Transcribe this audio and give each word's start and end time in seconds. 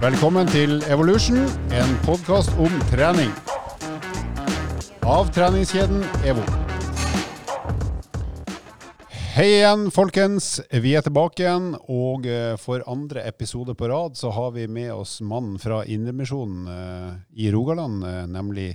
Velkommen 0.00 0.48
til 0.48 0.78
Evolution, 0.88 1.42
en 1.76 1.90
podkast 2.06 2.54
om 2.56 2.72
trening. 2.88 3.28
Av 5.04 5.28
treningskjeden 5.28 6.00
EVO. 6.24 6.40
Hei 9.34 9.44
igjen, 9.58 9.90
folkens. 9.92 10.48
Vi 10.72 10.94
er 10.96 11.04
tilbake 11.04 11.44
igjen. 11.44 11.74
Og 11.92 12.24
eh, 12.24 12.54
for 12.56 12.80
andre 12.88 13.26
episode 13.28 13.76
på 13.76 13.90
rad 13.92 14.16
så 14.16 14.32
har 14.32 14.54
vi 14.56 14.64
med 14.72 14.88
oss 14.94 15.18
mannen 15.20 15.60
fra 15.60 15.82
Indremisjonen 15.84 16.72
eh, 16.78 17.12
i 17.44 17.52
Rogaland, 17.52 18.00
nemlig 18.32 18.32
nemlig 18.32 18.70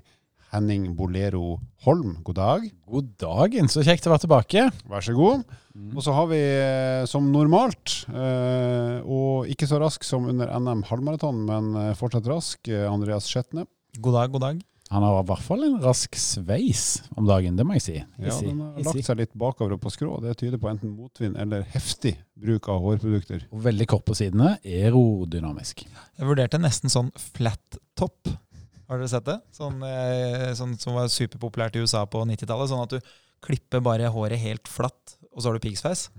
Henning 0.55 0.93
Bolero 0.95 1.57
Holm. 1.83 2.17
God 2.23 2.37
dag. 2.39 2.67
God 2.87 3.09
dagen, 3.19 3.67
så 3.71 3.83
kjekt 3.83 4.07
å 4.07 4.13
være 4.13 4.23
tilbake. 4.23 4.67
Vær 4.87 5.03
så 5.03 5.15
god. 5.17 5.43
Og 5.91 6.03
så 6.05 6.13
har 6.15 6.29
vi 6.29 6.39
eh, 6.39 7.07
som 7.11 7.25
normalt, 7.33 8.05
eh, 8.07 9.01
og 9.03 9.49
ikke 9.51 9.67
så 9.67 9.81
rask 9.83 10.05
som 10.07 10.29
under 10.31 10.53
NM 10.55 10.85
halvmaraton, 10.87 11.41
men 11.49 11.73
eh, 11.81 11.97
fortsatt 11.99 12.29
rask, 12.31 12.71
Andreas 12.87 13.27
Skjetne. 13.27 13.67
God 13.99 14.15
dag, 14.15 14.31
god 14.31 14.45
dag. 14.45 14.63
Han 14.93 15.01
har 15.01 15.17
i 15.17 15.25
hvert 15.25 15.41
fall 15.41 15.63
en 15.65 15.79
rask 15.81 16.13
sveis 16.19 16.83
om 17.17 17.25
dagen, 17.27 17.57
det 17.57 17.65
må 17.67 17.75
jeg 17.75 17.83
si. 17.83 17.95
Ja, 18.21 18.35
den 18.37 18.61
har 18.61 18.85
lagt 18.85 19.07
seg 19.07 19.17
litt 19.17 19.33
bakover 19.35 19.75
og 19.75 19.81
på 19.81 19.91
skrå. 19.91 20.19
Det 20.23 20.35
tyder 20.39 20.61
på 20.61 20.69
enten 20.69 20.93
motvind 20.93 21.39
eller 21.41 21.65
heftig 21.73 22.13
bruk 22.37 22.69
av 22.69 22.83
hårprodukter. 22.85 23.47
Og 23.49 23.65
veldig 23.65 23.89
kort 23.89 24.05
på 24.07 24.15
sidene, 24.15 24.53
aerodynamisk. 24.61 25.83
Jeg 25.89 26.29
vurderte 26.29 26.61
nesten 26.61 26.93
sånn 26.93 27.09
flat 27.17 27.81
top. 27.97 28.29
Har 28.89 28.99
dere 29.01 29.09
sett 29.09 29.25
det? 29.27 29.37
Sånn, 29.55 29.79
eh, 29.87 30.51
sånn 30.57 30.75
som 30.81 30.97
var 30.97 31.09
superpopulært 31.11 31.77
i 31.77 31.83
USA 31.85 32.03
på 32.05 32.21
90-tallet. 32.29 32.71
Sånn 32.71 32.83
at 32.83 32.97
du 32.97 33.13
klipper 33.45 33.81
bare 33.85 34.11
håret 34.13 34.41
helt 34.41 34.69
flatt, 34.69 35.17
og 35.31 35.41
så 35.41 35.49
har 35.49 35.57
du 35.57 35.63
pigsveis. 35.63 36.09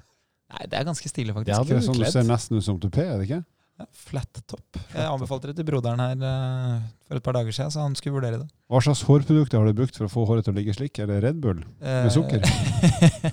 Nei, 0.55 0.67
det 0.71 0.79
er 0.79 0.87
ganske 0.87 1.11
stilig, 1.11 1.35
faktisk. 1.35 1.55
Ja, 1.55 1.63
Det 1.67 1.77
er 1.79 1.85
sånn 1.87 1.99
du 1.99 2.09
ser 2.11 2.27
nesten 2.27 2.59
ut 2.59 2.67
som 2.67 2.81
tupé, 2.83 3.07
er 3.07 3.19
det 3.19 3.29
ikke? 3.29 3.45
Ja, 3.77 3.85
flat 3.93 4.39
top. 4.49 4.79
Jeg 4.95 5.05
anbefalte 5.05 5.51
det 5.51 5.59
til 5.59 5.67
broderen 5.69 6.01
her 6.01 6.23
eh, 6.25 6.85
for 7.07 7.19
et 7.19 7.25
par 7.27 7.37
dager 7.37 7.53
siden, 7.53 7.73
så 7.75 7.83
han 7.85 7.97
skulle 7.99 8.17
vurdere 8.17 8.41
det. 8.41 8.47
Hva 8.73 8.81
slags 8.81 9.03
hårprodukter 9.05 9.61
har 9.61 9.69
du 9.69 9.77
brukt 9.77 9.99
for 9.99 10.09
å 10.09 10.13
få 10.13 10.25
håret 10.31 10.47
til 10.47 10.55
å 10.55 10.57
ligge 10.57 10.75
slik? 10.79 10.97
Er 11.03 11.11
det 11.11 11.19
Red 11.27 11.43
Bull? 11.45 11.61
med 11.83 12.09
sukker? 12.15 12.41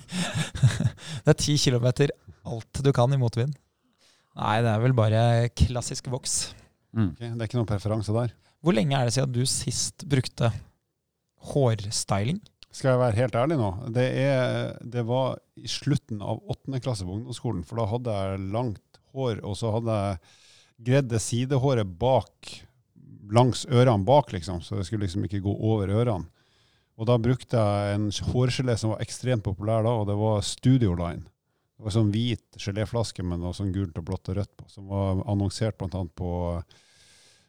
det 1.23 1.31
er 1.31 1.39
ti 1.39 1.55
kilometer 1.61 2.11
alt 2.43 2.83
du 2.83 2.91
kan 2.95 3.13
i 3.15 3.21
motvind. 3.21 3.55
Nei, 4.33 4.57
det 4.65 4.71
er 4.73 4.81
vel 4.83 4.95
bare 4.97 5.23
klassisk 5.55 6.09
voks. 6.11 6.53
Mm. 6.93 7.13
Okay, 7.13 7.29
Det 7.29 7.39
er 7.39 7.49
ikke 7.49 7.59
noen 7.61 7.69
preferanse 7.69 8.15
der. 8.15 8.33
Hvor 8.63 8.75
lenge 8.75 8.95
er 8.95 9.09
det 9.09 9.15
siden 9.17 9.35
du 9.35 9.43
sist 9.49 10.05
brukte 10.07 10.49
hårstyling? 11.51 12.39
Skal 12.73 12.93
jeg 12.93 13.01
være 13.01 13.19
helt 13.19 13.35
ærlig 13.37 13.57
nå? 13.59 13.69
Det, 13.93 14.05
er, 14.23 14.77
det 14.81 15.03
var 15.05 15.35
i 15.59 15.69
slutten 15.69 16.23
av 16.23 16.39
åttende 16.49 16.79
klasse 16.81 17.05
på 17.05 17.11
ungdomsskolen, 17.13 17.65
for 17.67 17.77
da 17.77 17.89
hadde 17.91 18.13
jeg 18.17 18.45
langt 18.55 19.01
hår, 19.13 19.43
og 19.45 19.57
så 19.59 19.73
hadde 19.75 19.97
jeg 19.97 20.21
gredd 20.87 21.11
det 21.11 21.19
sidehåret 21.21 21.91
bak, 21.99 22.53
langs 23.33 23.65
ørene 23.69 24.07
bak, 24.07 24.31
liksom, 24.33 24.63
så 24.63 24.79
det 24.79 24.87
skulle 24.87 25.05
liksom 25.05 25.27
ikke 25.27 25.43
gå 25.43 25.53
over 25.53 25.91
ørene. 25.93 26.31
Og 26.97 27.09
da 27.09 27.17
brukte 27.21 27.59
jeg 27.59 27.97
en 27.97 28.09
hårgelé 28.31 28.77
som 28.79 28.93
var 28.93 29.03
ekstremt 29.03 29.45
populær 29.45 29.85
da, 29.85 29.93
og 29.99 30.07
det 30.09 30.17
var 30.17 30.43
Studio 30.45 30.95
Line. 30.97 31.25
Det 31.73 31.87
var 31.87 31.95
sånn 31.95 32.11
hvit 32.13 32.61
geléflaske 32.61 33.25
med 33.25 33.41
noe 33.41 33.53
sånn 33.57 33.73
gult 33.75 33.97
og 33.99 34.05
blått 34.07 34.29
og 34.31 34.37
rødt 34.39 34.53
på, 34.55 34.67
som 34.71 34.87
var 34.87 35.23
annonsert 35.29 35.81
annet 35.83 36.13
på 36.15 36.31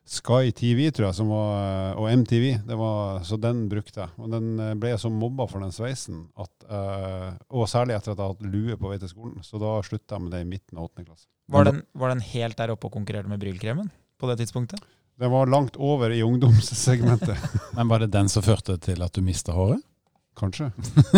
Sky 0.04 0.52
TV, 0.52 0.90
tror 0.92 1.08
jeg, 1.08 1.16
som 1.16 1.30
var, 1.32 1.94
og 1.96 2.10
MTV. 2.12 2.46
Det 2.68 2.76
var, 2.76 3.22
så 3.24 3.38
den 3.40 3.62
brukte 3.70 4.02
jeg. 4.02 4.12
Og 4.20 4.28
den 4.34 4.50
eh, 4.60 4.74
ble 4.76 4.90
jeg 4.92 5.00
så 5.00 5.08
mobba 5.12 5.46
for 5.48 5.64
den 5.64 5.72
sveisen, 5.72 6.26
at, 6.36 6.66
eh, 6.68 7.30
og 7.56 7.70
særlig 7.72 7.96
etter 7.96 8.12
at 8.12 8.20
jeg 8.20 8.34
hadde 8.34 8.50
lue 8.52 8.76
på 8.80 8.90
vei 8.90 8.98
til 9.00 9.12
skolen. 9.12 9.38
Så 9.46 9.60
da 9.62 9.78
slutta 9.86 10.18
jeg 10.18 10.26
med 10.26 10.36
det 10.36 10.42
i 10.44 10.50
midten 10.50 10.76
av 10.76 10.90
åttende 10.90 11.08
klasse. 11.08 11.24
Var 11.54 11.70
den, 11.70 11.80
var 11.96 12.12
den 12.12 12.20
helt 12.24 12.60
der 12.60 12.74
oppe 12.74 12.90
og 12.90 12.98
konkurrerte 12.98 13.32
med 13.32 13.40
Brylkremen 13.40 13.88
på 14.20 14.28
det 14.28 14.38
tidspunktet? 14.42 14.84
Den 15.20 15.32
var 15.32 15.48
langt 15.48 15.78
over 15.80 16.12
i 16.12 16.20
ungdomssegmentet, 16.26 17.40
Men 17.78 17.88
var 17.88 18.04
det 18.04 18.12
den 18.12 18.28
som 18.32 18.44
førte 18.44 18.76
til 18.82 19.04
at 19.04 19.16
du 19.16 19.24
mista 19.24 19.56
håret? 19.56 19.80
kanskje. 20.38 20.70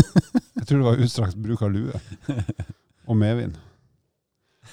Jeg 0.57 0.67
tror 0.67 0.81
det 0.81 0.87
var 0.87 1.03
utstrakt 1.05 1.39
bruk 1.41 1.63
av 1.65 1.73
lue. 1.73 2.01
Og 3.07 3.19
medvind. 3.19 3.57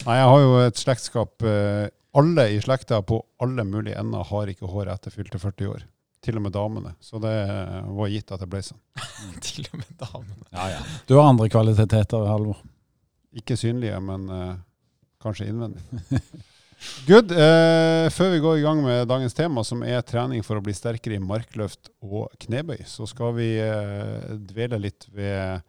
Nei, 0.07 0.15
jeg 0.17 0.29
har 0.31 0.39
jo 0.41 0.53
et 0.63 0.79
slektskap 0.79 1.43
eh, 1.45 1.91
Alle 2.13 2.45
i 2.53 2.61
slekta 2.61 3.01
på 3.01 3.17
alle 3.41 3.65
mulige 3.65 3.97
ender 3.97 4.25
har 4.29 4.49
ikke 4.51 4.69
hår 4.69 4.91
etter 4.93 5.13
fylte 5.13 5.39
40 5.41 5.71
år. 5.71 5.85
Til 6.23 6.37
og 6.39 6.45
med 6.45 6.53
damene. 6.55 6.93
Så 7.03 7.19
det 7.19 7.33
var 7.97 8.11
gitt 8.11 8.31
at 8.31 8.43
det 8.43 8.47
ble 8.51 8.61
sånn. 8.63 8.79
Til 9.43 9.65
og 9.71 9.81
med 9.81 9.89
damene. 9.99 10.45
Ja, 10.53 10.67
ja. 10.75 10.83
Du 11.09 11.17
har 11.17 11.31
andre 11.31 11.49
kvaliteter, 11.51 12.29
Halvor. 12.29 12.61
Ikke 13.33 13.57
synlige, 13.57 13.97
men 14.05 14.29
uh, 14.29 14.53
kanskje 15.23 15.49
innvendig. 15.49 15.81
Good. 17.09 17.33
Uh, 17.33 18.07
før 18.13 18.31
vi 18.35 18.41
går 18.43 18.59
i 18.59 18.65
gang 18.67 18.83
med 18.85 19.07
dagens 19.09 19.35
tema, 19.35 19.65
som 19.65 19.81
er 19.87 20.05
trening 20.05 20.45
for 20.45 20.59
å 20.59 20.63
bli 20.63 20.75
sterkere 20.77 21.17
i 21.17 21.23
markløft 21.23 21.89
og 22.05 22.29
knebøy, 22.45 22.83
så 22.87 23.09
skal 23.09 23.33
vi 23.39 23.55
uh, 23.57 24.37
dvele 24.37 24.79
litt 24.85 25.09
ved 25.11 25.65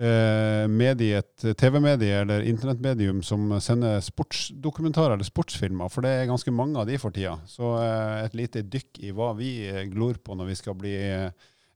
eh, 0.00 0.66
mediet, 0.68 1.44
TV-medie 1.58 2.20
eller 2.20 2.44
internettmedium 2.48 3.22
som 3.22 3.48
sender 3.60 4.00
sportsdokumentarer 4.04 5.16
eller 5.16 5.28
sportsfilmer, 5.28 5.90
for 5.92 6.06
det 6.06 6.12
er 6.14 6.30
ganske 6.30 6.54
mange 6.54 6.78
av 6.80 6.88
de 6.88 6.98
for 7.00 7.14
tida. 7.14 7.36
Så 7.50 7.74
eh, 7.80 8.24
et 8.26 8.36
lite 8.38 8.64
dykk 8.64 9.02
i 9.08 9.12
hva 9.16 9.32
vi 9.38 9.50
eh, 9.68 9.84
glor 9.92 10.20
på 10.22 10.36
når 10.36 10.52
vi 10.52 10.58
skal 10.60 10.78
bli 10.78 10.96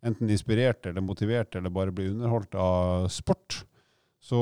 enten 0.00 0.32
inspirert 0.32 0.86
eller 0.88 1.04
motivert 1.04 1.56
eller 1.56 1.72
bare 1.72 1.92
bli 1.92 2.08
underholdt 2.12 2.56
av 2.56 3.10
sport. 3.12 3.62
Så 4.20 4.38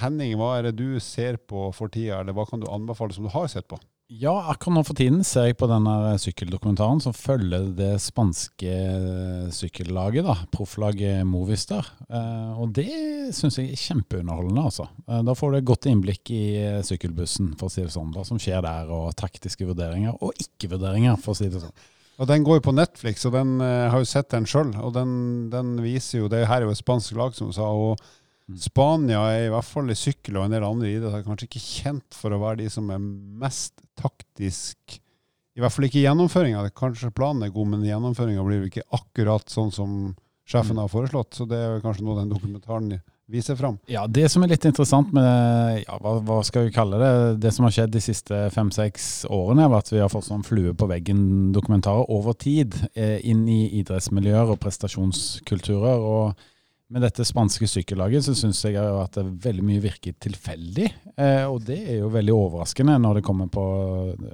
Henning, 0.00 0.32
hva 0.40 0.54
er 0.56 0.70
det 0.70 0.78
du 0.78 1.00
ser 1.00 1.36
på 1.36 1.66
for 1.76 1.92
tida, 1.92 2.22
eller 2.22 2.36
hva 2.36 2.46
kan 2.48 2.60
du 2.60 2.70
anbefale 2.72 3.12
som 3.12 3.26
du 3.26 3.32
har 3.32 3.50
sett 3.52 3.68
på? 3.68 3.76
Ja, 4.12 4.34
akkurat 4.52 4.74
nå 4.76 4.80
for 4.84 4.98
tiden 4.98 5.22
ser 5.24 5.46
jeg 5.48 5.56
på 5.56 5.64
denne 5.70 6.12
sykkeldokumentaren 6.20 6.98
som 7.00 7.14
følger 7.16 7.70
det 7.72 7.94
spanske 8.04 8.74
sykkellaget, 9.56 10.26
da, 10.26 10.34
profflaget 10.52 11.22
Movistar. 11.24 11.88
Eh, 12.10 12.50
og 12.60 12.74
det 12.76 12.90
syns 13.32 13.56
jeg 13.56 13.72
er 13.72 13.80
kjempeunderholdende, 13.80 14.66
altså. 14.68 14.90
Eh, 15.08 15.22
da 15.24 15.34
får 15.38 15.54
du 15.54 15.58
et 15.58 15.68
godt 15.70 15.88
innblikk 15.88 16.34
i 16.36 16.42
eh, 16.60 16.82
sykkelbussen, 16.84 17.54
for 17.56 17.70
å 17.70 17.72
si 17.72 17.80
det 17.80 17.94
sånn. 17.96 18.12
Hva 18.12 18.26
som 18.28 18.40
skjer 18.42 18.60
der, 18.66 18.92
og 18.92 19.16
taktiske 19.16 19.64
vurderinger, 19.70 20.20
og 20.20 20.36
ikke-vurderinger, 20.36 21.16
for 21.24 21.32
å 21.32 21.40
si 21.40 21.48
det 21.48 21.64
sånn. 21.64 21.74
Og 22.20 22.28
Den 22.28 22.44
går 22.46 22.60
jo 22.60 22.66
på 22.68 22.76
Netflix, 22.76 23.24
og 23.24 23.32
den 23.38 23.56
eh, 23.64 23.86
har 23.88 24.04
jo 24.04 24.10
sett 24.12 24.28
den 24.36 24.44
sjøl. 24.44 24.76
Og 24.84 24.92
den, 24.94 25.14
den 25.50 25.78
viser 25.82 26.20
jo 26.20 26.28
Det 26.28 26.44
her 26.44 26.60
er 26.60 26.68
jo 26.68 26.76
et 26.76 26.82
spansk 26.84 27.16
lag, 27.16 27.32
som 27.40 27.56
sa. 27.56 27.72
og. 27.72 28.04
Spania 28.60 29.22
er 29.32 29.46
i 29.46 29.52
hvert 29.54 29.64
fall 29.64 29.88
i 29.88 29.96
sykkel 29.96 30.36
og 30.36 30.44
en 30.46 30.52
del 30.52 30.66
andre 30.66 30.90
idretter 30.92 31.24
kanskje 31.24 31.46
ikke 31.48 31.62
kjent 31.64 32.16
for 32.18 32.34
å 32.36 32.40
være 32.42 32.60
de 32.60 32.66
som 32.72 32.90
er 32.92 33.00
mest 33.00 33.72
taktisk 33.96 34.98
I 35.56 35.62
hvert 35.62 35.72
fall 35.72 35.86
ikke 35.86 36.02
gjennomføringa. 36.02 36.66
Kanskje 36.76 37.12
planen 37.14 37.46
er 37.46 37.52
god, 37.54 37.68
men 37.72 37.86
gjennomføringa 37.86 38.44
blir 38.44 38.64
ikke 38.66 38.82
akkurat 38.92 39.46
sånn 39.48 39.70
som 39.72 40.14
sjefen 40.44 40.74
Mm. 40.76 40.80
har 40.82 40.88
foreslått. 40.90 41.30
Så 41.38 41.46
det 41.48 41.56
er 41.56 41.80
kanskje 41.80 42.02
noe 42.04 42.18
den 42.18 42.28
dokumentaren 42.34 43.00
viser 43.30 43.56
fram. 43.56 43.78
Ja, 43.88 44.06
Det 44.06 44.28
som 44.30 44.42
er 44.42 44.48
litt 44.48 44.64
interessant 44.66 45.12
med 45.14 45.84
ja, 45.86 45.96
hva, 46.02 46.20
hva 46.20 46.42
skal 46.44 46.66
vi 46.66 46.74
kalle 46.74 46.98
det, 46.98 47.40
det 47.40 47.52
som 47.54 47.64
har 47.64 47.72
skjedd 47.72 47.92
de 47.94 48.00
siste 48.02 48.50
fem-seks 48.50 49.24
årene, 49.30 49.64
er 49.64 49.78
at 49.78 49.88
vi 49.92 50.02
har 50.02 50.10
fått 50.12 50.26
sånn 50.26 50.44
flue 50.44 50.74
på 50.74 50.88
veggen-dokumentarer 50.90 52.10
over 52.10 52.34
tid 52.34 52.74
eh, 52.94 53.20
inn 53.24 53.46
i 53.48 53.78
idrettsmiljøer 53.80 54.50
og 54.52 54.58
prestasjonskulturer. 54.60 55.96
og 56.02 56.34
med 56.92 57.02
dette 57.02 57.24
spanske 57.24 57.66
sykkellaget 57.70 58.26
så 58.26 58.34
syns 58.36 58.60
jeg 58.66 58.76
at 58.76 59.16
det 59.16 59.24
veldig 59.46 59.64
mye 59.64 59.82
virker 59.82 60.16
tilfeldig. 60.20 60.88
Eh, 61.16 61.44
og 61.48 61.62
det 61.66 61.78
er 61.80 62.02
jo 62.02 62.10
veldig 62.12 62.34
overraskende 62.36 62.98
når 63.00 63.18
det 63.18 63.24
kommer 63.26 63.48
på 63.52 63.64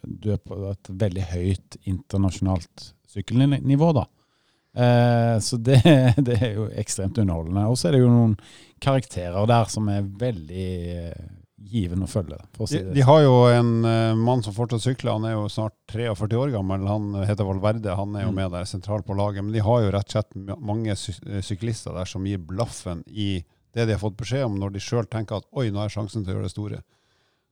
Du 0.02 0.32
er 0.34 0.40
på 0.42 0.58
et 0.72 0.90
veldig 1.02 1.26
høyt 1.30 1.78
internasjonalt 1.90 2.90
sykkelnivå, 3.10 3.92
da. 3.96 4.06
Eh, 4.76 5.36
så 5.42 5.56
det, 5.56 5.80
det 6.26 6.38
er 6.40 6.56
jo 6.58 6.68
ekstremt 6.82 7.18
underholdende. 7.22 7.68
Og 7.70 7.78
så 7.78 7.88
er 7.88 7.96
det 7.96 8.02
jo 8.04 8.12
noen 8.12 8.36
karakterer 8.82 9.46
der 9.50 9.70
som 9.70 9.88
er 9.92 10.10
veldig 10.20 10.70
eh, 10.96 11.28
givende 11.60 12.06
å 12.06 12.10
følge. 12.10 12.38
Å 12.58 12.66
si 12.66 12.78
De, 12.78 12.84
det. 12.88 12.94
de 12.96 13.04
har 13.04 13.20
jo 13.22 13.34
en 13.52 13.72
uh, 13.84 14.16
mann 14.16 14.40
som 14.42 14.54
fortsatt 14.56 14.82
sykler, 14.84 15.12
han 15.12 15.26
er 15.28 15.34
jo 15.36 15.46
snart 15.52 15.74
43 15.92 16.38
år 16.40 16.52
gammel. 16.54 16.86
Han 16.88 17.10
heter 17.28 17.44
Valverde, 17.48 17.96
han 17.98 18.16
er 18.16 18.24
jo 18.24 18.30
Mm. 18.32 18.38
med 18.40 18.52
der 18.56 18.64
sentralt 18.70 19.06
på 19.06 19.16
laget. 19.18 19.44
Men 19.44 19.52
de 19.52 19.60
har 19.66 19.82
jo 19.84 19.90
rett 19.92 20.08
og 20.08 20.16
slett 20.16 20.60
mange 20.60 20.96
sy 20.96 21.12
eh, 21.26 21.42
syklister 21.44 21.92
der 21.94 22.08
som 22.08 22.24
gir 22.26 22.38
blaffen 22.38 23.02
i 23.06 23.44
det 23.74 23.86
de 23.86 23.92
har 23.92 24.00
fått 24.02 24.16
beskjed 24.18 24.44
om, 24.48 24.56
når 24.58 24.72
de 24.74 24.80
sjøl 24.82 25.06
tenker 25.06 25.36
at 25.36 25.46
oi, 25.52 25.68
nå 25.70 25.84
er 25.84 25.92
sjansen 25.92 26.24
til 26.24 26.32
å 26.32 26.38
gjøre 26.38 26.48
det 26.48 26.54
store. 26.56 26.80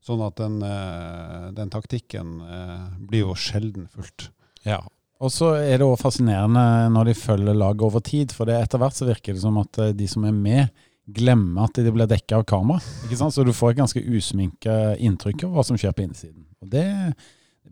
Sånn 0.02 0.22
at 0.25 0.37
den, 0.40 0.61
uh, 0.62 1.50
den 1.54 1.70
taktikken 1.70 2.40
uh, 2.43 2.88
blir 2.99 3.26
jo 3.28 3.34
sjelden 3.38 3.87
fulgt. 3.93 4.31
Ja. 4.64 4.81
Og 5.20 5.31
så 5.34 5.52
er 5.58 5.78
det 5.78 5.87
også 5.87 6.04
fascinerende 6.08 6.88
når 6.94 7.11
de 7.11 7.14
følger 7.19 7.54
laget 7.58 7.82
over 7.82 8.00
tid, 8.06 8.31
for 8.32 8.46
det 8.46 8.54
etter 8.62 8.78
hvert 8.78 8.94
så 8.94 9.06
virker 9.08 9.34
det 9.34 9.43
som 9.43 9.58
at 9.58 9.81
de 9.99 10.06
som 10.11 10.25
er 10.25 10.34
med, 10.34 10.69
glemmer 11.08 11.69
at 11.69 11.81
de 11.81 11.93
blir 11.93 12.08
dekka 12.10 12.43
av 12.43 12.46
kamera. 12.49 12.84
Ikke 13.06 13.19
sant? 13.20 13.34
Så 13.34 13.44
du 13.46 13.55
får 13.56 13.72
et 13.72 13.82
ganske 13.82 14.05
usminka 14.05 14.96
inntrykk 15.00 15.46
av 15.49 15.56
hva 15.56 15.66
som 15.66 15.78
skjer 15.81 15.96
på 15.96 16.05
innsiden. 16.05 16.44
Og 16.62 16.72
det 16.72 16.84
er 16.84 17.12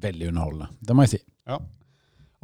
veldig 0.01 0.31
underholdende. 0.33 0.71
Det 0.81 0.97
må 0.97 1.07
jeg 1.07 1.17
si. 1.17 1.25
Ja. 1.49 1.61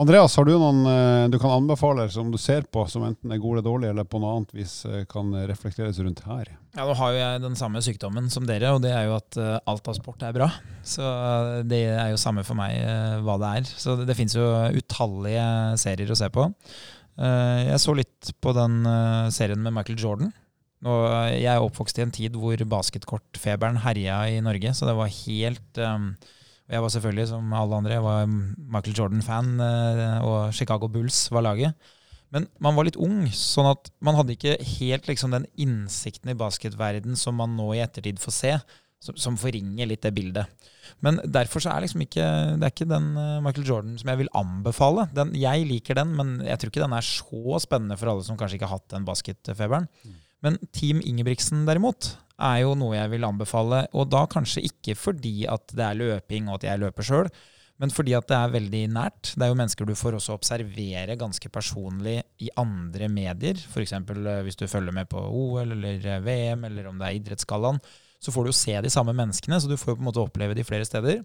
Andreas, 0.01 0.35
har 0.39 0.47
du 0.49 0.55
noen 0.57 0.87
eh, 0.89 1.27
du 1.31 1.37
kan 1.39 1.53
anbefale 1.53 2.07
som 2.11 2.31
du 2.33 2.39
ser 2.41 2.65
på, 2.73 2.87
som 2.89 3.05
enten 3.07 3.31
er 3.31 3.41
gode 3.41 3.61
eller 3.61 3.67
dårlige, 3.67 3.93
eller 3.93 4.07
på 4.09 4.19
noe 4.23 4.39
annet 4.39 4.55
vis 4.57 4.73
eh, 4.89 5.05
kan 5.09 5.29
reflekteres 5.47 6.01
rundt 6.01 6.25
her? 6.25 6.49
Ja, 6.73 6.87
Nå 6.89 6.97
har 6.97 7.13
jo 7.13 7.21
jeg 7.21 7.43
den 7.45 7.59
samme 7.61 7.83
sykdommen 7.85 8.31
som 8.33 8.49
dere, 8.49 8.73
og 8.73 8.81
det 8.83 8.95
er 8.97 9.07
jo 9.11 9.19
at 9.19 9.37
uh, 9.37 9.59
alt 9.69 9.93
av 9.93 9.99
sport 9.99 10.25
er 10.25 10.33
bra. 10.35 10.49
Så 10.81 11.05
det 11.69 11.83
er 11.93 12.09
jo 12.11 12.21
samme 12.21 12.43
for 12.49 12.57
meg 12.59 12.81
hva 13.23 13.37
det 13.43 13.53
er. 13.61 13.69
Så 13.69 13.99
det, 14.01 14.09
det 14.09 14.17
finnes 14.17 14.35
jo 14.39 14.49
utallige 14.81 15.45
serier 15.85 16.11
å 16.11 16.19
se 16.19 16.31
på. 16.33 16.49
Jeg 17.21 17.77
så 17.83 17.93
litt 17.93 18.31
på 18.41 18.55
den 18.57 18.81
serien 19.37 19.61
med 19.61 19.77
Michael 19.77 20.01
Jordan. 20.01 20.33
Og 20.83 21.03
jeg 21.31 21.47
er 21.47 21.63
oppvokst 21.63 22.01
i 22.01 22.05
en 22.05 22.15
tid 22.15 22.37
hvor 22.39 22.59
basketkortfeberen 22.75 23.83
herja 23.85 24.23
i 24.33 24.41
Norge, 24.43 24.73
så 24.75 24.89
det 24.89 24.97
var 24.99 25.13
helt 25.15 25.83
um, 25.83 26.09
jeg 26.73 26.81
var 26.81 26.93
selvfølgelig, 26.95 27.27
som 27.29 27.51
alle 27.57 27.79
andre, 27.79 27.97
jeg 27.97 28.05
var 28.05 28.29
Michael 28.31 28.97
Jordan-fan, 28.97 29.51
eh, 29.61 30.23
og 30.25 30.55
Chicago 30.57 30.89
Bulls 30.89 31.27
var 31.35 31.45
laget. 31.45 31.91
Men 32.33 32.47
man 32.65 32.77
var 32.79 32.87
litt 32.89 32.97
ung, 32.97 33.27
sånn 33.37 33.69
at 33.75 33.91
man 34.01 34.17
hadde 34.17 34.37
ikke 34.39 34.55
helt 34.79 35.11
liksom, 35.11 35.35
den 35.35 35.45
innsikten 35.61 36.33
i 36.33 36.39
basketverden 36.39 37.19
som 37.19 37.37
man 37.37 37.59
nå 37.59 37.75
i 37.75 37.83
ettertid 37.85 38.23
får 38.23 38.37
se, 38.39 38.55
som, 39.03 39.19
som 39.21 39.37
forringer 39.37 39.91
litt 39.91 40.07
det 40.07 40.15
bildet. 40.17 40.71
Men 41.05 41.19
derfor 41.29 41.61
så 41.61 41.75
er 41.75 41.85
liksom 41.85 42.07
ikke 42.07 42.25
det 42.57 42.65
er 42.65 42.73
ikke 42.73 42.89
den 42.89 43.13
eh, 43.21 43.39
Michael 43.45 43.69
Jordan 43.69 43.99
som 44.01 44.13
jeg 44.15 44.23
vil 44.23 44.33
anbefale. 44.39 45.11
Den, 45.13 45.35
jeg 45.37 45.69
liker 45.69 45.99
den, 45.99 46.17
men 46.17 46.39
jeg 46.47 46.57
tror 46.57 46.73
ikke 46.73 46.85
den 46.87 46.97
er 46.97 47.05
så 47.05 47.61
spennende 47.67 48.01
for 48.01 48.15
alle 48.15 48.25
som 48.25 48.39
kanskje 48.41 48.61
ikke 48.61 48.71
har 48.71 48.79
hatt 48.79 48.95
den 48.95 49.09
basketfeberen. 49.09 49.91
Mm. 50.07 50.21
Men 50.43 50.59
Team 50.75 51.01
Ingebrigtsen 51.07 51.65
derimot 51.69 52.17
er 52.43 52.63
jo 52.65 52.75
noe 52.79 52.97
jeg 52.97 53.13
vil 53.15 53.27
anbefale. 53.27 53.85
Og 53.95 54.11
da 54.13 54.25
kanskje 54.31 54.65
ikke 54.69 54.97
fordi 54.99 55.43
at 55.51 55.75
det 55.75 55.87
er 55.87 55.99
løping 55.99 56.51
og 56.51 56.61
at 56.61 56.71
jeg 56.71 56.83
løper 56.83 57.07
sjøl, 57.07 57.33
men 57.83 57.91
fordi 57.91 58.15
at 58.15 58.29
det 58.31 58.37
er 58.39 58.53
veldig 58.53 58.83
nært. 58.95 59.33
Det 59.35 59.43
er 59.43 59.51
jo 59.51 59.59
mennesker 59.59 59.89
du 59.89 59.97
får 59.99 60.19
også 60.19 60.37
observere 60.37 61.19
ganske 61.19 61.51
personlig 61.51 62.21
i 62.43 62.51
andre 62.61 63.09
medier. 63.11 63.59
F.eks. 63.59 63.97
Eh, 63.97 64.43
hvis 64.47 64.59
du 64.61 64.69
følger 64.71 64.95
med 64.95 65.11
på 65.11 65.19
OL 65.19 65.75
eller 65.75 66.07
eh, 66.07 66.23
VM, 66.23 66.67
eller 66.69 66.91
om 66.91 67.01
det 67.01 67.09
er 67.09 67.19
Idrettsgallaen. 67.19 67.81
Så 68.23 68.31
får 68.31 68.47
du 68.47 68.53
jo 68.53 68.55
se 68.55 68.77
de 68.85 68.91
samme 68.93 69.15
menneskene, 69.19 69.59
så 69.59 69.67
du 69.67 69.75
får 69.75 69.93
jo 69.93 69.99
på 69.99 70.05
en 70.05 70.09
måte 70.09 70.23
oppleve 70.23 70.55
de 70.55 70.65
flere 70.67 70.87
steder. 70.87 71.25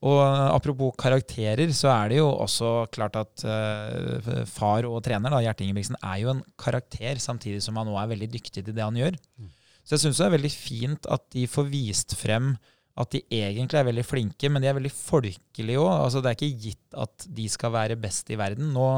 Og 0.00 0.16
eh, 0.24 0.46
apropos 0.54 0.94
karakterer, 0.98 1.68
så 1.76 1.90
er 1.92 2.12
det 2.12 2.20
jo 2.22 2.30
også 2.30 2.72
klart 2.94 3.18
at 3.20 3.44
uh, 3.44 4.44
far 4.48 4.88
og 4.88 5.02
trener, 5.04 5.32
da, 5.32 5.42
Gjert 5.44 5.60
Ingebrigtsen, 5.66 6.00
er 6.00 6.22
jo 6.22 6.32
en 6.32 6.44
karakter, 6.60 7.20
samtidig 7.20 7.60
som 7.64 7.76
han 7.76 7.90
nå 7.90 7.98
er 8.00 8.08
veldig 8.14 8.30
dyktig 8.32 8.64
til 8.64 8.72
det 8.72 8.86
han 8.86 8.96
gjør. 8.96 9.20
Mm. 9.36 9.52
Så 9.84 9.96
jeg 9.96 10.04
syns 10.06 10.20
det 10.22 10.28
er 10.28 10.36
veldig 10.38 10.52
fint 10.54 11.08
at 11.12 11.28
de 11.34 11.44
får 11.50 11.68
vist 11.68 12.16
frem 12.16 12.54
at 13.00 13.12
de 13.14 13.20
egentlig 13.32 13.78
er 13.80 13.86
veldig 13.88 14.04
flinke, 14.04 14.50
men 14.52 14.62
de 14.62 14.68
er 14.70 14.76
veldig 14.76 14.92
folkelige 14.92 15.80
òg. 15.80 15.92
Altså, 16.06 16.20
det 16.20 16.30
er 16.30 16.38
ikke 16.38 16.64
gitt 16.66 16.98
at 17.04 17.28
de 17.36 17.46
skal 17.52 17.72
være 17.74 18.00
best 18.00 18.32
i 18.32 18.38
verden. 18.38 18.72
Nå, 18.74 18.88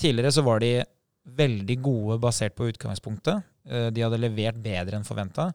tidligere 0.00 0.32
så 0.34 0.44
var 0.46 0.62
de 0.62 0.72
veldig 1.40 1.76
gode 1.84 2.18
basert 2.22 2.56
på 2.58 2.70
utgangspunktet. 2.72 3.44
Eh, 3.68 3.88
de 3.94 4.02
hadde 4.04 4.20
levert 4.20 4.58
bedre 4.64 4.98
enn 4.98 5.06
forventa. 5.06 5.50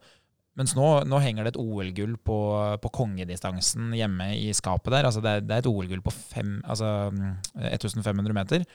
Mens 0.56 0.72
nå, 0.78 0.88
nå, 1.04 1.20
henger 1.20 1.44
det 1.44 1.54
et 1.54 1.60
OL-gull 1.60 2.16
på, 2.24 2.40
på, 2.80 2.92
kongedistansen 2.96 3.92
hjemme 3.98 4.30
i 4.38 4.54
skapet 4.56 4.94
der. 4.94 5.08
Altså 5.10 5.24
det, 5.24 5.32
er, 5.32 5.44
det 5.44 5.56
er 5.58 5.64
et 5.64 5.72
OL-gull 5.72 6.04
på 6.06 6.14
fem, 6.16 6.58
altså 6.64 7.12
1500 7.12 8.16
mm, 8.16 8.36
meter. 8.38 8.68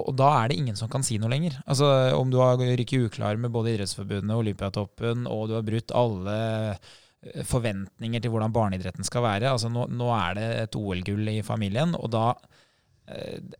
Og 0.00 0.14
da 0.16 0.30
er 0.38 0.48
det 0.48 0.56
ingen 0.56 0.78
som 0.78 0.88
kan 0.92 1.04
si 1.04 1.18
noe 1.20 1.28
lenger. 1.32 1.58
Altså 1.68 1.88
Om 2.16 2.32
du 2.32 2.38
har 2.40 2.56
rykket 2.60 3.10
uklar 3.10 3.36
med 3.40 3.52
både 3.52 3.74
Idrettsforbundet 3.74 4.32
og 4.32 4.44
Olympiatoppen, 4.44 5.26
og 5.28 5.50
du 5.50 5.56
har 5.58 5.66
brutt 5.66 5.92
alle 5.96 6.36
eh, 6.72 7.42
forventninger 7.44 8.22
til 8.24 8.32
hvordan 8.32 8.54
barneidretten 8.56 9.04
skal 9.04 9.26
være. 9.26 9.52
Altså 9.52 9.68
Nå, 9.72 9.88
nå 9.92 10.08
er 10.16 10.38
det 10.38 10.48
et 10.62 10.80
OL-gull 10.80 11.28
i 11.34 11.42
familien, 11.44 11.92
og 11.98 12.08
da 12.14 12.30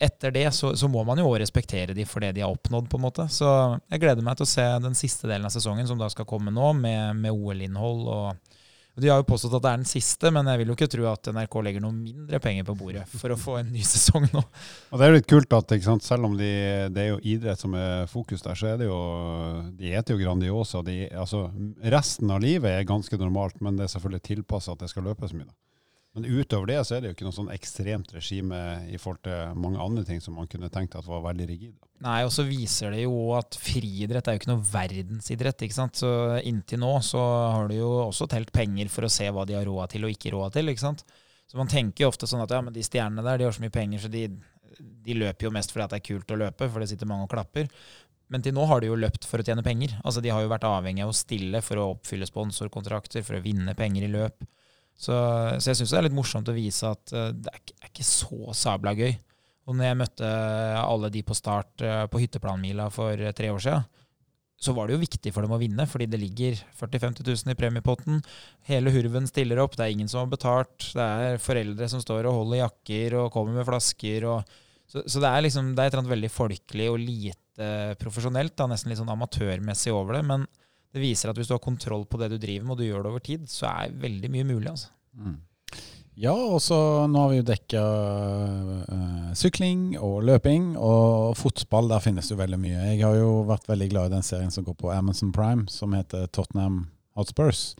etter 0.02 0.32
det 0.34 0.48
så, 0.54 0.72
så 0.76 0.88
må 0.90 1.04
man 1.06 1.20
jo 1.22 1.28
òg 1.30 1.38
respektere 1.42 1.94
de 1.94 2.06
for 2.08 2.24
det 2.24 2.32
de 2.36 2.42
har 2.42 2.52
oppnådd, 2.52 2.88
på 2.90 2.98
en 2.98 3.06
måte. 3.06 3.28
Så 3.32 3.46
jeg 3.92 4.02
gleder 4.02 4.26
meg 4.26 4.38
til 4.38 4.46
å 4.46 4.50
se 4.50 4.66
den 4.82 4.98
siste 4.98 5.30
delen 5.30 5.46
av 5.46 5.54
sesongen, 5.54 5.86
som 5.86 6.00
da 6.00 6.10
skal 6.12 6.28
komme 6.28 6.54
nå, 6.54 6.72
med, 6.80 7.20
med 7.22 7.34
OL-innhold 7.34 8.06
og 8.06 8.56
de 8.96 9.10
har 9.12 9.20
jo 9.20 9.26
påstått 9.28 9.52
at 9.58 9.64
det 9.64 9.70
er 9.70 9.80
den 9.82 9.88
siste, 9.88 10.30
men 10.32 10.46
jeg 10.48 10.60
vil 10.62 10.70
jo 10.70 10.74
ikke 10.78 10.88
tro 10.88 11.04
at 11.10 11.28
NRK 11.36 11.56
legger 11.66 11.82
noe 11.84 11.92
mindre 11.92 12.38
penger 12.40 12.64
på 12.64 12.76
bordet 12.80 13.02
for 13.12 13.32
å 13.32 13.36
få 13.36 13.58
en 13.60 13.68
ny 13.68 13.82
sesong 13.84 14.24
nå. 14.30 14.40
Og 14.40 14.96
Det 14.96 15.04
er 15.04 15.12
jo 15.12 15.16
litt 15.18 15.28
kult 15.28 15.56
at 15.58 15.74
selv 16.06 16.30
om 16.30 16.38
de, 16.38 16.48
det 16.94 17.02
er 17.02 17.10
jo 17.10 17.20
idrett 17.20 17.60
som 17.60 17.76
er 17.76 18.08
fokus 18.08 18.44
der, 18.46 18.56
så 18.56 18.70
er 18.72 18.80
det 18.80 18.88
jo 18.88 18.96
De 19.76 19.92
heter 19.92 20.16
jo 20.16 20.22
Grandiosa. 20.22 20.80
De, 20.86 21.10
altså, 21.12 21.44
resten 21.84 22.32
av 22.32 22.40
livet 22.40 22.72
er 22.72 22.88
ganske 22.88 23.20
normalt, 23.20 23.60
men 23.60 23.76
det 23.76 23.84
er 23.84 23.92
selvfølgelig 23.98 24.24
tilpassa 24.30 24.72
at 24.72 24.86
det 24.86 24.88
skal 24.94 25.04
løpes 25.10 25.36
mye. 25.36 25.50
Men 26.16 26.24
utover 26.40 26.70
det 26.70 26.78
så 26.88 26.96
er 26.96 27.02
det 27.02 27.10
jo 27.10 27.14
ikke 27.16 27.26
noe 27.26 27.36
sånn 27.36 27.52
ekstremt 27.52 28.14
regime 28.16 28.58
i 28.88 28.96
forhold 28.96 29.20
til 29.26 29.58
mange 29.60 29.82
andre 29.84 30.04
ting 30.08 30.22
som 30.24 30.38
man 30.38 30.48
kunne 30.48 30.70
tenkt 30.72 30.96
at 30.96 31.04
var 31.04 31.20
veldig 31.26 31.48
rigid. 31.50 31.74
Nei, 32.04 32.22
og 32.24 32.32
så 32.32 32.44
viser 32.48 32.92
det 32.92 33.02
jo 33.02 33.34
at 33.36 33.56
friidrett 33.60 34.26
er 34.28 34.36
jo 34.36 34.40
ikke 34.40 34.50
noe 34.50 34.64
verdensidrett. 34.64 35.66
ikke 35.66 35.76
sant? 35.76 36.00
Så 36.00 36.08
inntil 36.48 36.80
nå 36.80 36.94
så 37.04 37.20
har 37.52 37.68
du 37.68 37.76
jo 37.76 37.90
også 38.06 38.28
telt 38.32 38.52
penger 38.52 38.88
for 38.92 39.04
å 39.04 39.12
se 39.12 39.28
hva 39.28 39.44
de 39.48 39.58
har 39.58 39.68
råd 39.68 39.92
til 39.92 40.08
og 40.08 40.16
ikke 40.16 40.32
råd 40.32 40.56
til. 40.56 40.72
ikke 40.72 40.86
sant? 40.86 41.04
Så 41.46 41.60
man 41.60 41.70
tenker 41.70 42.04
jo 42.04 42.10
ofte 42.10 42.28
sånn 42.28 42.42
at 42.44 42.52
ja, 42.52 42.62
men 42.64 42.74
de 42.74 42.84
stjernene 42.84 43.24
der 43.24 43.38
de 43.38 43.46
har 43.48 43.54
så 43.54 43.62
mye 43.62 43.76
penger, 43.76 44.02
så 44.02 44.10
de, 44.12 44.24
de 44.80 45.20
løper 45.20 45.46
jo 45.46 45.52
mest 45.54 45.72
fordi 45.72 45.86
det 45.92 46.00
er 46.00 46.08
kult 46.08 46.32
å 46.32 46.40
løpe, 46.40 46.68
for 46.72 46.82
det 46.82 46.90
sitter 46.90 47.08
mange 47.12 47.28
og 47.28 47.32
klapper. 47.36 47.68
Men 48.32 48.42
til 48.42 48.56
nå 48.56 48.64
har 48.66 48.82
de 48.82 48.88
jo 48.90 48.98
løpt 48.98 49.28
for 49.28 49.40
å 49.40 49.46
tjene 49.46 49.62
penger. 49.62 49.94
Altså 50.02 50.24
De 50.24 50.32
har 50.34 50.42
jo 50.42 50.50
vært 50.50 50.66
avhengig 50.66 51.04
av 51.04 51.12
å 51.12 51.16
stille 51.16 51.60
for 51.62 51.78
å 51.78 51.90
oppfylle 51.94 52.26
sponsorkontrakter, 52.26 53.22
for 53.22 53.38
å 53.38 53.44
vinne 53.44 53.76
penger 53.78 54.08
i 54.08 54.12
løp. 54.16 54.48
Så, 54.96 55.12
så 55.60 55.70
jeg 55.70 55.78
syns 55.80 55.92
det 55.92 55.98
er 56.00 56.06
litt 56.08 56.16
morsomt 56.16 56.48
å 56.48 56.56
vise 56.56 56.88
at 56.88 57.12
uh, 57.12 57.28
det 57.34 57.52
er 57.52 57.60
ikke, 57.60 57.76
er 57.82 57.92
ikke, 57.92 58.08
så 58.08 58.56
sabla 58.56 58.96
gøy. 58.96 59.12
Og 59.66 59.76
når 59.76 59.90
jeg 59.90 59.98
møtte 60.00 60.30
alle 60.80 61.10
de 61.12 61.22
på 61.26 61.36
start 61.36 61.84
uh, 61.84 62.06
på 62.10 62.22
hytteplanmila 62.22 62.88
for 62.94 63.20
tre 63.36 63.52
år 63.52 63.62
siden, 63.62 63.86
så 64.56 64.72
var 64.72 64.88
det 64.88 64.96
jo 64.96 65.02
viktig 65.02 65.32
for 65.34 65.44
dem 65.44 65.52
å 65.52 65.60
vinne, 65.60 65.84
fordi 65.84 66.06
det 66.08 66.20
ligger 66.20 66.60
40 66.78 67.02
000-50 67.02 67.26
000 67.28 67.52
i 67.52 67.58
premiepotten. 67.60 68.22
Hele 68.70 68.92
hurven 68.94 69.28
stiller 69.28 69.60
opp, 69.60 69.76
det 69.76 69.84
er 69.84 69.92
ingen 69.92 70.08
som 70.08 70.22
har 70.22 70.30
betalt. 70.32 70.86
Det 70.96 71.04
er 71.04 71.42
foreldre 71.42 71.88
som 71.92 72.00
står 72.00 72.30
og 72.30 72.38
holder 72.38 72.62
jakker 72.62 73.18
og 73.20 73.34
kommer 73.34 73.58
med 73.58 73.68
flasker. 73.68 74.24
Og, 74.32 74.56
så, 74.88 75.02
så, 75.04 75.20
det 75.20 75.28
er 75.28 75.44
liksom, 75.44 75.74
et 75.74 75.82
eller 75.84 76.00
annet 76.00 76.14
veldig 76.14 76.32
folkelig 76.32 76.88
og 76.88 77.02
lite 77.02 77.68
profesjonelt, 78.00 78.56
da, 78.56 78.70
nesten 78.72 78.92
litt 78.92 79.00
sånn 79.02 79.12
amatørmessig 79.12 79.92
over 79.92 80.16
det. 80.16 80.24
men 80.32 80.48
det 80.96 81.02
viser 81.04 81.28
at 81.28 81.36
hvis 81.36 81.50
du 81.50 81.52
har 81.52 81.60
kontroll 81.60 82.06
på 82.08 82.18
det 82.20 82.30
du 82.32 82.38
driver 82.40 82.64
med, 82.64 82.72
og 82.72 82.80
du 82.80 82.86
gjør 82.86 83.04
det 83.04 83.12
over 83.12 83.24
tid, 83.24 83.44
så 83.52 83.68
er 83.68 83.98
veldig 84.00 84.32
mye 84.32 84.48
mulig. 84.48 84.70
altså. 84.72 84.88
Mm. 85.20 85.36
Ja, 86.16 86.32
og 86.32 86.62
så 86.64 86.76
nå 87.12 87.20
har 87.20 87.28
vi 87.28 87.40
jo 87.42 87.44
dekka 87.44 87.80
uh, 88.88 89.32
sykling 89.36 89.98
og 90.00 90.22
løping, 90.24 90.70
og 90.80 91.34
fotball, 91.36 91.90
der 91.92 92.00
finnes 92.00 92.30
det 92.30 92.32
jo 92.32 92.40
veldig 92.40 92.58
mye. 92.62 92.86
Jeg 92.94 93.02
har 93.04 93.18
jo 93.18 93.42
vært 93.50 93.68
veldig 93.68 93.90
glad 93.92 94.08
i 94.08 94.14
den 94.14 94.24
serien 94.24 94.54
som 94.54 94.64
går 94.64 94.78
på 94.80 94.94
Amazon 94.94 95.34
Prime, 95.36 95.66
som 95.68 95.92
heter 95.92 96.24
Tottenham 96.32 96.86
Hotspurs. 97.20 97.74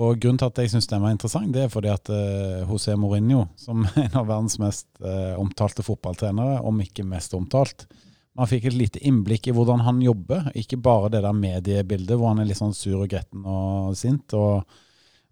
Og 0.00 0.16
grunnen 0.18 0.40
til 0.40 0.48
at 0.48 0.62
jeg 0.62 0.72
syns 0.72 0.88
den 0.90 1.04
var 1.04 1.12
interessant, 1.12 1.52
det 1.52 1.66
er 1.66 1.74
fordi 1.74 1.92
at 1.92 2.08
uh, 2.08 2.64
José 2.72 2.96
Mourinho, 2.96 3.44
som 3.60 3.84
er 3.90 4.00
en 4.06 4.18
av 4.22 4.32
verdens 4.32 4.56
mest 4.62 4.88
uh, 5.04 5.36
omtalte 5.36 5.84
fotballtrenere, 5.84 6.62
om 6.64 6.80
ikke 6.80 7.04
mest 7.04 7.36
omtalt, 7.36 7.84
man 8.34 8.50
fikk 8.50 8.66
et 8.68 8.76
lite 8.76 9.02
innblikk 9.06 9.48
i 9.48 9.54
hvordan 9.54 9.84
han 9.86 10.00
jobber. 10.02 10.48
Ikke 10.58 10.78
bare 10.82 11.12
det 11.12 11.22
der 11.22 11.36
mediebildet 11.36 12.18
hvor 12.18 12.32
han 12.32 12.42
er 12.42 12.48
litt 12.48 12.58
sånn 12.58 12.74
sur 12.74 13.04
og 13.04 13.10
gretten 13.12 13.44
og 13.46 13.94
sint 13.98 14.34
og, 14.38 14.64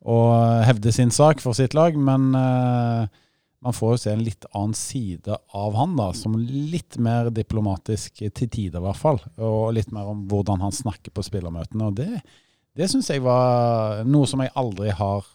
og 0.06 0.30
hevder 0.68 0.94
sin 0.94 1.10
sak 1.14 1.42
for 1.42 1.58
sitt 1.58 1.74
lag, 1.74 1.98
men 1.98 2.30
uh, 2.36 3.10
man 3.62 3.74
får 3.74 3.94
jo 3.94 4.02
se 4.04 4.14
en 4.14 4.22
litt 4.26 4.46
annen 4.52 4.74
side 4.78 5.34
av 5.54 5.76
han, 5.78 5.96
da, 5.98 6.08
som 6.14 6.38
litt 6.38 6.98
mer 7.02 7.30
diplomatisk 7.34 8.22
til 8.22 8.48
tider, 8.48 8.80
i 8.80 8.86
hvert 8.86 8.98
fall. 8.98 9.20
Og 9.38 9.74
litt 9.76 9.92
mer 9.94 10.10
om 10.10 10.24
hvordan 10.30 10.62
han 10.64 10.74
snakker 10.74 11.14
på 11.14 11.26
spillermøtene. 11.26 11.90
Og 11.90 11.98
det, 11.98 12.22
det 12.78 12.90
syns 12.90 13.10
jeg 13.10 13.22
var 13.22 14.02
noe 14.06 14.30
som 14.30 14.42
jeg 14.42 14.54
aldri 14.58 14.90
har 14.98 15.26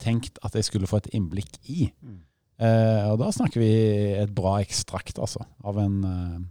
tenkt 0.00 0.40
at 0.44 0.56
jeg 0.56 0.68
skulle 0.68 0.88
få 0.88 1.00
et 1.02 1.12
innblikk 1.16 1.60
i. 1.68 1.90
Mm. 2.04 2.22
Uh, 2.60 3.12
og 3.12 3.20
da 3.20 3.28
snakker 3.34 3.60
vi 3.60 3.72
et 4.16 4.32
bra 4.32 4.58
ekstrakt, 4.62 5.18
altså, 5.20 5.44
av 5.64 5.80
en 5.82 6.00
uh, 6.04 6.42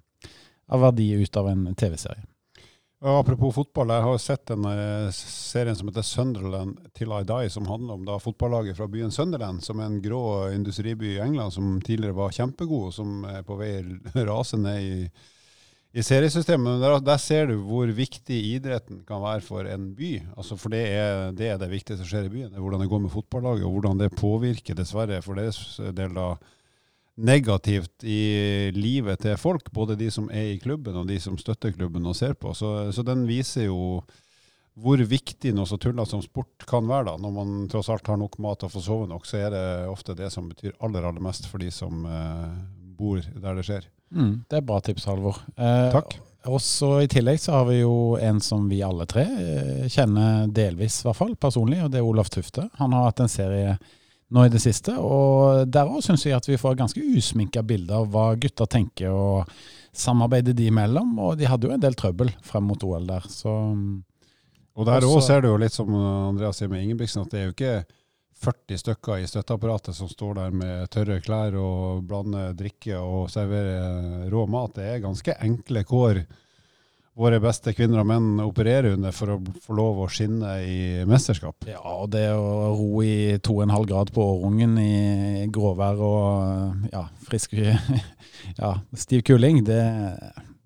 av 0.68 0.86
verdi 0.88 1.12
ut 1.12 1.38
av 1.38 1.50
en 1.50 1.68
TV-serie. 1.76 2.24
Apropos 3.04 3.52
fotball, 3.52 3.90
jeg 3.92 4.04
har 4.06 4.20
sett 4.22 4.46
den 4.48 4.64
eh, 4.70 5.10
serien 5.12 5.76
som 5.76 5.90
heter 5.90 6.06
Sunderland 6.08 6.78
Till 6.96 7.12
I 7.12 7.26
Die, 7.28 7.50
som 7.52 7.66
handler 7.68 7.98
om 7.98 8.06
da 8.08 8.16
fotballaget 8.16 8.78
fra 8.78 8.88
byen 8.88 9.12
Sunderland, 9.12 9.60
som 9.64 9.82
er 9.82 9.90
en 9.90 9.98
grå 10.02 10.22
industriby 10.56 11.18
i 11.18 11.20
England 11.20 11.52
som 11.52 11.82
tidligere 11.84 12.16
var 12.16 12.32
kjempegod, 12.32 12.86
og 12.88 12.96
som 12.96 13.26
er 13.28 13.44
på 13.44 13.58
vei 13.60 13.74
rase 14.30 14.56
ned 14.62 14.88
i, 14.88 15.10
i 16.00 16.06
seriesystemet. 16.08 16.80
Der, 16.80 16.96
der, 17.04 17.20
ser 17.20 17.52
du 17.52 17.58
hvor 17.68 17.92
viktig 17.92 18.40
idretten 18.54 19.04
kan 19.04 19.20
være 19.26 19.44
for 19.44 19.68
en 19.68 19.92
by. 20.00 20.14
Altså 20.38 20.56
for 20.56 20.72
det 20.72 20.86
er, 20.96 21.36
det 21.36 21.52
er 21.52 21.60
det 21.60 21.74
viktigste 21.76 22.06
som 22.06 22.12
skjer 22.14 22.32
i 22.32 22.36
byen. 22.38 22.54
Det 22.54 22.62
er 22.62 22.64
hvordan 22.64 22.86
det 22.86 22.92
går 22.94 23.04
med 23.04 23.16
fotballaget, 23.18 23.68
og 23.68 23.76
hvordan 23.82 24.00
det 24.00 24.14
påvirker, 24.16 24.80
dessverre, 24.80 25.20
for 25.28 25.44
deres 25.44 25.60
del 25.92 26.16
da 26.16 26.38
negativt 27.16 28.04
i 28.04 28.72
livet 28.74 29.22
til 29.22 29.38
folk, 29.38 29.70
både 29.72 29.98
de 30.00 30.10
som 30.12 30.30
er 30.34 30.54
i 30.54 30.60
klubben 30.62 30.98
og 30.98 31.08
de 31.08 31.20
som 31.22 31.38
støtter 31.38 31.74
klubben 31.76 32.06
og 32.10 32.18
ser 32.18 32.34
på. 32.34 32.56
Så, 32.58 32.92
så 32.96 33.06
den 33.06 33.28
viser 33.30 33.68
jo 33.68 34.02
hvor 34.74 34.98
viktig 34.98 35.52
noe 35.54 35.70
så 35.70 35.78
tullete 35.78 36.10
som 36.10 36.22
sport 36.26 36.66
kan 36.70 36.88
være. 36.90 37.12
da. 37.12 37.18
Når 37.22 37.34
man 37.36 37.52
tross 37.70 37.92
alt 37.94 38.08
har 38.10 38.18
nok 38.18 38.40
mat 38.42 38.66
og 38.66 38.74
får 38.74 38.86
sove 38.88 39.10
nok, 39.10 39.28
så 39.30 39.44
er 39.44 39.54
det 39.54 39.66
ofte 39.92 40.16
det 40.18 40.32
som 40.34 40.48
betyr 40.50 40.74
aller 40.82 41.06
aller 41.06 41.22
mest 41.22 41.46
for 41.50 41.62
de 41.62 41.70
som 41.74 42.06
eh, 42.10 42.48
bor 42.98 43.22
der 43.22 43.60
det 43.60 43.68
skjer. 43.68 43.86
Mm, 44.14 44.34
det 44.50 44.58
er 44.58 44.66
bra 44.66 44.80
tips, 44.82 45.06
Halvor. 45.10 45.38
Eh, 45.54 45.90
Takk. 45.94 46.18
Også 46.44 46.98
I 47.06 47.08
tillegg 47.08 47.40
så 47.40 47.54
har 47.56 47.68
vi 47.70 47.78
jo 47.80 48.18
en 48.20 48.42
som 48.44 48.66
vi 48.68 48.82
alle 48.84 49.06
tre 49.10 49.24
eh, 49.24 49.86
kjenner 49.94 50.50
delvis, 50.52 51.00
i 51.02 51.08
hvert 51.08 51.22
fall 51.22 51.38
personlig, 51.40 51.80
og 51.86 51.94
det 51.94 52.02
er 52.02 52.10
Olaf 52.10 52.34
Tufte. 52.34 52.66
Han 52.82 52.98
har 52.98 53.08
hatt 53.08 53.22
en 53.24 53.32
serie 53.32 53.78
nå 54.34 54.46
i 54.46 54.52
det 54.54 54.62
siste, 54.64 54.96
og 54.98 55.68
der 55.70 55.90
òg 55.90 56.04
syns 56.06 56.26
jeg 56.26 56.38
at 56.38 56.48
vi 56.48 56.60
får 56.60 56.78
ganske 56.80 57.02
usminka 57.02 57.62
bilder 57.66 58.02
av 58.02 58.12
hva 58.14 58.28
gutter 58.40 58.70
tenker, 58.70 59.12
og 59.12 59.50
samarbeidet 59.94 60.56
de 60.58 60.70
imellom. 60.72 61.12
Og 61.22 61.38
de 61.38 61.50
hadde 61.50 61.70
jo 61.70 61.74
en 61.76 61.84
del 61.84 61.98
trøbbel 61.98 62.32
frem 62.46 62.66
mot 62.70 62.84
OL 62.84 63.10
der, 63.10 63.28
så 63.30 63.54
Og 64.74 64.88
der 64.90 65.06
òg 65.06 65.20
ser 65.22 65.44
du 65.44 65.52
jo 65.52 65.60
litt 65.62 65.76
som 65.76 65.92
Andreas 65.94 66.58
sier 66.58 66.72
med 66.72 66.82
Ingebrigtsen, 66.82 67.22
at 67.22 67.34
det 67.34 67.40
er 67.40 67.46
jo 67.46 67.54
ikke 67.54 67.76
40 68.44 68.80
stykker 68.82 69.22
i 69.22 69.28
støtteapparatet 69.30 69.96
som 69.96 70.10
står 70.10 70.40
der 70.40 70.56
med 70.58 70.90
tørre 70.92 71.20
klær 71.24 71.56
og 71.60 72.04
blander 72.10 72.56
drikke 72.58 72.98
og 72.98 73.30
serverer 73.32 74.26
rå 74.34 74.48
mat. 74.50 74.74
Det 74.80 74.88
er 74.90 75.04
ganske 75.06 75.38
enkle 75.46 75.86
kår 75.88 76.24
våre 77.14 77.38
beste 77.42 77.74
kvinner 77.78 78.02
og 78.02 78.08
menn 78.10 78.42
opererer 78.42 78.96
under 78.96 79.14
for 79.14 79.36
å 79.36 79.40
få 79.64 79.76
lov 79.78 80.02
å 80.02 80.10
skinne 80.12 80.56
i 80.66 80.78
mesterskap. 81.10 81.68
Ja, 81.70 81.82
og 81.82 82.10
det 82.16 82.26
å 82.34 82.74
ro 82.74 83.04
i 83.06 83.38
2,5 83.38 83.86
grad 83.90 84.14
på 84.16 84.26
Årungen 84.32 84.80
i 84.82 85.46
gråvær 85.54 86.02
og 86.02 86.90
ja, 86.94 87.06
frisk 87.28 87.54
ja, 88.62 88.74
stiv 88.98 89.22
kuling, 89.30 89.62
det, 89.68 89.84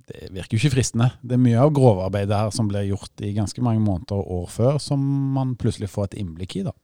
det 0.08 0.32
virker 0.32 0.56
jo 0.56 0.64
ikke 0.64 0.78
fristende. 0.78 1.12
Det 1.20 1.36
er 1.36 1.44
mye 1.44 1.60
av 1.60 1.74
grovarbeidet 1.76 2.40
her 2.40 2.56
som 2.56 2.72
blir 2.72 2.88
gjort 2.94 3.28
i 3.28 3.36
ganske 3.36 3.64
mange 3.66 3.84
måneder 3.84 4.20
og 4.22 4.44
år 4.44 4.52
før, 4.56 4.84
som 4.84 5.04
man 5.36 5.58
plutselig 5.60 5.92
får 5.92 6.12
et 6.12 6.22
innblikk 6.24 6.62
i. 6.62 6.68
da. 6.70 6.76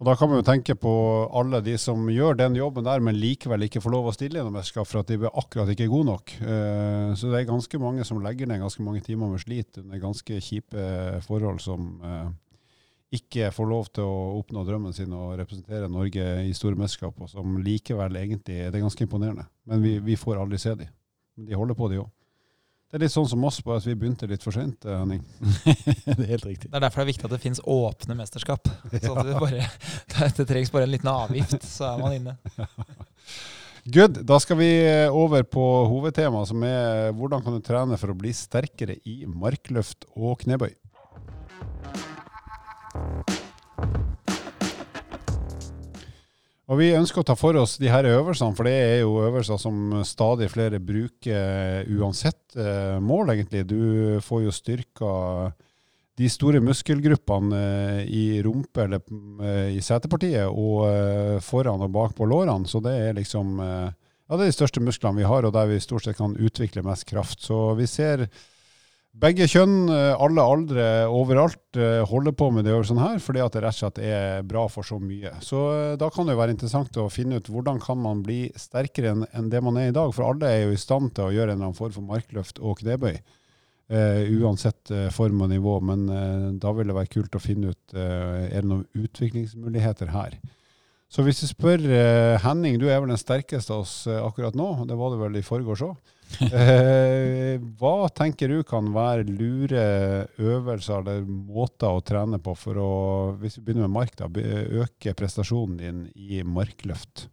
Og 0.00 0.06
Da 0.08 0.14
kan 0.16 0.30
man 0.30 0.38
jo 0.40 0.44
tenke 0.48 0.72
på 0.80 0.90
alle 1.36 1.58
de 1.60 1.74
som 1.76 2.06
gjør 2.08 2.38
den 2.38 2.54
jobben 2.56 2.86
der, 2.86 3.02
men 3.04 3.18
likevel 3.20 3.66
ikke 3.66 3.82
får 3.84 3.92
lov 3.92 4.06
å 4.08 4.14
stille 4.16 4.40
noe 4.40 4.54
mesterskap 4.54 4.88
for 4.88 5.02
at 5.02 5.10
de 5.12 5.18
akkurat 5.28 5.68
ikke 5.74 5.90
gode 5.92 6.08
nok. 6.08 6.32
Eh, 6.40 7.10
Så 7.20 7.28
det 7.28 7.42
er 7.42 7.50
ganske 7.50 7.78
mange 7.78 8.06
som 8.08 8.22
legger 8.24 8.48
ned 8.48 8.62
ganske 8.62 8.80
mange 8.82 9.02
timer 9.04 9.28
med 9.28 9.42
slit 9.44 9.76
under 9.76 10.00
ganske 10.00 10.40
kjipe 10.40 11.20
forhold, 11.26 11.60
som 11.60 12.00
eh, 12.00 12.30
ikke 13.12 13.50
får 13.52 13.68
lov 13.68 13.90
til 13.92 14.06
å 14.08 14.38
oppnå 14.40 14.64
drømmen 14.64 14.96
sin 14.96 15.12
og 15.12 15.36
representere 15.36 15.90
Norge 15.92 16.48
i 16.48 16.54
store 16.56 16.80
mesterskap, 16.80 17.20
og 17.20 17.28
som 17.28 17.58
likevel 17.60 18.16
egentlig 18.16 18.70
Det 18.70 18.78
er 18.78 18.86
ganske 18.86 19.04
imponerende. 19.04 19.44
Men 19.66 19.82
vi, 19.84 19.98
vi 19.98 20.16
får 20.16 20.40
aldri 20.40 20.62
se 20.62 20.74
de. 20.80 20.88
Men 21.36 21.50
de 21.50 21.60
holder 21.60 21.76
på, 21.76 21.90
de 21.92 22.00
òg. 22.00 22.08
Det 22.90 22.98
er 22.98 23.04
litt 23.04 23.12
sånn 23.14 23.28
som 23.30 23.44
oss, 23.46 23.60
bare 23.62 23.78
at 23.78 23.84
vi 23.86 23.94
begynte 23.94 24.26
litt 24.26 24.42
for 24.42 24.50
seint, 24.50 24.82
Henning. 24.82 25.20
det 26.08 26.16
er 26.16 26.30
helt 26.32 26.46
riktig. 26.48 26.72
Det 26.72 26.74
er 26.74 26.82
derfor 26.82 27.04
det 27.04 27.04
er 27.04 27.10
viktig 27.12 27.28
at 27.28 27.34
det 27.36 27.38
finnes 27.44 27.62
åpne 27.62 28.16
mesterskap. 28.18 28.66
Så 29.04 29.14
det, 29.14 29.36
bare, 29.38 29.68
det 30.40 30.46
trengs 30.48 30.74
bare 30.74 30.88
en 30.88 30.94
liten 30.96 31.12
avgift, 31.12 31.62
så 31.70 31.92
er 31.92 32.02
man 32.02 32.16
inne. 32.16 32.34
Good. 33.94 34.18
Da 34.26 34.40
skal 34.42 34.58
vi 34.58 34.68
eh, 34.82 35.06
over 35.14 35.46
på 35.46 35.68
hovedtemaet, 35.92 36.50
som 36.50 36.66
er 36.66 37.14
hvordan 37.14 37.46
kan 37.46 37.54
du 37.54 37.62
trene 37.64 37.96
for 38.00 38.10
å 38.10 38.18
bli 38.18 38.34
sterkere 38.34 38.98
i 39.06 39.20
markløft 39.24 40.10
og 40.16 40.42
knebøy. 40.42 40.74
Og 46.70 46.78
Vi 46.78 46.92
ønsker 46.94 47.24
å 47.24 47.26
ta 47.26 47.34
for 47.34 47.56
oss 47.58 47.80
de 47.82 47.90
her 47.90 48.06
øvelsene, 48.06 48.54
for 48.54 48.68
det 48.68 48.76
er 48.78 49.00
jo 49.02 49.16
øvelser 49.24 49.58
som 49.58 50.04
stadig 50.06 50.46
flere 50.52 50.78
bruker 50.78 51.88
uansett 51.90 52.54
eh, 52.54 53.00
mål, 53.02 53.32
egentlig. 53.34 53.64
Du 53.66 54.20
får 54.22 54.44
jo 54.44 54.54
styrka 54.54 55.14
de 56.20 56.28
store 56.30 56.60
muskelgruppene 56.62 57.58
eh, 57.58 58.04
i 58.06 58.22
rumpe 58.46 58.84
eller 58.84 59.02
eh, 59.02 59.72
i 59.74 59.82
setepartiet 59.82 60.46
og 60.46 60.84
eh, 60.86 61.40
foran 61.42 61.82
og 61.82 61.90
bak 61.96 62.14
på 62.14 62.28
lårene. 62.30 62.70
Så 62.70 62.78
det 62.84 62.94
er 63.02 63.18
liksom 63.18 63.58
eh, 63.66 63.90
ja, 63.90 64.38
det 64.38 64.44
er 64.44 64.52
de 64.52 64.58
største 64.60 64.84
musklene 64.84 65.18
vi 65.18 65.26
har, 65.26 65.42
og 65.42 65.56
der 65.56 65.66
vi 65.72 65.82
stort 65.82 66.06
sett 66.06 66.20
kan 66.20 66.38
utvikle 66.38 66.86
mest 66.86 67.08
kraft. 67.10 67.42
Så 67.42 67.72
vi 67.80 67.90
ser 67.90 68.28
begge 69.10 69.46
kjønn, 69.50 69.88
eh, 69.90 70.12
alle 70.22 70.42
aldre, 70.46 70.84
overalt 71.10 71.78
eh, 71.78 72.00
holder 72.06 72.34
på 72.36 72.50
med 72.54 72.64
det 72.66 72.76
og 72.76 72.84
sånn 72.86 73.00
her, 73.02 73.18
fordi 73.22 73.42
at 73.42 73.56
det 73.56 73.64
rett 73.64 73.74
og 73.74 73.82
slett 73.82 73.98
er 74.06 74.44
bra 74.46 74.66
for 74.70 74.86
så 74.86 75.00
mye. 75.02 75.32
Så 75.44 75.64
eh, 75.74 75.96
da 76.00 76.10
kan 76.14 76.28
det 76.28 76.36
jo 76.36 76.40
være 76.40 76.54
interessant 76.54 77.00
å 77.00 77.08
finne 77.12 77.40
ut 77.40 77.50
hvordan 77.50 77.80
kan 77.82 77.98
man 78.00 78.22
bli 78.26 78.44
sterkere 78.54 79.16
enn 79.26 79.50
det 79.50 79.62
man 79.66 79.80
er 79.80 79.90
i 79.90 79.96
dag. 79.96 80.14
For 80.14 80.28
alle 80.28 80.48
er 80.50 80.62
jo 80.64 80.76
i 80.76 80.80
stand 80.80 81.14
til 81.16 81.26
å 81.26 81.34
gjøre 81.34 81.52
en 81.52 81.58
eller 81.58 81.72
annen 81.72 81.80
form 81.80 81.96
for 81.96 82.06
markløft 82.06 82.62
og 82.62 82.80
knebøy. 82.82 83.18
Uh, 83.90 84.22
uansett 84.38 84.86
form 85.10 85.40
og 85.42 85.48
nivå, 85.50 85.72
men 85.82 86.04
uh, 86.06 86.44
da 86.62 86.70
vil 86.76 86.86
det 86.86 86.94
være 86.94 87.10
kult 87.10 87.34
å 87.34 87.40
finne 87.42 87.72
ut 87.72 87.94
uh, 87.96 88.46
er 88.46 88.60
det 88.62 88.68
noen 88.70 88.84
utviklingsmuligheter 88.94 90.12
her. 90.14 90.36
Så 91.10 91.24
hvis 91.26 91.42
du 91.42 91.48
spør 91.50 91.82
Henning, 92.44 92.76
du 92.78 92.86
er 92.86 93.00
vel 93.02 93.10
den 93.10 93.18
sterkeste 93.18 93.74
av 93.74 93.82
oss 93.82 93.96
akkurat 94.06 94.54
nå, 94.54 94.68
det 94.86 94.94
var 94.94 95.10
du 95.10 95.18
vel 95.18 95.40
i 95.40 95.42
forgårs 95.42 95.82
òg. 95.88 96.14
Eh, 96.40 97.58
hva 97.80 98.08
tenker 98.14 98.52
du 98.52 98.62
kan 98.66 98.86
være 98.94 99.26
lure 99.28 99.82
øvelser 100.40 101.02
eller 101.02 101.26
måter 101.26 101.90
å 101.90 102.04
trene 102.06 102.38
på 102.42 102.54
for 102.58 102.78
å, 102.80 102.92
hvis 103.40 103.58
vi 103.58 103.66
begynner 103.66 103.88
med 103.88 103.96
mark, 103.98 104.14
da, 104.16 104.30
øke 104.30 105.14
prestasjonen 105.18 105.76
din 105.80 106.00
i 106.14 106.40
markløft? 106.46 107.26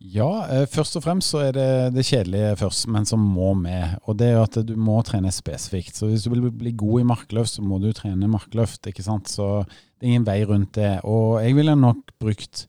Ja, 0.00 0.46
eh, 0.48 0.64
først 0.70 0.96
og 0.96 1.04
fremst 1.04 1.28
så 1.28 1.42
er 1.44 1.52
det 1.52 1.70
det 1.92 2.06
kjedelige 2.08 2.54
først, 2.62 2.86
men 2.88 3.04
som 3.08 3.20
må 3.20 3.52
med. 3.58 3.98
Og 4.08 4.16
det 4.16 4.30
er 4.30 4.38
jo 4.38 4.44
at 4.46 4.56
du 4.64 4.72
må 4.80 4.96
trene 5.04 5.32
spesifikt. 5.34 5.92
Så 5.98 6.08
hvis 6.08 6.24
du 6.24 6.30
vil 6.32 6.48
bli 6.48 6.72
god 6.72 7.02
i 7.02 7.08
markløft, 7.10 7.58
så 7.58 7.64
må 7.64 7.76
du 7.82 7.90
trene 7.92 8.30
markløft, 8.32 8.88
ikke 8.88 9.04
sant. 9.04 9.28
Så 9.28 9.66
det 9.66 10.06
er 10.06 10.12
ingen 10.14 10.28
vei 10.28 10.38
rundt 10.48 10.72
det. 10.78 10.94
Og 11.04 11.42
jeg 11.44 11.58
ville 11.58 11.76
nok 11.76 12.14
brukt 12.22 12.64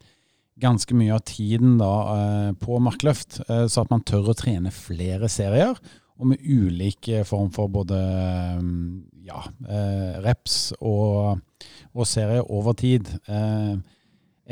ganske 0.61 0.95
mye 0.97 1.15
av 1.15 1.23
tiden 1.27 1.77
da 1.81 1.91
eh, 2.15 2.51
på 2.61 2.79
markløft, 2.83 3.41
eh, 3.47 3.65
så 3.67 3.83
at 3.83 3.91
man 3.93 4.03
tør 4.07 4.31
å 4.31 4.37
trene 4.37 4.73
flere 4.73 5.29
serier. 5.31 5.77
Og 6.21 6.29
med 6.31 6.43
ulik 6.45 7.09
eh, 7.09 7.25
form 7.27 7.49
for 7.53 7.71
både 7.73 7.97
mm, 8.61 8.83
ja, 9.25 9.41
reps 10.25 10.71
og, 10.79 11.41
og 11.93 12.07
serier 12.09 12.45
over 12.49 12.73
tid. 12.77 13.09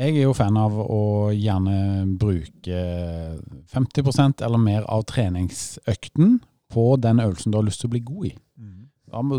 Jeg 0.00 0.12
er 0.14 0.22
jo 0.22 0.34
fan 0.36 0.56
av 0.56 0.76
å 0.80 1.02
gjerne 1.34 2.06
bruke 2.18 2.84
50% 3.74 4.44
eller 4.46 4.62
mer 4.62 4.86
av 4.88 5.04
treningsøkten 5.10 6.38
på 6.70 6.84
den 7.02 7.20
øvelsen 7.20 7.52
du 7.52 7.58
har 7.58 7.66
lyst 7.66 7.82
til 7.82 7.90
å 7.90 7.94
bli 7.96 8.04
god 8.06 8.30
i. 8.30 8.32
Må- 8.62 8.79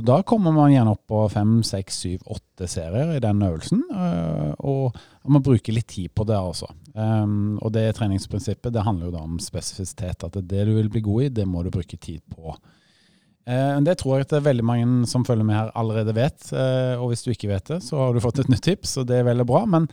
da 0.03 0.17
kommer 0.27 0.51
man 0.55 0.73
gjerne 0.73 0.93
opp 0.95 1.05
på 1.07 1.21
fem, 1.31 1.61
seks, 1.63 2.01
syv, 2.03 2.25
åtte 2.35 2.67
serier 2.67 3.15
i 3.15 3.23
den 3.23 3.41
øvelsen, 3.45 3.85
øh, 3.87 4.51
og 4.67 4.99
man 5.31 5.43
bruker 5.45 5.75
litt 5.75 5.87
tid 5.93 6.11
på 6.15 6.25
det 6.27 6.37
også. 6.37 6.67
Um, 6.91 7.55
og 7.63 7.71
det 7.71 7.85
treningsprinsippet 7.95 8.73
det 8.75 8.83
handler 8.83 9.07
jo 9.07 9.15
da 9.15 9.23
om 9.23 9.39
spesifisitet, 9.39 10.25
at 10.27 10.35
det 10.35 10.65
du 10.67 10.73
vil 10.75 10.91
bli 10.91 11.03
god 11.05 11.23
i, 11.23 11.33
det 11.39 11.47
må 11.47 11.63
du 11.63 11.71
bruke 11.71 11.95
tid 11.95 12.19
på. 12.35 12.55
Eh, 13.49 13.77
det 13.81 13.95
tror 13.97 14.19
jeg 14.19 14.27
at 14.27 14.33
det 14.35 14.39
er 14.41 14.49
veldig 14.49 14.65
mange 14.65 15.07
som 15.09 15.23
følger 15.25 15.47
med 15.47 15.57
her 15.57 15.71
allerede 15.77 16.13
vet, 16.15 16.43
eh, 16.53 16.93
og 16.99 17.09
hvis 17.11 17.23
du 17.25 17.31
ikke 17.33 17.49
vet 17.49 17.71
det, 17.73 17.79
så 17.85 17.97
har 18.03 18.13
du 18.13 18.21
fått 18.23 18.43
et 18.43 18.51
nytt 18.51 18.63
tips, 18.67 18.99
og 19.01 19.07
det 19.09 19.17
er 19.17 19.29
veldig 19.31 19.47
bra. 19.49 19.63
Men 19.69 19.87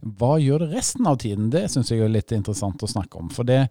hva 0.00 0.36
gjør 0.40 0.64
du 0.64 0.72
resten 0.72 1.08
av 1.10 1.18
tiden? 1.20 1.50
Det 1.52 1.66
syns 1.72 1.92
jeg 1.92 2.04
er 2.04 2.12
litt 2.12 2.32
interessant 2.32 2.82
å 2.82 2.90
snakke 2.90 3.20
om. 3.20 3.28
For 3.32 3.46
det, 3.48 3.66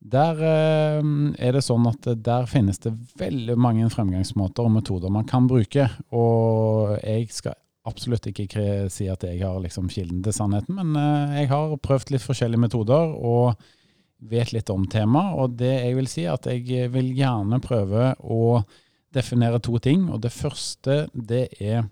der 0.00 0.38
eh, 0.40 1.00
er 1.36 1.56
det 1.56 1.64
sånn 1.64 1.84
at 1.90 2.06
der 2.24 2.46
finnes 2.48 2.80
det 2.80 2.94
veldig 3.20 3.56
mange 3.60 3.88
fremgangsmåter 3.92 4.64
og 4.64 4.72
metoder 4.78 5.12
man 5.12 5.28
kan 5.28 5.48
bruke. 5.50 5.86
Og 6.16 6.96
jeg 7.04 7.28
skal 7.36 7.58
absolutt 7.88 8.28
ikke 8.30 8.88
si 8.92 9.08
at 9.12 9.24
jeg 9.26 9.42
har 9.42 9.60
liksom 9.60 9.90
kilden 9.92 10.22
til 10.24 10.36
sannheten, 10.36 10.78
men 10.78 10.96
eh, 10.96 11.42
jeg 11.42 11.52
har 11.52 11.76
prøvd 11.84 12.14
litt 12.14 12.24
forskjellige 12.24 12.64
metoder 12.64 13.14
og 13.16 13.60
vet 14.30 14.52
litt 14.52 14.72
om 14.72 14.86
temaet. 14.88 15.36
Og 15.36 15.56
det 15.60 15.72
jeg 15.72 15.96
vil 15.98 16.08
si, 16.10 16.24
er 16.24 16.36
at 16.36 16.48
jeg 16.48 16.90
vil 16.94 17.12
gjerne 17.16 17.60
prøve 17.64 18.12
å 18.20 18.60
definere 19.14 19.60
to 19.64 19.78
ting. 19.82 20.08
Og 20.12 20.22
det 20.24 20.32
første, 20.32 21.02
det 21.12 21.48
er 21.60 21.84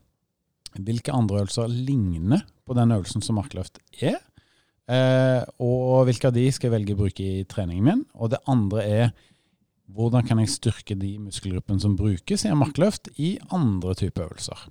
hvilke 0.78 1.12
andre 1.12 1.42
øvelser 1.42 1.68
ligner 1.72 2.44
på 2.68 2.76
den 2.76 2.92
øvelsen 2.94 3.24
som 3.24 3.40
markløft 3.40 3.80
er. 4.00 4.20
Eh, 4.88 5.42
og 5.60 6.06
hvilke 6.08 6.30
av 6.30 6.36
de 6.36 6.46
skal 6.54 6.70
jeg 6.70 6.76
velge 6.78 6.96
å 6.96 7.02
bruke 7.02 7.24
i 7.24 7.44
treningen 7.48 7.84
min. 7.84 8.04
Og 8.16 8.32
det 8.32 8.40
andre 8.48 8.86
er 8.86 9.10
hvordan 9.92 10.24
kan 10.28 10.40
jeg 10.42 10.52
styrke 10.52 10.96
de 11.00 11.14
muskelgruppene 11.20 11.80
som 11.80 11.96
brukes 11.96 12.44
i 12.44 12.50
en 12.52 12.60
markløft 12.60 13.10
i 13.16 13.36
andre 13.54 13.94
typer 13.96 14.28
øvelser. 14.28 14.68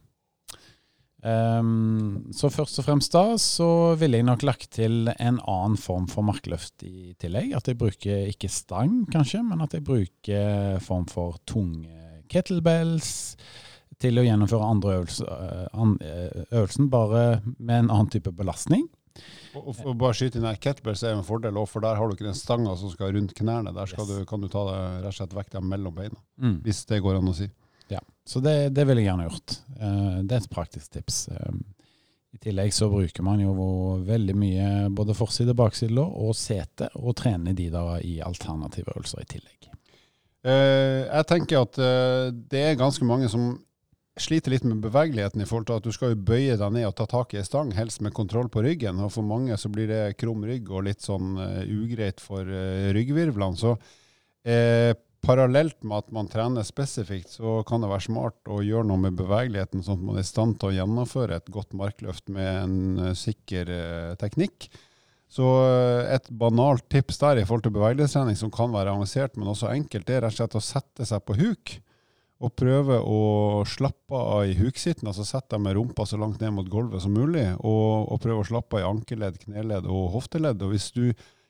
Um, 1.28 2.30
så 2.32 2.48
først 2.54 2.78
og 2.78 2.86
fremst 2.86 3.16
da 3.16 3.24
så 3.42 3.96
ville 3.98 4.20
jeg 4.20 4.28
nok 4.28 4.44
lagt 4.46 4.70
til 4.78 5.10
en 5.10 5.40
annen 5.42 5.78
form 5.82 6.06
for 6.12 6.26
markløft 6.26 6.86
i 6.86 7.16
tillegg. 7.20 7.56
At 7.58 7.68
jeg 7.68 7.80
bruker 7.82 8.30
ikke 8.30 8.52
stang 8.54 9.02
kanskje, 9.12 9.42
men 9.44 9.66
at 9.66 9.74
jeg 9.74 9.86
bruker 9.88 10.78
form 10.86 11.08
for 11.10 11.42
tunge 11.50 12.22
kettlebells 12.30 13.10
til 14.02 14.20
å 14.22 14.26
gjennomføre 14.28 14.70
andre 14.70 14.94
øvelser, 15.00 15.30
eh, 15.48 15.82
eh, 16.06 16.46
øvelsen 16.52 16.90
bare 16.94 17.42
med 17.58 17.80
en 17.80 17.90
annen 17.90 18.14
type 18.14 18.32
belastning. 18.32 18.86
Og, 19.58 19.68
og 19.72 19.76
for 19.80 19.92
å 19.92 19.98
bare 19.98 20.16
skyte 20.18 20.38
inn 20.40 20.46
her, 20.48 20.58
kettlebells 20.62 21.02
er 21.04 21.16
en 21.18 21.26
fordel, 21.28 21.58
også, 21.58 21.74
for 21.76 21.86
der 21.86 21.98
har 22.00 22.08
du 22.10 22.14
ikke 22.16 22.28
den 22.30 22.38
stanga 22.38 22.76
som 22.80 22.92
skal 22.94 23.14
rundt 23.16 23.34
knærne. 23.38 23.74
Der 23.76 23.90
skal 23.90 24.06
Yes. 24.06 24.20
du, 24.22 24.26
kan 24.30 24.42
du 24.44 24.48
ta 24.54 24.64
det, 24.70 24.78
rett 25.04 25.10
og 25.12 25.18
slett 25.20 25.34
vekta 25.38 25.62
mellom 25.64 25.96
beina, 25.98 26.20
Mm. 26.40 26.60
hvis 26.64 26.86
det 26.88 27.02
går 27.04 27.18
an 27.20 27.32
å 27.32 27.36
si. 27.36 27.50
Ja, 27.90 28.00
så 28.28 28.42
det, 28.44 28.74
det 28.76 28.84
ville 28.88 29.02
jeg 29.02 29.08
gjerne 29.10 29.30
gjort. 29.30 29.58
Eh, 29.80 30.22
det 30.28 30.32
er 30.36 30.42
et 30.44 30.50
praktisk 30.52 30.92
tips. 30.92 31.28
Eh, 31.32 31.58
I 32.36 32.38
tillegg 32.44 32.74
så 32.76 32.90
bruker 32.92 33.24
man 33.24 33.40
jo 33.40 33.54
veldig 34.06 34.36
mye 34.36 34.66
både 34.94 35.16
forside, 35.16 35.56
bakside 35.56 35.98
og 36.04 36.36
sete, 36.36 36.90
og 37.00 37.16
trener 37.16 37.56
de 37.56 37.70
da 37.74 37.98
i 38.04 38.20
alternative 38.22 38.92
øvelser 38.94 39.24
i 39.24 39.30
tillegg. 39.32 39.70
Eh, 40.48 41.08
jeg 41.08 41.26
tenker 41.32 41.64
at 41.64 41.80
det 42.52 42.62
er 42.62 42.76
ganske 42.80 43.04
mange 43.08 43.28
som 43.32 43.56
sliter 44.22 44.54
litt 44.54 44.66
med 44.68 44.82
bevegeligheten 44.84 45.42
i 45.42 45.48
forhold 45.48 45.68
til 45.70 45.80
at 45.80 45.88
du 45.88 45.94
skal 45.96 46.14
jo 46.14 46.22
bøye 46.30 46.58
deg 46.60 46.74
ned 46.76 46.88
og 46.90 46.96
ta 46.98 47.08
tak 47.10 47.34
i 47.34 47.42
ei 47.42 47.46
stang, 47.48 47.74
helst 47.78 48.02
med 48.06 48.16
kontroll 48.18 48.50
på 48.52 48.64
ryggen. 48.66 49.00
Og 49.04 49.12
for 49.14 49.26
mange 49.26 49.58
så 49.60 49.72
blir 49.74 49.90
det 49.92 50.18
krum 50.20 50.46
rygg 50.48 50.70
og 50.72 50.88
litt 50.88 51.06
sånn 51.06 51.38
uh, 51.40 51.62
ugreit 51.64 52.24
for 52.24 52.48
uh, 52.48 52.90
ryggvirvlene. 52.96 53.60
Så 53.60 53.76
eh, 54.48 54.94
parallelt 55.26 55.80
med 55.84 55.98
at 56.04 56.12
man 56.16 56.30
trener 56.32 56.68
spesifikt, 56.68 57.34
så 57.40 57.62
kan 57.68 57.84
det 57.84 57.92
være 57.92 58.08
smart 58.08 58.52
å 58.54 58.62
gjøre 58.64 58.88
noe 58.90 59.06
med 59.08 59.18
bevegeligheten, 59.20 59.84
sånn 59.84 60.00
at 60.00 60.06
man 60.10 60.20
er 60.20 60.26
i 60.26 60.30
stand 60.30 60.60
til 60.60 60.70
å 60.70 60.78
gjennomføre 60.78 61.40
et 61.40 61.50
godt 61.54 61.74
markløft 61.78 62.30
med 62.32 62.52
en 62.62 63.16
sikker 63.18 63.72
teknikk. 64.22 64.70
Så 65.28 65.44
et 66.08 66.30
banalt 66.32 66.86
tips 66.94 67.20
der 67.20 67.42
i 67.42 67.44
forhold 67.44 67.66
til 67.66 67.76
bevegelighetstrening 67.76 68.38
som 68.40 68.54
kan 68.54 68.72
være 68.72 68.94
avansert, 68.94 69.36
men 69.36 69.52
også 69.52 69.74
enkelt, 69.74 70.08
det 70.08 70.16
er 70.16 70.24
rett 70.24 70.38
og 70.38 70.40
slett 70.40 70.56
å 70.62 70.64
sette 70.64 71.10
seg 71.10 71.26
på 71.28 71.36
huk 71.42 71.76
og 72.38 72.54
prøve 72.54 73.00
å 73.02 73.22
slappe 73.66 74.18
av 74.18 74.46
i 74.46 74.58
huksitten. 74.60 75.10
Altså 75.10 75.26
sette 75.26 75.56
deg 75.56 75.64
med 75.66 75.78
rumpa 75.78 76.06
så 76.06 76.20
langt 76.22 76.42
ned 76.44 76.54
mot 76.54 76.70
gulvet 76.70 77.02
som 77.02 77.16
mulig, 77.18 77.48
og, 77.58 78.12
og 78.14 78.22
prøve 78.22 78.44
å 78.44 78.48
slappe 78.48 78.78
av 78.78 78.84
i 78.84 78.88
ankeledd, 78.92 79.40
kneledd 79.48 79.90
og 79.90 80.12
hofteledd. 80.14 80.62
Og 80.62 80.76
hvis 80.76 80.92
du 80.94 81.06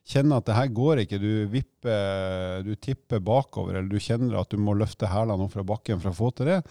kjenner 0.08 0.40
at 0.40 0.48
det 0.48 0.56
her 0.56 0.72
går 0.72 1.04
ikke, 1.04 1.20
du 1.20 1.32
vipper, 1.52 2.64
du 2.64 2.74
tipper 2.80 3.20
bakover, 3.20 3.76
eller 3.76 3.92
du 3.92 4.00
kjenner 4.00 4.40
at 4.40 4.54
du 4.54 4.62
må 4.64 4.78
løfte 4.80 5.12
hælene 5.12 5.48
opp 5.48 5.58
fra 5.58 5.68
bakken 5.68 6.00
for 6.00 6.14
å 6.14 6.20
få 6.22 6.32
til 6.38 6.54
det, 6.54 6.62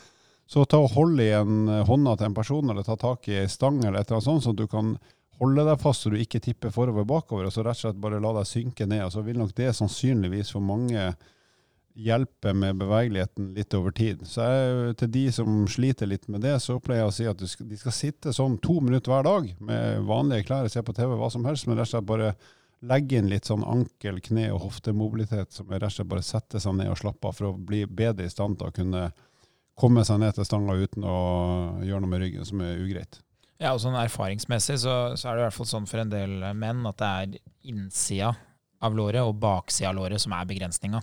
så 0.47 0.63
ta 0.65 0.79
og 0.79 0.93
hold 0.95 1.21
i 1.21 1.33
en 1.35 1.69
hånda 1.85 2.17
til 2.17 2.31
en 2.31 2.39
person, 2.39 2.71
eller 2.71 2.87
ta 2.87 2.97
tak 3.01 3.27
i 3.29 3.41
ei 3.43 3.51
stang 3.51 3.81
eller 3.83 3.99
et 3.99 4.07
eller 4.07 4.21
annet 4.21 4.29
sånt, 4.29 4.45
sånn 4.47 4.55
at 4.55 4.63
du 4.63 4.69
kan 4.71 4.95
holde 5.41 5.65
deg 5.67 5.81
fast 5.83 6.05
så 6.05 6.13
du 6.13 6.17
ikke 6.21 6.41
tipper 6.41 6.73
forover 6.73 7.05
bakover, 7.09 7.49
og 7.49 7.53
så 7.53 7.65
rett 7.67 7.77
og 7.77 7.83
slett 7.83 8.01
bare 8.01 8.23
la 8.23 8.33
deg 8.39 8.49
synke 8.49 8.87
ned. 8.89 9.05
Og 9.05 9.13
så 9.13 9.25
vil 9.27 9.41
nok 9.41 9.53
det 9.59 9.75
sannsynligvis 9.77 10.55
for 10.55 10.65
mange 10.65 11.11
hjelpe 11.97 12.53
med 12.53 12.77
bevegeligheten 12.81 13.53
litt 13.57 13.75
over 13.75 13.95
tid. 13.97 14.23
Så 14.29 14.45
jeg, 14.45 14.97
til 15.01 15.11
de 15.15 15.25
som 15.33 15.65
sliter 15.71 16.11
litt 16.11 16.29
med 16.29 16.45
det, 16.45 16.59
så 16.63 16.77
pleier 16.83 17.05
jeg 17.05 17.13
å 17.13 17.17
si 17.17 17.29
at 17.31 17.45
skal, 17.49 17.69
de 17.71 17.79
skal 17.81 17.97
sitte 17.97 18.35
sånn 18.37 18.59
to 18.63 18.79
minutter 18.85 19.15
hver 19.15 19.25
dag 19.27 19.49
med 19.65 20.05
vanlige 20.09 20.49
klær, 20.51 20.69
se 20.73 20.85
på 20.85 20.95
TV, 20.97 21.17
hva 21.17 21.31
som 21.33 21.47
helst, 21.49 21.69
men 21.69 21.81
rett 21.81 21.89
og 21.89 21.95
slett 21.95 22.09
bare 22.11 22.35
legge 22.87 23.17
inn 23.19 23.31
litt 23.33 23.49
sånn 23.49 23.65
ankel-, 23.65 24.21
kne- 24.21 24.51
og 24.53 24.67
hoftemobilitet, 24.67 25.55
som 25.57 25.71
er 25.73 25.81
rett 25.81 25.95
og 25.95 25.97
slett 25.97 26.13
bare 26.13 26.27
sette 26.27 26.61
seg 26.63 26.77
ned 26.77 26.93
og 26.93 27.01
slappe 27.01 27.31
av 27.31 27.39
for 27.39 27.51
å 27.51 27.57
bli 27.57 27.87
bedre 27.89 28.29
i 28.29 28.33
stand 28.33 28.61
til 28.61 28.69
å 28.69 28.77
kunne 28.77 29.07
komme 29.77 30.05
seg 30.09 30.21
ned 30.21 30.37
til 30.37 30.49
stanga 30.49 30.77
uten 30.77 31.05
å 31.05 31.17
gjøre 31.85 32.03
noe 32.05 32.13
med 32.13 32.23
ryggen 32.25 32.49
som 32.49 32.61
er 32.65 32.81
ugreit. 32.81 33.21
Ja, 33.57 33.73
og 33.73 33.81
sånn 33.81 33.97
Erfaringsmessig 33.97 34.77
så, 34.83 34.95
så, 35.17 35.31
er 35.31 35.37
det 35.37 35.41
i 35.41 35.47
hvert 35.47 35.57
fall 35.57 35.69
sånn 35.69 35.89
for 35.89 36.03
en 36.03 36.13
del 36.13 36.43
menn 36.57 36.85
at 36.89 37.01
det 37.01 37.09
er 37.09 37.37
innsida 37.73 38.35
av 38.85 38.97
låret 38.97 39.25
og 39.25 39.39
baksida 39.41 39.91
av 39.91 39.97
låret 39.97 40.21
som 40.21 40.35
er 40.37 40.49
begrensninga. 40.49 41.01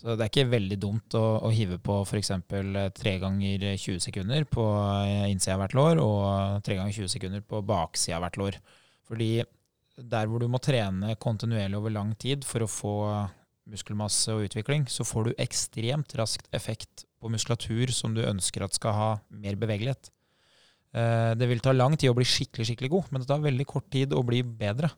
Så 0.00 0.14
det 0.16 0.24
er 0.24 0.30
ikke 0.30 0.48
veldig 0.48 0.76
dumt 0.80 1.14
å, 1.18 1.22
å 1.44 1.50
hive 1.52 1.76
på 1.84 1.98
f.eks. 2.06 2.30
Eh, 2.32 2.84
tre 2.96 3.16
ganger 3.20 3.66
20 3.74 4.00
sekunder 4.00 4.46
på 4.48 4.64
eh, 5.04 5.26
innsida 5.28 5.58
hvert 5.60 5.76
lår 5.76 6.00
og 6.00 6.62
tre 6.64 6.78
ganger 6.78 6.96
20 7.02 7.12
sekunder 7.12 7.42
på 7.44 7.60
baksida 7.68 8.20
hvert 8.22 8.38
lår. 8.40 8.56
Fordi 9.04 9.32
der 10.00 10.30
hvor 10.30 10.40
du 10.40 10.48
må 10.48 10.60
trene 10.64 11.18
kontinuerlig 11.20 11.76
over 11.76 11.92
lang 11.92 12.14
tid 12.16 12.46
for 12.48 12.64
å 12.64 12.70
få 12.70 12.94
muskelmasse 13.70 14.32
og 14.32 14.46
utvikling, 14.48 14.86
så 14.88 15.04
får 15.04 15.28
du 15.28 15.42
ekstremt 15.42 16.16
raskt 16.18 16.48
effekt 16.56 17.04
på 17.20 17.28
muskulatur 17.28 17.92
som 17.92 18.16
du 18.16 18.24
ønsker 18.24 18.64
at 18.64 18.76
skal 18.76 18.96
ha 18.96 19.10
mer 19.28 19.60
bevegelighet. 19.60 20.08
Eh, 20.96 21.32
det 21.36 21.50
vil 21.50 21.60
ta 21.60 21.76
lang 21.76 22.00
tid 22.00 22.14
å 22.14 22.16
bli 22.16 22.24
skikkelig, 22.26 22.70
skikkelig 22.70 22.92
god, 22.96 23.12
men 23.12 23.22
det 23.22 23.28
tar 23.30 23.44
veldig 23.44 23.68
kort 23.68 23.92
tid 23.92 24.16
å 24.16 24.24
bli 24.26 24.40
bedre 24.42 24.88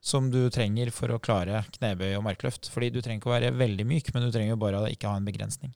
som 0.00 0.30
du 0.32 0.48
trenger 0.50 0.90
for 0.94 1.12
å 1.12 1.20
klare 1.20 1.62
knebøy 1.76 2.14
og 2.16 2.24
markløft. 2.24 2.70
Fordi 2.72 2.88
du 2.94 3.00
trenger 3.02 3.20
ikke 3.20 3.30
å 3.30 3.36
være 3.36 3.54
veldig 3.56 3.86
myk, 3.86 4.10
men 4.14 4.26
du 4.26 4.32
trenger 4.32 4.54
jo 4.54 4.62
bare 4.62 4.80
å 4.80 4.90
ikke 4.90 5.12
ha 5.12 5.20
en 5.20 5.28
begrensning. 5.28 5.74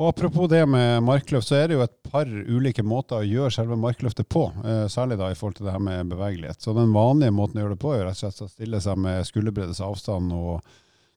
Og 0.00 0.08
Apropos 0.08 0.48
det 0.48 0.62
med 0.70 1.02
markløft, 1.04 1.50
så 1.50 1.58
er 1.58 1.66
det 1.68 1.76
jo 1.76 1.82
et 1.84 1.96
par 2.08 2.28
ulike 2.28 2.82
måter 2.86 3.20
å 3.20 3.26
gjøre 3.26 3.52
selve 3.52 3.76
markløftet 3.76 4.28
på. 4.32 4.46
Eh, 4.64 4.86
særlig 4.88 5.18
da 5.20 5.28
i 5.28 5.36
forhold 5.36 5.58
til 5.58 5.66
det 5.68 5.74
her 5.74 5.82
med 5.82 6.12
bevegelighet. 6.12 6.62
Så 6.62 6.72
Den 6.76 6.94
vanlige 6.94 7.34
måten 7.36 7.60
å 7.60 7.66
gjøre 7.66 7.76
det 7.76 7.82
på 7.82 7.92
er 7.92 8.06
rett 8.06 8.16
og 8.16 8.22
slett 8.22 8.46
å 8.46 8.48
stille 8.48 8.80
seg 8.80 9.02
med 9.02 9.26
skulderbreddes 9.28 9.82
avstand. 9.84 10.32
og 10.32 10.62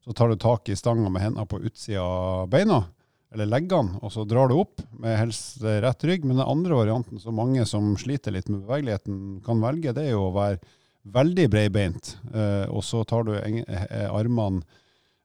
Så 0.04 0.12
tar 0.12 0.28
du 0.28 0.36
tak 0.36 0.68
i 0.68 0.76
stanga 0.76 1.08
med 1.08 1.22
hendene 1.22 1.48
på 1.48 1.62
utsida 1.64 2.02
av 2.02 2.50
beina, 2.52 2.82
eller 3.32 3.48
leggene, 3.48 3.98
og 4.02 4.12
så 4.12 4.26
drar 4.28 4.48
du 4.48 4.58
opp 4.60 4.82
med 5.00 5.16
helst 5.16 5.62
rett 5.62 6.04
rygg. 6.04 6.26
Men 6.26 6.36
den 6.42 6.46
andre 6.46 6.76
varianten 6.76 7.22
som 7.22 7.34
mange 7.40 7.64
som 7.66 7.94
sliter 7.96 8.36
litt 8.36 8.50
med 8.52 8.66
bevegeligheten 8.66 9.40
kan 9.46 9.64
velge, 9.64 9.94
det 9.94 10.10
er 10.10 10.18
jo 10.18 10.28
å 10.28 10.34
være 10.34 10.60
veldig 11.04 11.50
breibeint, 11.52 12.16
uh, 12.34 12.64
og 12.72 12.84
så 12.84 13.02
tar 13.08 13.26
du 13.26 13.34
eh, 13.36 14.08
armene 14.08 14.64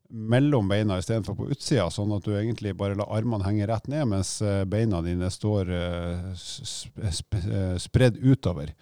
mellom 0.09 0.67
beina 0.71 0.97
istedenfor 0.97 1.35
på 1.37 1.47
utsida, 1.53 1.85
sånn 1.93 2.15
at 2.15 2.25
du 2.25 2.33
egentlig 2.33 2.73
bare 2.77 2.97
lar 2.97 3.11
armene 3.13 3.45
henge 3.45 3.67
rett 3.69 3.85
ned, 3.91 4.07
mens 4.09 4.39
eh, 4.41 4.63
beina 4.65 5.03
dine 5.05 5.29
står 5.29 5.69
spredd 7.77 8.17
utover. 8.17 8.73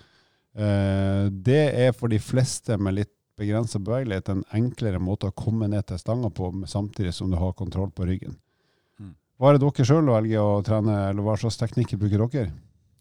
Det 0.58 1.60
er 1.84 1.92
for 1.94 2.10
de 2.10 2.18
fleste 2.24 2.80
med 2.80 2.96
litt 2.96 3.12
begrensa 3.38 3.78
bevegelighet 3.84 4.32
en 4.32 4.46
enklere 4.56 5.04
måte 5.04 5.30
å 5.30 5.36
komme 5.36 5.68
ned 5.70 5.86
til 5.92 6.00
stanga 6.02 6.32
på, 6.34 6.50
samtidig 6.66 7.12
som 7.14 7.30
du 7.30 7.38
har 7.38 7.54
kontroll 7.60 7.92
på 7.94 8.08
ryggen. 8.08 8.40
Mm. 8.98 9.12
Hva 9.38 9.52
er 9.52 9.58
det 9.58 9.68
dere 9.68 9.86
sjøl 9.92 10.10
velger 10.10 10.42
å 10.42 10.64
trene, 10.66 10.96
eller 11.12 11.28
hva 11.28 11.36
slags 11.38 11.60
teknikker 11.60 12.00
bruker 12.02 12.24
dere? 12.24 12.56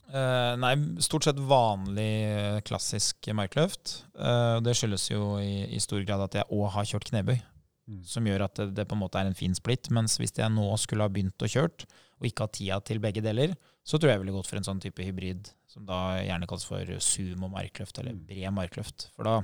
Uh, 0.06 0.54
nei, 0.62 0.76
stort 1.02 1.26
sett 1.26 1.38
vanlig 1.50 2.12
eh, 2.30 2.60
klassisk 2.66 3.26
markløft. 3.34 4.04
Uh, 4.14 4.62
det 4.62 4.76
skyldes 4.78 5.08
jo 5.10 5.34
i, 5.42 5.64
i, 5.66 5.80
stor 5.82 6.04
grad 6.06 6.22
at 6.28 6.38
jeg 6.38 6.50
òg 6.54 6.68
har 6.76 6.86
kjørt 6.86 7.10
knebøy. 7.10 7.40
Mm. 7.86 8.02
Som 8.08 8.26
gjør 8.26 8.48
at 8.48 8.58
det, 8.58 8.72
det, 8.78 8.88
på 8.90 8.96
en 8.96 9.04
måte 9.04 9.20
er 9.20 9.30
en 9.30 9.38
fin 9.38 9.54
splitt. 9.54 9.90
Mens 9.94 10.18
hvis 10.20 10.34
jeg 10.38 10.52
nå 10.52 10.66
skulle 10.82 11.06
ha 11.06 11.12
begynt 11.12 11.42
å 11.42 11.50
kjørt, 11.50 11.86
og 12.16 12.28
ikke 12.28 12.46
ha 12.46 12.52
tida 12.52 12.80
til 12.84 13.00
begge 13.02 13.22
deler, 13.24 13.54
så 13.86 14.00
tror 14.00 14.10
jeg 14.10 14.16
jeg 14.16 14.24
ville 14.24 14.34
gått 14.34 14.48
for 14.48 14.58
en 14.58 14.66
sånn 14.66 14.82
type 14.82 15.04
hybrid 15.04 15.52
som 15.76 15.84
da 15.84 16.16
gjerne 16.24 16.46
kalles 16.48 16.64
for 16.64 16.90
sumo-markløft, 17.04 17.98
eller 18.00 18.14
mm. 18.16 18.20
bred 18.30 18.54
markløft. 18.56 19.10
For 19.12 19.28
da, 19.28 19.34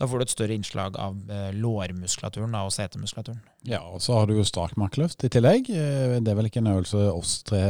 da, 0.00 0.08
får 0.10 0.18
du 0.18 0.24
et 0.24 0.32
større 0.32 0.56
innslag 0.58 0.98
av 0.98 1.30
eh, 1.30 1.52
lårmuskulaturen 1.54 2.56
og 2.58 2.72
setemuskulaturen. 2.74 3.38
Ja, 3.70 3.78
og 3.86 4.02
så 4.02 4.18
har 4.18 4.26
du 4.26 4.34
jo 4.34 4.46
strak 4.48 4.74
markløft 4.80 5.22
i 5.24 5.30
tillegg. 5.30 5.70
Eh, 5.70 6.16
det 6.18 6.32
er 6.32 6.40
vel 6.40 6.50
ikke 6.50 6.64
en 6.64 6.72
øvelse 6.72 7.04
oss 7.14 7.36
tre 7.46 7.62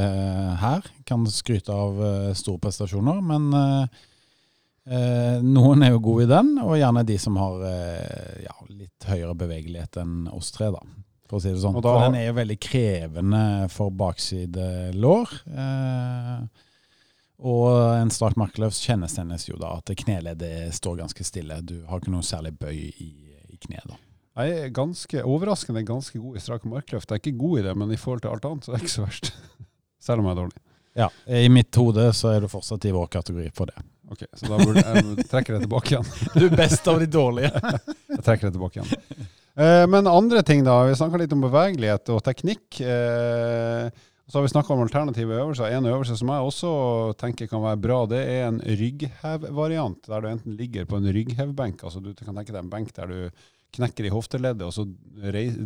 her 0.63 0.89
kan 1.07 1.29
skryte 1.29 1.77
av 1.77 2.01
eh, 2.07 2.31
store 2.41 2.63
prestasjoner, 2.65 3.21
men 3.21 3.53
eh, 4.89 5.43
noen 5.45 5.85
er 5.85 5.95
jo 5.95 6.03
gode 6.05 6.29
i 6.29 6.31
den, 6.31 6.55
og 6.63 6.79
gjerne 6.79 7.05
de 7.09 7.19
som 7.21 7.37
har 7.41 7.67
eh, 7.69 8.41
ja, 8.47 8.57
litt 8.71 9.09
høyere 9.11 9.37
bevegelighet 9.39 10.01
enn 10.03 10.27
oss 10.33 10.53
tre, 10.55 10.71
da 10.75 10.83
for 11.31 11.39
å 11.39 11.45
si 11.45 11.53
det 11.55 11.63
sånn. 11.63 11.79
Da, 11.79 11.93
for 11.95 12.09
den 12.09 12.19
er 12.19 12.27
jo 12.27 12.37
veldig 12.41 12.57
krevende 12.59 13.45
for 13.71 13.95
bakside 13.95 14.67
lår. 14.99 15.35
Eh, 15.55 16.67
og 17.51 17.69
en 17.97 18.11
strak 18.13 18.37
markløft 18.41 18.83
kjennetegnes 18.85 19.47
jo 19.49 19.57
da 19.61 19.77
at 19.79 19.93
kneleddet 20.03 20.75
står 20.77 20.99
ganske 21.05 21.25
stille. 21.25 21.61
Du 21.65 21.79
har 21.89 22.03
ikke 22.03 22.13
noe 22.13 22.27
særlig 22.27 22.53
bøy 22.61 22.75
i, 22.77 23.11
i 23.47 23.61
kneet. 23.63 23.87
da. 23.87 24.01
Jeg 24.41 24.59
er 24.59 24.75
ganske, 24.75 25.23
overraskende 25.27 25.85
ganske 25.87 26.19
god 26.21 26.37
i 26.37 26.43
strak 26.43 26.67
markløft. 26.69 27.09
Jeg 27.09 27.21
er 27.21 27.23
ikke 27.23 27.41
god 27.41 27.61
i 27.61 27.65
det, 27.69 27.77
men 27.79 27.95
i 27.95 28.01
forhold 28.01 28.25
til 28.25 28.35
alt 28.35 28.51
annet 28.51 28.67
så 28.67 28.75
er 28.75 28.77
det 28.77 28.85
ikke 28.85 28.97
så 28.97 29.07
verst. 29.07 29.33
Selv 30.07 30.23
om 30.23 30.29
jeg 30.29 30.35
er 30.35 30.43
dårlig. 30.43 30.63
Ja, 30.99 31.07
I 31.31 31.49
mitt 31.53 31.77
hode 31.79 32.09
så 32.19 32.33
er 32.35 32.43
du 32.43 32.51
fortsatt 32.51 32.85
i 32.89 32.93
vår 32.95 33.07
kategori 33.13 33.51
for 33.55 33.71
det. 33.71 33.79
Ok, 34.11 34.25
Så 34.35 34.49
da 34.51 34.59
burde 34.59 34.83
jeg 34.83 35.27
trekker 35.31 35.57
det 35.57 35.65
tilbake 35.67 35.95
igjen. 35.95 36.09
Du 36.35 36.47
er 36.49 36.57
best 36.59 36.89
av 36.91 36.99
de 36.99 37.07
dårlige. 37.07 37.51
jeg 38.17 38.23
trekker 38.27 38.49
det 38.49 38.55
tilbake 38.57 38.81
igjen. 38.81 39.27
Eh, 39.55 39.85
men 39.91 40.11
andre 40.11 40.43
ting, 40.47 40.65
da. 40.67 40.81
Vi 40.89 40.97
snakka 40.99 41.21
litt 41.21 41.35
om 41.37 41.45
bevegelighet 41.45 42.11
og 42.15 42.23
teknikk. 42.27 42.81
Eh, 42.83 43.87
så 44.31 44.39
har 44.39 44.47
vi 44.47 44.51
snakka 44.53 44.75
om 44.75 44.83
alternative 44.85 45.39
øvelser. 45.43 45.73
En 45.75 45.87
øvelse 45.91 46.17
som 46.19 46.31
jeg 46.31 46.51
også 46.51 46.73
tenker 47.19 47.51
kan 47.51 47.63
være 47.65 47.81
bra, 47.83 48.01
det 48.11 48.21
er 48.31 48.45
en 48.49 48.61
rygghevvariant. 48.63 50.05
Der 50.07 50.23
du 50.23 50.29
enten 50.31 50.59
ligger 50.59 50.87
på 50.91 51.01
en 51.01 51.11
rygghevbenk, 51.11 51.83
altså 51.83 52.03
du 52.03 52.13
kan 52.15 52.35
tenke 52.35 52.55
deg 52.55 52.63
en 52.63 52.71
benk 52.71 52.93
der 52.95 53.11
du 53.11 53.47
knekker 53.75 54.07
i 54.07 54.13
hofteleddet, 54.15 54.67
og 54.67 54.75
så 54.75 54.87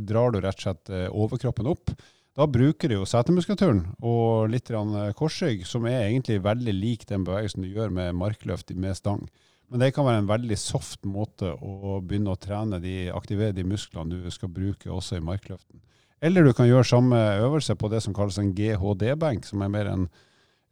drar 0.05 0.33
du 0.33 0.41
rett 0.41 0.61
og 0.61 0.65
slett 0.67 0.93
eh, 0.93 1.09
overkroppen 1.09 1.69
opp. 1.73 1.93
Da 2.35 2.49
bruker 2.51 2.91
du 2.91 2.97
jo 2.97 3.07
setemuskulaturen 3.07 3.85
og 4.03 4.49
litt 4.51 4.71
korsrygg, 5.15 5.63
som 5.71 5.85
er 5.87 6.09
egentlig 6.09 6.41
veldig 6.43 6.73
lik 6.75 7.07
den 7.07 7.23
bevegelsen 7.27 7.63
du 7.63 7.69
gjør 7.71 7.95
med 7.95 8.17
markløft 8.19 8.75
med 8.75 8.99
stang. 8.99 9.23
Men 9.71 9.81
det 9.81 9.93
kan 9.95 10.07
være 10.07 10.25
en 10.25 10.31
veldig 10.31 10.59
soft 10.59 11.07
måte 11.07 11.53
å 11.55 12.01
begynne 12.03 12.35
å 12.35 12.41
trene 12.41 12.81
de, 12.83 13.13
aktivere 13.15 13.55
de 13.55 13.65
musklene 13.65 14.19
du 14.19 14.35
skal 14.35 14.51
bruke 14.51 14.91
også 14.91 15.21
i 15.21 15.25
markløften. 15.25 15.79
Eller 16.25 16.43
du 16.43 16.53
kan 16.57 16.67
gjøre 16.67 16.89
samme 16.89 17.23
øvelse 17.39 17.77
på 17.79 17.91
det 17.93 18.03
som 18.03 18.15
kalles 18.17 18.41
en 18.43 18.53
GHD-benk, 18.57 19.47
som 19.47 19.63
er 19.63 19.71
mer 19.71 19.93
en, 19.93 20.05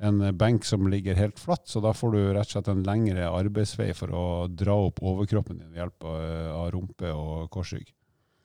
en 0.03 0.20
benk 0.35 0.66
som 0.66 0.90
ligger 0.90 1.18
helt 1.18 1.38
flatt. 1.38 1.68
Så 1.70 1.83
da 1.85 1.94
får 1.94 2.14
du 2.14 2.20
rett 2.25 2.48
og 2.48 2.57
slett 2.57 2.75
en 2.75 2.85
lengre 2.87 3.31
arbeidsvei 3.31 3.92
for 3.94 4.11
å 4.11 4.27
dra 4.51 4.81
opp 4.88 4.98
overkroppen 4.98 5.62
din 5.62 5.70
ved 5.70 5.85
hjelp 5.85 6.11
av, 6.11 6.22
av 6.59 6.70
rumpe 6.75 7.14
og 7.14 7.51
korsrygg. 7.55 7.87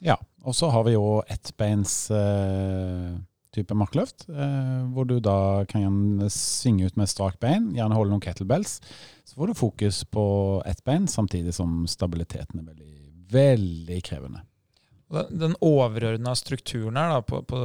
Ja, 0.03 0.17
og 0.45 0.55
så 0.55 0.69
har 0.69 0.85
vi 0.85 0.93
jo 0.93 1.21
ettbeins 1.25 2.09
eh, 2.13 3.15
type 3.55 3.77
markløft, 3.77 4.27
eh, 4.29 4.83
hvor 4.93 5.07
du 5.09 5.17
da 5.23 5.65
kan 5.69 6.27
svinge 6.33 6.87
ut 6.87 6.99
med 6.99 7.09
strak 7.09 7.39
bein, 7.41 7.71
gjerne 7.75 7.97
holde 7.97 8.13
noen 8.13 8.23
kettlebells. 8.23 8.77
Så 9.25 9.39
får 9.39 9.51
du 9.51 9.57
fokus 9.57 10.03
på 10.05 10.27
ett 10.69 10.83
bein, 10.85 11.07
samtidig 11.09 11.55
som 11.57 11.85
stabiliteten 11.89 12.61
er 12.61 12.69
veldig, 12.69 12.93
veldig 13.33 14.03
krevende. 14.05 14.43
Den 15.31 15.55
overordna 15.63 16.33
strukturen 16.35 16.99
her 16.99 17.13
da, 17.15 17.21
på, 17.23 17.39
på 17.47 17.59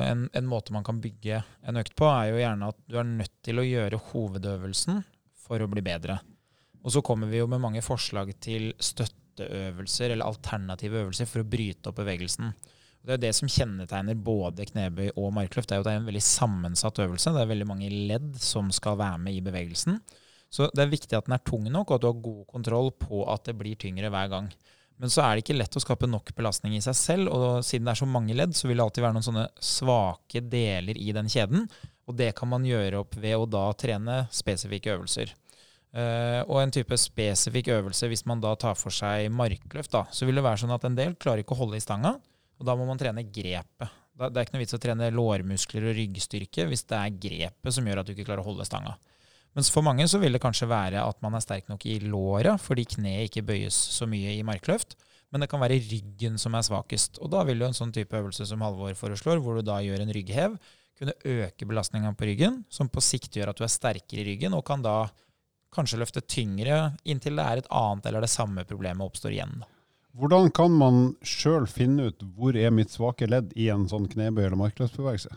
en, 0.00 0.24
en, 0.32 0.46
måte 0.48 0.72
man 0.72 0.86
kan 0.86 1.02
bygge 1.04 1.42
en 1.68 1.76
økt 1.76 1.92
på, 1.98 2.08
er 2.08 2.32
jo 2.32 2.40
gjerne 2.40 2.70
at 2.72 2.78
du 2.88 2.96
er 2.96 3.10
nødt 3.10 3.34
til 3.44 3.60
å 3.60 3.66
gjøre 3.66 4.00
hovedøvelsen 4.08 5.02
for 5.46 5.60
å 5.60 5.68
bli 5.68 5.84
bedre. 5.84 6.16
Og 6.80 6.94
så 6.94 7.02
kommer 7.04 7.28
vi 7.28 7.42
jo 7.42 7.48
med 7.50 7.60
mange 7.60 7.82
forslag 7.84 8.32
til 8.40 8.70
støtteøvelser 9.38 10.12
eller 10.12 10.28
alternative 10.28 11.04
øvelser 11.04 11.30
for 11.30 11.42
å 11.42 11.48
bryte 11.48 11.90
opp 11.90 11.98
bevegelsen. 12.02 12.52
Det 13.08 13.14
er 13.14 13.20
det 13.22 13.34
som 13.38 13.48
kjennetegner 13.48 14.18
både 14.20 14.66
knebøy 14.68 15.12
og 15.14 15.30
markløft. 15.36 15.70
Det 15.70 15.76
er 15.76 15.80
jo 15.80 15.86
det 15.86 15.92
er 15.94 16.00
en 16.02 16.08
veldig 16.08 16.24
sammensatt 16.24 16.98
øvelse. 17.04 17.32
Det 17.32 17.44
er 17.44 17.52
veldig 17.52 17.68
mange 17.70 17.90
ledd 17.90 18.32
som 18.42 18.72
skal 18.74 18.98
være 19.00 19.20
med 19.22 19.38
i 19.38 19.44
bevegelsen. 19.44 20.00
Så 20.50 20.66
det 20.74 20.82
er 20.82 20.90
viktig 20.90 21.16
at 21.16 21.28
den 21.28 21.36
er 21.36 21.44
tung 21.44 21.68
nok, 21.70 21.90
og 21.90 21.96
at 21.96 22.02
du 22.02 22.08
har 22.08 22.24
god 22.24 22.42
kontroll 22.50 22.90
på 22.98 23.22
at 23.30 23.46
det 23.48 23.56
blir 23.56 23.78
tyngre 23.80 24.10
hver 24.12 24.28
gang. 24.32 24.50
Men 24.98 25.12
så 25.14 25.22
er 25.22 25.36
det 25.36 25.44
ikke 25.44 25.58
lett 25.60 25.76
å 25.78 25.82
skape 25.82 26.08
nok 26.10 26.32
belastning 26.34 26.74
i 26.74 26.82
seg 26.82 26.96
selv, 26.98 27.30
og 27.30 27.64
siden 27.66 27.86
det 27.86 27.94
er 27.94 28.00
så 28.00 28.08
mange 28.10 28.34
ledd, 28.34 28.56
så 28.58 28.66
vil 28.66 28.80
det 28.80 28.86
alltid 28.88 29.04
være 29.04 29.16
noen 29.16 29.28
sånne 29.28 29.46
svake 29.62 30.42
deler 30.42 30.98
i 30.98 31.14
den 31.14 31.30
kjeden. 31.30 31.68
Og 32.08 32.16
det 32.18 32.32
kan 32.36 32.50
man 32.50 32.66
gjøre 32.66 33.04
opp 33.04 33.14
ved 33.20 33.36
å 33.36 33.46
da 33.46 33.68
trene 33.78 34.24
spesifikke 34.34 34.96
øvelser. 34.96 35.36
Uh, 35.88 36.42
og 36.44 36.58
en 36.60 36.72
type 36.74 36.96
spesifikk 37.00 37.70
øvelse, 37.72 38.10
hvis 38.10 38.26
man 38.28 38.42
da 38.44 38.52
tar 38.60 38.76
for 38.76 38.92
seg 38.92 39.30
markløft, 39.32 39.94
da, 39.94 40.04
så 40.12 40.28
vil 40.28 40.36
det 40.36 40.44
være 40.44 40.60
sånn 40.60 40.74
at 40.74 40.84
en 40.84 40.98
del 40.98 41.14
klarer 41.16 41.40
ikke 41.42 41.56
å 41.56 41.62
holde 41.62 41.80
i 41.80 41.84
stanga, 41.84 42.18
og 42.58 42.68
da 42.68 42.74
må 42.76 42.84
man 42.88 43.00
trene 43.00 43.24
grepet. 43.24 43.94
Det 44.18 44.34
er 44.34 44.44
ikke 44.44 44.56
noe 44.56 44.64
vits 44.64 44.74
å 44.74 44.82
trene 44.82 45.12
lårmuskler 45.14 45.84
og 45.88 45.94
ryggstyrke 45.94 46.64
hvis 46.66 46.82
det 46.90 46.98
er 46.98 47.18
grepet 47.22 47.74
som 47.74 47.86
gjør 47.86 48.00
at 48.00 48.08
du 48.08 48.16
ikke 48.16 48.26
klarer 48.26 48.42
å 48.42 48.48
holde 48.50 48.66
stanga. 48.66 48.96
Mens 49.56 49.70
for 49.72 49.86
mange 49.86 50.04
så 50.10 50.18
vil 50.20 50.34
det 50.34 50.42
kanskje 50.42 50.68
være 50.70 51.04
at 51.06 51.20
man 51.24 51.36
er 51.38 51.44
sterk 51.44 51.70
nok 51.70 51.86
i 51.86 52.00
låra 52.02 52.56
fordi 52.60 52.84
kneet 52.96 53.28
ikke 53.28 53.46
bøyes 53.46 53.78
så 53.94 54.08
mye 54.10 54.34
i 54.34 54.42
markløft. 54.46 54.96
Men 55.30 55.44
det 55.44 55.50
kan 55.52 55.60
være 55.60 55.78
ryggen 55.84 56.38
som 56.40 56.56
er 56.56 56.64
svakest. 56.66 57.20
Og 57.22 57.30
da 57.32 57.44
vil 57.46 57.60
jo 57.60 57.68
en 57.68 57.76
sånn 57.76 57.92
type 57.94 58.16
øvelse 58.16 58.46
som 58.48 58.62
Halvor 58.64 58.94
foreslår, 58.96 59.42
hvor 59.44 59.58
du 59.58 59.66
da 59.66 59.78
gjør 59.84 60.02
en 60.02 60.12
rygghev, 60.16 60.54
kunne 60.98 61.14
øke 61.20 61.68
belastninga 61.68 62.14
på 62.16 62.30
ryggen, 62.30 62.62
som 62.72 62.88
på 62.90 63.02
sikt 63.04 63.36
gjør 63.36 63.52
at 63.52 63.60
du 63.60 63.66
er 63.66 63.70
sterkere 63.70 64.24
i 64.24 64.28
ryggen, 64.32 64.56
og 64.56 64.64
kan 64.66 64.82
da 64.82 65.02
kanskje 65.74 66.00
løfte 66.00 66.22
tyngre 66.24 66.78
inntil 67.04 67.38
det 67.38 67.44
er 67.44 67.62
et 67.62 67.72
annet 67.74 68.08
eller 68.08 68.24
det 68.24 68.32
samme 68.32 68.64
problemet 68.68 69.04
oppstår 69.04 69.36
igjen. 69.36 69.60
Hvordan 70.18 70.50
kan 70.54 70.72
man 70.74 71.02
sjøl 71.22 71.68
finne 71.70 72.08
ut 72.10 72.24
hvor 72.34 72.56
er 72.56 72.72
mitt 72.74 72.90
svake 72.90 73.28
ledd 73.28 73.52
i 73.54 73.68
en 73.70 73.86
sånn 73.90 74.08
knebøy- 74.10 74.46
eller 74.46 74.58
markløftbevegelse? 74.58 75.36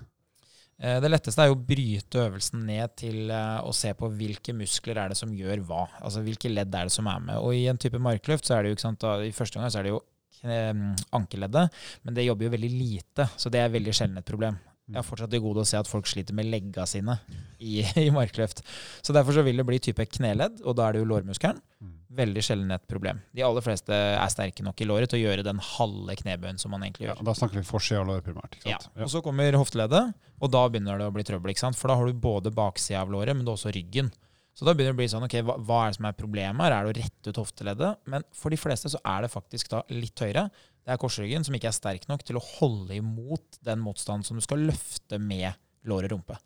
Eh, 0.82 0.98
det 1.04 1.12
letteste 1.12 1.44
er 1.44 1.52
jo 1.52 1.58
å 1.60 1.66
bryte 1.68 2.24
øvelsen 2.24 2.64
ned 2.66 2.96
til 2.98 3.30
eh, 3.30 3.60
å 3.62 3.74
se 3.76 3.92
på 3.98 4.10
hvilke 4.18 4.56
muskler 4.58 4.98
er 4.98 5.14
det 5.14 5.20
som 5.20 5.36
gjør 5.38 5.62
hva. 5.68 5.84
Altså 6.02 6.24
hvilke 6.26 6.50
ledd 6.50 6.74
er 6.74 6.90
det 6.90 6.96
som 6.96 7.10
er 7.12 7.22
med. 7.28 7.38
Og 7.38 7.54
i 7.58 7.68
en 7.70 7.78
type 7.82 8.02
markløft 8.02 8.50
så 8.50 8.58
er 8.58 8.64
det 8.64 8.72
jo 8.72 8.80
ikke 8.80 8.88
sant, 8.88 9.04
da, 9.04 9.20
i 9.22 9.36
første 9.36 9.60
gang 9.60 9.70
så 9.70 9.82
er 9.82 9.86
det 9.86 9.94
jo 9.94 10.02
eh, 10.42 10.74
ankeleddet, 11.20 11.84
men 12.02 12.18
det 12.18 12.26
jobber 12.26 12.48
jo 12.48 12.56
veldig 12.56 12.74
lite, 12.74 13.30
så 13.38 13.54
det 13.54 13.62
er 13.62 13.76
veldig 13.76 13.94
sjelden 13.94 14.24
et 14.24 14.32
problem. 14.34 14.58
Jeg 14.92 15.00
har 15.00 15.08
fortsatt 15.08 15.32
til 15.32 15.42
gode 15.44 15.64
å 15.64 15.68
se 15.68 15.80
at 15.80 15.90
folk 15.90 16.10
sliter 16.10 16.36
med 16.38 16.50
legga 16.52 16.86
sine 16.90 17.18
i, 17.58 17.82
i 18.06 18.10
markløft. 18.14 18.64
Så 19.02 19.16
derfor 19.16 19.38
så 19.38 19.44
vil 19.48 19.62
det 19.62 19.66
bli 19.68 19.80
type 19.84 20.06
kneledd, 20.18 20.62
og 20.66 20.78
da 20.78 20.88
er 20.88 20.96
det 20.96 21.04
jo 21.04 21.10
lårmuskelen. 21.12 21.62
Mm. 21.82 21.94
Veldig 22.22 22.44
sjelden 22.44 22.76
et 22.76 22.88
problem. 22.92 23.22
De 23.32 23.46
aller 23.48 23.64
fleste 23.64 23.96
er 23.96 24.34
sterke 24.34 24.66
nok 24.68 24.82
i 24.84 24.88
låret 24.90 25.12
til 25.12 25.22
å 25.22 25.24
gjøre 25.24 25.46
den 25.48 25.62
halve 25.64 26.18
knebøyen 26.20 26.60
som 26.60 26.76
man 26.76 26.84
egentlig 26.84 27.08
gjør. 27.08 27.22
Ja, 27.22 27.28
da 27.30 27.38
snakker 27.38 27.62
vi 27.62 27.68
forsida 27.68 28.02
av 28.02 28.10
låret 28.10 28.28
primært. 28.28 28.60
Ja. 28.66 28.76
ja. 28.82 29.06
Og 29.06 29.14
så 29.14 29.24
kommer 29.24 29.56
hofteleddet, 29.56 30.12
og 30.42 30.52
da 30.52 30.66
begynner 30.68 31.00
det 31.00 31.08
å 31.08 31.16
bli 31.16 31.26
trøbbel. 31.28 31.54
ikke 31.54 31.64
sant? 31.64 31.80
For 31.80 31.92
da 31.92 32.00
har 32.00 32.12
du 32.12 32.26
både 32.28 32.52
baksida 32.56 33.06
av 33.06 33.14
låret, 33.14 33.38
men 33.38 33.48
også 33.48 33.72
ryggen. 33.72 34.12
Så 34.58 34.68
da 34.68 34.74
begynner 34.76 34.92
det 34.92 34.98
å 34.98 35.00
bli 35.00 35.12
sånn, 35.14 35.26
ok, 35.26 35.38
hva, 35.48 35.56
hva 35.64 35.78
er 35.86 35.94
det 35.94 35.98
som 35.98 36.08
er 36.10 36.18
problemet 36.18 36.66
her? 36.66 36.74
Er 36.76 36.86
det 36.86 36.92
å 36.92 36.98
rette 37.00 37.32
ut 37.32 37.40
hofteleddet? 37.40 38.02
Men 38.12 38.26
for 38.36 38.52
de 38.52 38.60
fleste 38.60 38.92
så 38.92 39.00
er 39.08 39.24
det 39.24 39.32
faktisk 39.32 39.72
da 39.72 39.80
litt 39.94 40.20
høyere. 40.22 40.50
Det 40.82 40.94
er 40.94 41.02
korsryggen 41.02 41.46
som 41.46 41.56
ikke 41.58 41.70
er 41.70 41.78
sterk 41.78 42.08
nok 42.10 42.24
til 42.26 42.40
å 42.40 42.46
holde 42.58 42.98
imot 42.98 43.60
den 43.66 43.84
motstanden 43.84 44.26
som 44.26 44.40
du 44.40 44.46
skal 44.46 44.64
løfte 44.70 45.20
med 45.22 45.52
lår 45.90 46.08
og 46.08 46.16
rumpe. 46.16 46.38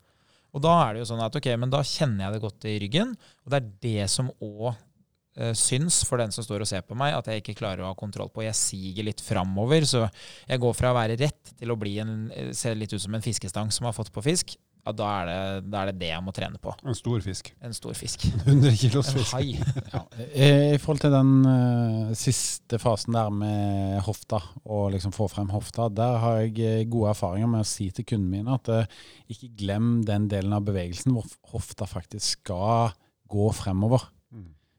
Og 0.56 0.62
da 0.64 0.72
er 0.86 0.94
det 0.94 1.04
jo 1.04 1.10
sånn 1.10 1.24
at 1.24 1.36
ok, 1.36 1.50
men 1.60 1.72
da 1.72 1.82
kjenner 1.84 2.26
jeg 2.26 2.36
det 2.36 2.42
godt 2.44 2.66
i 2.68 2.76
ryggen, 2.80 3.16
og 3.44 3.52
det 3.52 3.58
er 3.58 3.72
det 3.84 4.10
som 4.12 4.30
òg 4.44 4.70
uh, 4.70 5.52
syns 5.56 6.00
for 6.08 6.20
den 6.20 6.32
som 6.32 6.46
står 6.46 6.64
og 6.64 6.70
ser 6.70 6.84
på 6.86 6.96
meg, 6.98 7.16
at 7.16 7.28
jeg 7.28 7.42
ikke 7.42 7.58
klarer 7.58 7.84
å 7.84 7.90
ha 7.90 7.98
kontroll 7.98 8.30
på. 8.32 8.44
Jeg 8.46 8.56
siger 8.56 9.08
litt 9.08 9.20
framover, 9.24 9.84
så 9.88 10.06
jeg 10.46 10.62
går 10.62 10.76
fra 10.78 10.92
å 10.92 10.96
være 10.96 11.18
rett 11.20 11.52
til 11.58 11.72
å 11.72 11.78
bli 11.80 11.98
en, 12.04 12.14
eh, 12.32 12.52
se 12.56 12.72
litt 12.76 12.94
ut 12.96 13.02
som 13.02 13.16
en 13.16 13.24
fiskestang 13.24 13.72
som 13.74 13.88
har 13.88 13.96
fått 13.96 14.12
på 14.14 14.24
fisk. 14.24 14.56
Ja, 14.86 14.92
da 14.94 15.06
er, 15.10 15.26
det, 15.26 15.70
da 15.72 15.80
er, 15.80 15.90
det, 15.90 15.98
det 15.98 16.10
jeg 16.12 16.22
må 16.22 16.32
trene 16.34 16.60
på. 16.62 16.70
En 16.86 16.94
stor 16.94 17.22
fisk. 17.24 17.50
En 17.64 17.74
stor 17.74 17.96
fisk. 17.98 18.28
100 18.46 18.76
kilos 18.78 19.10
fisk. 19.10 19.32
En 19.34 19.40
hai. 19.40 19.80
ja. 19.90 20.02
I 20.76 20.78
forhold 20.78 21.02
til 21.02 21.16
den 21.16 21.32
uh, 21.42 22.12
siste 22.14 22.78
fasen 22.78 23.18
der 23.18 23.32
med 23.34 23.98
hofta, 24.06 24.40
og 24.62 24.92
liksom 24.94 25.14
få 25.16 25.26
frem 25.32 25.50
hofta, 25.50 25.88
der 25.90 26.20
har 26.22 26.42
jeg 26.44 26.86
gode 26.92 27.10
erfaringer 27.16 27.50
med 27.50 27.66
å 27.66 27.68
si 27.68 27.90
til 27.90 28.06
kundene 28.06 28.38
mine 28.38 28.60
at 28.60 28.70
uh, 28.70 29.00
ikke 29.32 29.50
glem 29.58 29.96
den 30.06 30.30
delen 30.30 30.54
av 30.54 30.68
bevegelsen 30.68 31.16
hvor 31.16 31.26
hofta 31.50 31.90
faktisk 31.90 32.38
skal 32.38 32.94
gå 33.26 33.50
fremover. 33.58 34.06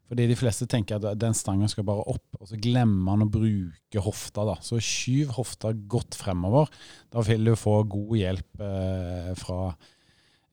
Fordi 0.08 0.28
de 0.30 0.38
fleste 0.40 0.68
tenker 0.72 1.02
at 1.02 1.20
den 1.20 1.36
stangen 1.36 1.68
skal 1.72 1.86
bare 1.88 2.06
opp, 2.08 2.40
og 2.40 2.48
så 2.48 2.58
glemmer 2.64 3.04
man 3.10 3.26
å 3.26 3.32
bruke 3.32 4.04
hofta. 4.04 4.46
da. 4.48 4.56
Så 4.64 4.80
skyv 4.80 5.34
hofta 5.36 5.74
godt 5.76 6.16
fremover. 6.16 6.72
Da 7.12 7.24
vil 7.28 7.44
du 7.50 7.56
få 7.60 7.82
god 7.92 8.16
hjelp 8.16 8.64
eh, 8.64 9.34
fra 9.40 9.60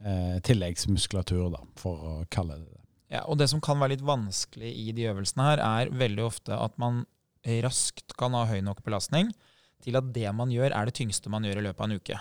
eh, 0.02 0.38
tilleggsmuskulatur, 0.46 1.48
da, 1.54 1.62
for 1.80 2.02
å 2.02 2.14
kalle 2.32 2.58
det 2.58 2.70
det. 2.70 2.80
Ja, 3.14 3.22
og 3.30 3.38
Det 3.38 3.48
som 3.52 3.60
kan 3.62 3.78
være 3.78 3.94
litt 3.94 4.06
vanskelig 4.06 4.70
i 4.74 4.92
de 4.96 5.06
øvelsene, 5.10 5.50
her, 5.52 5.62
er 5.62 5.92
veldig 5.94 6.24
ofte 6.24 6.56
at 6.56 6.78
man 6.82 7.04
raskt 7.62 8.16
kan 8.18 8.32
ha 8.32 8.46
høy 8.48 8.62
nok 8.64 8.80
belastning 8.82 9.28
til 9.84 9.98
at 10.00 10.06
det 10.16 10.30
man 10.32 10.52
gjør, 10.52 10.72
er 10.72 10.88
det 10.88 10.96
tyngste 10.96 11.30
man 11.30 11.44
gjør 11.44 11.60
i 11.60 11.66
løpet 11.66 11.82
av 11.84 11.90
en 11.90 11.98
uke. 12.00 12.20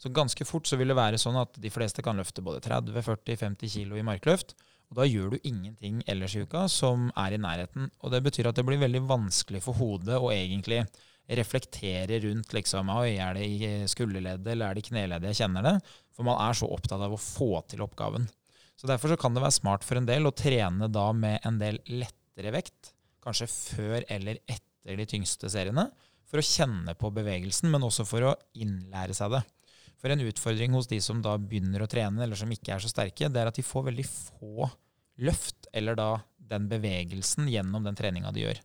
Så 0.00 0.10
ganske 0.10 0.44
fort 0.48 0.66
så 0.66 0.78
vil 0.80 0.90
det 0.90 0.98
være 0.98 1.20
sånn 1.20 1.36
at 1.38 1.58
de 1.62 1.70
fleste 1.70 2.02
kan 2.02 2.18
løfte 2.18 2.42
både 2.42 2.62
30-40-50 2.64 3.74
kilo 3.76 3.98
i 4.00 4.06
markløft. 4.06 4.56
Og 4.90 4.98
da 4.98 5.06
gjør 5.06 5.32
du 5.32 5.46
ingenting 5.46 6.00
ellers 6.10 6.34
i 6.36 6.42
uka 6.42 6.64
som 6.68 7.06
er 7.16 7.36
i 7.36 7.40
nærheten. 7.40 7.86
Og 8.02 8.12
det 8.12 8.22
betyr 8.24 8.50
at 8.50 8.58
det 8.58 8.64
blir 8.66 8.80
veldig 8.82 9.04
vanskelig 9.08 9.62
for 9.64 9.78
hodet 9.78 10.18
å 10.18 10.32
egentlig 10.34 10.82
reflektere 11.28 12.18
rundt 12.24 12.52
liksom, 12.54 12.90
Oi, 12.92 13.16
er 13.22 13.36
det 13.38 13.46
i 13.46 13.72
skulderleddet 13.90 14.52
eller 14.52 14.68
er 14.68 14.76
det 14.76 14.84
i 14.84 14.88
kneleddet 14.90 15.30
jeg 15.30 15.44
kjenner 15.44 15.66
det? 15.66 15.74
For 16.12 16.26
man 16.26 16.40
er 16.42 16.56
så 16.58 16.68
opptatt 16.68 17.02
av 17.02 17.14
å 17.14 17.20
få 17.20 17.54
til 17.70 17.84
oppgaven. 17.84 18.26
Så 18.76 18.88
Derfor 18.90 19.12
så 19.12 19.18
kan 19.20 19.34
det 19.34 19.44
være 19.44 19.54
smart 19.54 19.86
for 19.86 20.00
en 20.00 20.08
del 20.08 20.26
å 20.26 20.34
trene 20.34 20.88
da 20.90 21.06
med 21.14 21.44
en 21.46 21.60
del 21.60 21.78
lettere 21.86 22.52
vekt, 22.54 22.92
kanskje 23.22 23.46
før 23.50 24.06
eller 24.10 24.40
etter 24.50 24.98
de 24.98 25.06
tyngste 25.06 25.50
seriene, 25.52 25.86
for 26.26 26.40
å 26.40 26.46
kjenne 26.46 26.94
på 26.98 27.12
bevegelsen, 27.14 27.70
men 27.70 27.84
også 27.86 28.06
for 28.08 28.26
å 28.26 28.36
innlære 28.58 29.14
seg 29.14 29.36
det. 29.36 29.42
For 30.02 30.10
en 30.10 30.24
utfordring 30.24 30.74
hos 30.74 30.88
de 30.90 30.98
som 31.04 31.20
da 31.22 31.36
begynner 31.38 31.84
å 31.84 31.90
trene, 31.90 32.24
eller 32.24 32.38
som 32.38 32.50
ikke 32.50 32.74
er 32.74 32.82
så 32.82 32.90
sterke, 32.90 33.28
det 33.30 33.38
er 33.38 33.52
at 33.52 33.58
de 33.58 33.62
får 33.62 33.86
veldig 33.92 34.06
få 34.08 34.66
løft, 35.22 35.68
eller 35.76 35.94
da 35.98 36.08
den 36.50 36.66
bevegelsen, 36.72 37.46
gjennom 37.52 37.86
den 37.86 37.98
treninga 37.98 38.32
de 38.34 38.48
gjør. 38.48 38.62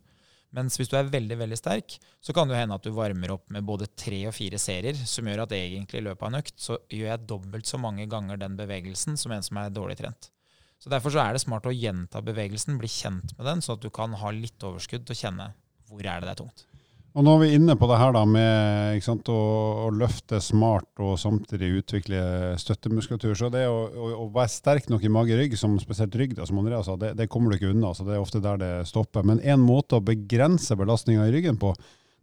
Mens 0.57 0.79
hvis 0.79 0.89
du 0.89 0.95
er 0.97 1.09
veldig 1.13 1.35
veldig 1.37 1.57
sterk, 1.59 1.99
så 2.23 2.33
kan 2.33 2.49
det 2.49 2.57
hende 2.57 2.77
at 2.79 2.85
du 2.85 2.89
varmer 2.95 3.35
opp 3.35 3.45
med 3.53 3.65
både 3.67 3.89
tre 3.93 4.23
og 4.25 4.33
fire 4.33 4.57
serier, 4.61 4.97
som 5.05 5.27
gjør 5.29 5.43
at 5.43 5.53
egentlig 5.53 6.01
i 6.01 6.07
løpet 6.07 6.25
av 6.25 6.31
en 6.31 6.39
økt 6.39 6.55
så 6.63 6.79
gjør 6.89 7.11
jeg 7.11 7.27
dobbelt 7.29 7.69
så 7.69 7.77
mange 7.81 8.07
ganger 8.09 8.41
den 8.41 8.57
bevegelsen 8.57 9.19
som 9.21 9.35
en 9.35 9.45
som 9.45 9.61
er 9.61 9.75
dårlig 9.75 9.99
trent. 10.01 10.31
Så 10.81 10.89
Derfor 10.93 11.13
så 11.13 11.21
er 11.21 11.33
det 11.33 11.43
smart 11.43 11.65
å 11.69 11.73
gjenta 11.73 12.23
bevegelsen, 12.25 12.77
bli 12.81 12.89
kjent 12.89 13.33
med 13.37 13.47
den, 13.49 13.61
så 13.65 13.77
at 13.77 13.85
du 13.85 13.89
kan 13.93 14.13
ha 14.17 14.33
litt 14.33 14.65
overskudd 14.65 15.05
til 15.05 15.13
å 15.13 15.21
kjenne 15.21 15.51
hvor 15.89 16.01
er 16.01 16.21
det 16.21 16.29
det 16.29 16.33
er 16.35 16.41
tungt. 16.41 16.65
Og 17.17 17.25
nå 17.25 17.31
er 17.33 17.39
vi 17.41 17.55
inne 17.57 17.73
på 17.73 17.87
det 17.89 17.95
her 17.97 18.11
da 18.13 18.21
med 18.29 19.01
sant, 19.01 19.29
å, 19.33 19.37
å, 19.87 19.89
løfte 19.89 20.37
smart 20.43 21.01
og 21.01 21.15
samtidig 21.17 21.79
utvikle 21.79 22.19
støttemuskulatur. 22.61 23.33
Så 23.39 23.49
det 23.49 23.63
å, 23.65 23.79
å, 23.89 24.09
å 24.21 24.27
være 24.35 24.51
sterk 24.53 24.91
nok 24.91 25.01
i 25.01 25.09
mage-rygg, 25.09 25.55
som 25.57 25.79
spesielt 25.81 26.13
rygg, 26.19 26.35
da, 26.37 26.45
som 26.45 26.59
Andrea 26.61 26.83
sa, 26.85 26.93
det, 27.01 27.15
det, 27.17 27.25
kommer 27.33 27.49
du 27.49 27.57
ikke 27.57 27.71
unna. 27.73 27.95
så 27.97 28.05
Det 28.05 28.13
er 28.13 28.21
ofte 28.21 28.43
der 28.43 28.61
det 28.61 28.71
stopper. 28.91 29.25
Men 29.25 29.41
en 29.41 29.65
måte 29.65 29.97
å 29.97 30.05
begrense 30.05 30.77
belastninga 30.77 31.25
i 31.25 31.33
ryggen 31.33 31.57
på, 31.57 31.73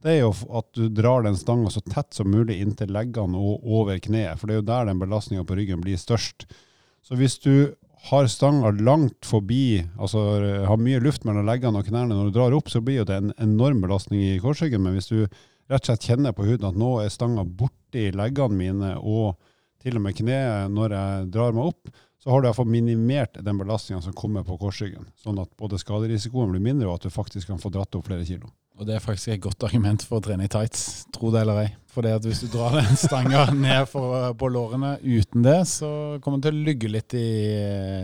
det 0.05 0.13
er 0.13 0.21
jo 0.21 0.31
at 0.61 0.71
du 0.79 0.87
drar 0.93 1.27
den 1.27 1.41
stanga 1.41 1.75
så 1.75 1.83
tett 1.89 2.15
som 2.15 2.31
mulig 2.31 2.61
inntil 2.63 2.95
leggene 2.95 3.41
og 3.41 3.67
over 3.67 3.99
kneet. 3.99 4.39
For 4.39 4.47
det 4.47 4.61
er 4.61 4.63
jo 4.63 4.69
der 4.71 4.93
den 4.93 5.03
belastninga 5.03 5.43
på 5.49 5.59
ryggen 5.59 5.83
blir 5.83 5.99
størst. 5.99 6.47
Så 7.03 7.19
hvis 7.19 7.41
du 7.43 7.75
har 8.05 8.27
stanga 8.29 8.71
langt 8.85 9.25
forbi, 9.25 9.81
altså 9.97 10.21
har 10.69 10.81
mye 10.81 11.01
luft 11.01 11.25
mellom 11.25 11.47
leggene 11.49 11.81
og 11.81 11.89
knærne 11.89 12.13
når 12.13 12.29
du 12.29 12.37
drar 12.37 12.57
opp, 12.57 12.69
så 12.69 12.83
blir 12.85 13.01
jo 13.01 13.09
det 13.09 13.17
en 13.17 13.33
enorm 13.41 13.81
belastning 13.81 14.21
i 14.27 14.41
korsryggen. 14.43 14.83
Men 14.85 14.99
hvis 14.99 15.09
du 15.09 15.23
rett 15.25 15.81
og 15.81 15.89
slett 15.89 16.09
kjenner 16.11 16.35
på 16.37 16.45
huden 16.45 16.69
at 16.69 16.77
nå 16.77 16.91
er 17.01 17.13
stanga 17.13 17.47
borti 17.49 18.11
leggene 18.13 18.59
mine 18.59 18.91
og 19.01 19.39
til 19.85 19.97
og 19.97 20.05
med 20.05 20.17
kneet 20.19 20.73
når 20.73 20.97
jeg 20.97 21.31
drar 21.33 21.57
meg 21.57 21.73
opp, 21.73 21.95
så 22.21 22.33
har 22.33 22.41
du 22.41 22.49
iallfall 22.49 22.69
minimert 22.73 23.41
den 23.45 23.59
belastninga 23.61 24.01
som 24.05 24.17
kommer 24.17 24.45
på 24.45 24.57
korsryggen. 24.61 25.09
Sånn 25.21 25.41
at 25.41 25.51
både 25.61 25.81
skaderisikoen 25.81 26.53
blir 26.55 26.65
mindre, 26.65 26.89
og 26.89 27.01
at 27.01 27.09
du 27.09 27.13
faktisk 27.13 27.51
kan 27.53 27.61
få 27.61 27.73
dratt 27.73 27.97
opp 27.97 28.09
flere 28.09 28.25
kilo. 28.25 28.49
Og 28.75 28.89
det 28.89 28.97
er 28.97 29.03
faktisk 29.03 29.31
et 29.31 29.43
godt 29.43 29.65
argument 29.69 30.03
for 30.03 30.19
å 30.19 30.25
trene 30.25 30.49
i 30.49 30.51
tights, 30.51 31.05
tro 31.15 31.31
det 31.31 31.45
eller 31.45 31.61
ei. 31.63 31.69
For 31.95 32.03
det 32.03 32.17
at 32.17 32.25
hvis 32.27 32.41
du 32.43 32.49
drar 32.51 32.75
den 32.75 32.99
stanga 33.07 33.45
ned 33.55 33.87
for, 33.91 34.33
på 34.39 34.51
lårene 34.51 34.97
uten 35.05 35.47
det, 35.47 35.61
så 35.71 35.91
kommer 36.25 36.41
det 36.43 36.51
til 36.51 36.59
å 36.59 36.65
lygge 36.71 36.91
litt 36.91 37.15
i, 37.19 37.29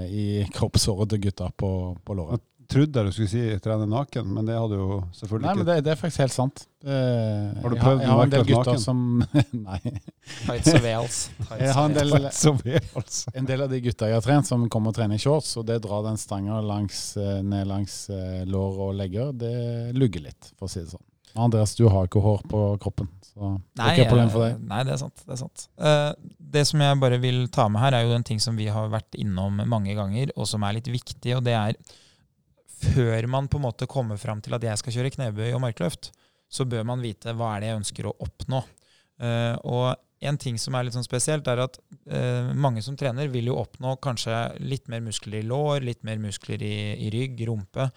i 0.06 0.26
kroppshåret 0.54 1.11
til 1.11 1.24
gutta 1.26 1.50
på, 1.59 1.72
på 2.06 2.18
låret. 2.18 2.44
Trodde 2.70 3.02
jeg 3.02 3.11
du 3.11 3.14
skulle 3.16 3.30
si 3.33 3.40
trene 3.64 3.87
naken, 3.90 4.28
men 4.30 4.46
det 4.46 4.54
hadde 4.54 4.76
jo 4.78 5.00
selvfølgelig 5.18 5.48
Nei, 5.48 5.54
men 5.59 5.66
det, 5.66 5.76
det 5.87 5.90
er 5.90 5.98
faktisk 5.98 6.22
helt 6.22 6.35
sant. 6.37 6.62
Eh, 6.87 7.48
Har 7.61 7.72
du 7.72 7.76
jeg 7.76 7.83
prøvd 7.83 8.02
jeg 8.04 8.12
har 8.12 8.22
en 8.22 8.35
del 8.35 8.46
gutter 8.46 8.70
naken? 8.70 8.83
som 8.85 9.00
Nei. 9.66 9.80
Tights 10.46 10.70
og 10.76 10.85
Wales. 10.87 11.18
Jeg 11.59 11.74
har 11.76 11.88
en 11.88 11.96
del, 11.96 12.14
en 13.42 13.50
del 13.50 13.64
av 13.66 13.74
de 13.74 13.80
gutta 13.88 14.11
jeg 14.12 14.20
har 14.20 14.26
trent, 14.26 14.46
som 14.46 14.68
kommer 14.70 14.94
og 14.94 15.00
trener 15.00 15.18
i 15.18 15.22
shorts, 15.22 15.56
og 15.59 15.66
det 15.66 15.80
drar 15.85 16.06
den 16.06 16.20
stanga 16.20 16.61
eh, 16.62 17.30
ned 17.42 17.66
langs 17.70 17.96
eh, 18.14 18.42
lår 18.46 18.83
og 18.87 18.98
legger, 19.00 19.33
det 19.35 19.54
lugger 19.98 20.28
litt, 20.30 20.52
for 20.56 20.70
å 20.70 20.72
si 20.72 20.85
det 20.85 20.92
sånn. 20.94 21.04
Andreas, 21.38 21.74
du 21.78 21.87
har 21.90 22.06
ikke 22.09 22.22
hår 22.22 22.42
på 22.50 22.61
kroppen, 22.83 23.09
så 23.22 23.56
det 23.78 23.85
er 23.85 23.98
ikke 23.98 24.11
problem 24.11 24.30
for 24.33 24.46
eh, 24.46 24.54
deg. 24.54 24.68
nei, 24.70 24.83
det 24.87 24.94
er 24.94 25.00
sant. 25.02 25.22
Det 25.26 25.35
er 25.35 25.40
sant. 25.42 25.66
Eh, 25.78 26.11
det 26.54 26.64
som 26.70 26.83
jeg 26.83 27.00
bare 27.02 27.18
vil 27.22 27.44
ta 27.54 27.68
med 27.70 27.83
her, 27.83 27.98
er 27.98 28.06
jo 28.06 28.14
en 28.16 28.26
ting 28.26 28.42
som 28.42 28.59
vi 28.59 28.66
har 28.70 28.90
vært 28.94 29.18
innom 29.18 29.62
mange 29.70 29.94
ganger, 29.98 30.33
og 30.37 30.48
som 30.50 30.66
er 30.66 30.78
litt 30.78 30.90
viktig, 30.90 31.37
og 31.38 31.44
det 31.46 31.54
er 31.59 31.78
før 32.81 33.27
man 33.31 33.49
på 33.51 33.61
en 33.61 33.66
måte 33.69 33.88
kommer 33.90 34.21
fram 34.21 34.40
til 34.45 34.57
at 34.57 34.64
jeg 34.64 34.81
skal 34.81 34.97
kjøre 34.97 35.14
knebøy 35.16 35.51
og 35.53 35.62
markløft, 35.64 36.11
så 36.51 36.66
bør 36.66 36.87
man 36.88 37.03
vite 37.05 37.35
hva 37.37 37.55
er 37.55 37.62
det 37.62 37.71
jeg 37.71 37.81
ønsker 37.81 38.09
å 38.09 38.16
oppnå. 38.27 38.62
Uh, 39.21 39.57
og 39.69 40.27
en 40.27 40.38
ting 40.40 40.59
som 40.61 40.75
er 40.77 40.87
litt 40.87 40.97
sånn 40.97 41.07
spesielt, 41.07 41.49
er 41.49 41.62
at 41.64 41.79
uh, 42.11 42.51
mange 42.57 42.83
som 42.85 42.97
trener, 42.99 43.31
vil 43.33 43.51
jo 43.53 43.59
oppnå 43.61 43.95
kanskje 44.05 44.37
litt 44.64 44.88
mer 44.93 45.05
muskler 45.05 45.40
i 45.40 45.47
lår, 45.47 45.85
litt 45.87 46.03
mer 46.09 46.21
muskler 46.21 46.62
i, 46.64 46.75
i 47.07 47.12
rygg, 47.14 47.40
rumpe. 47.49 47.90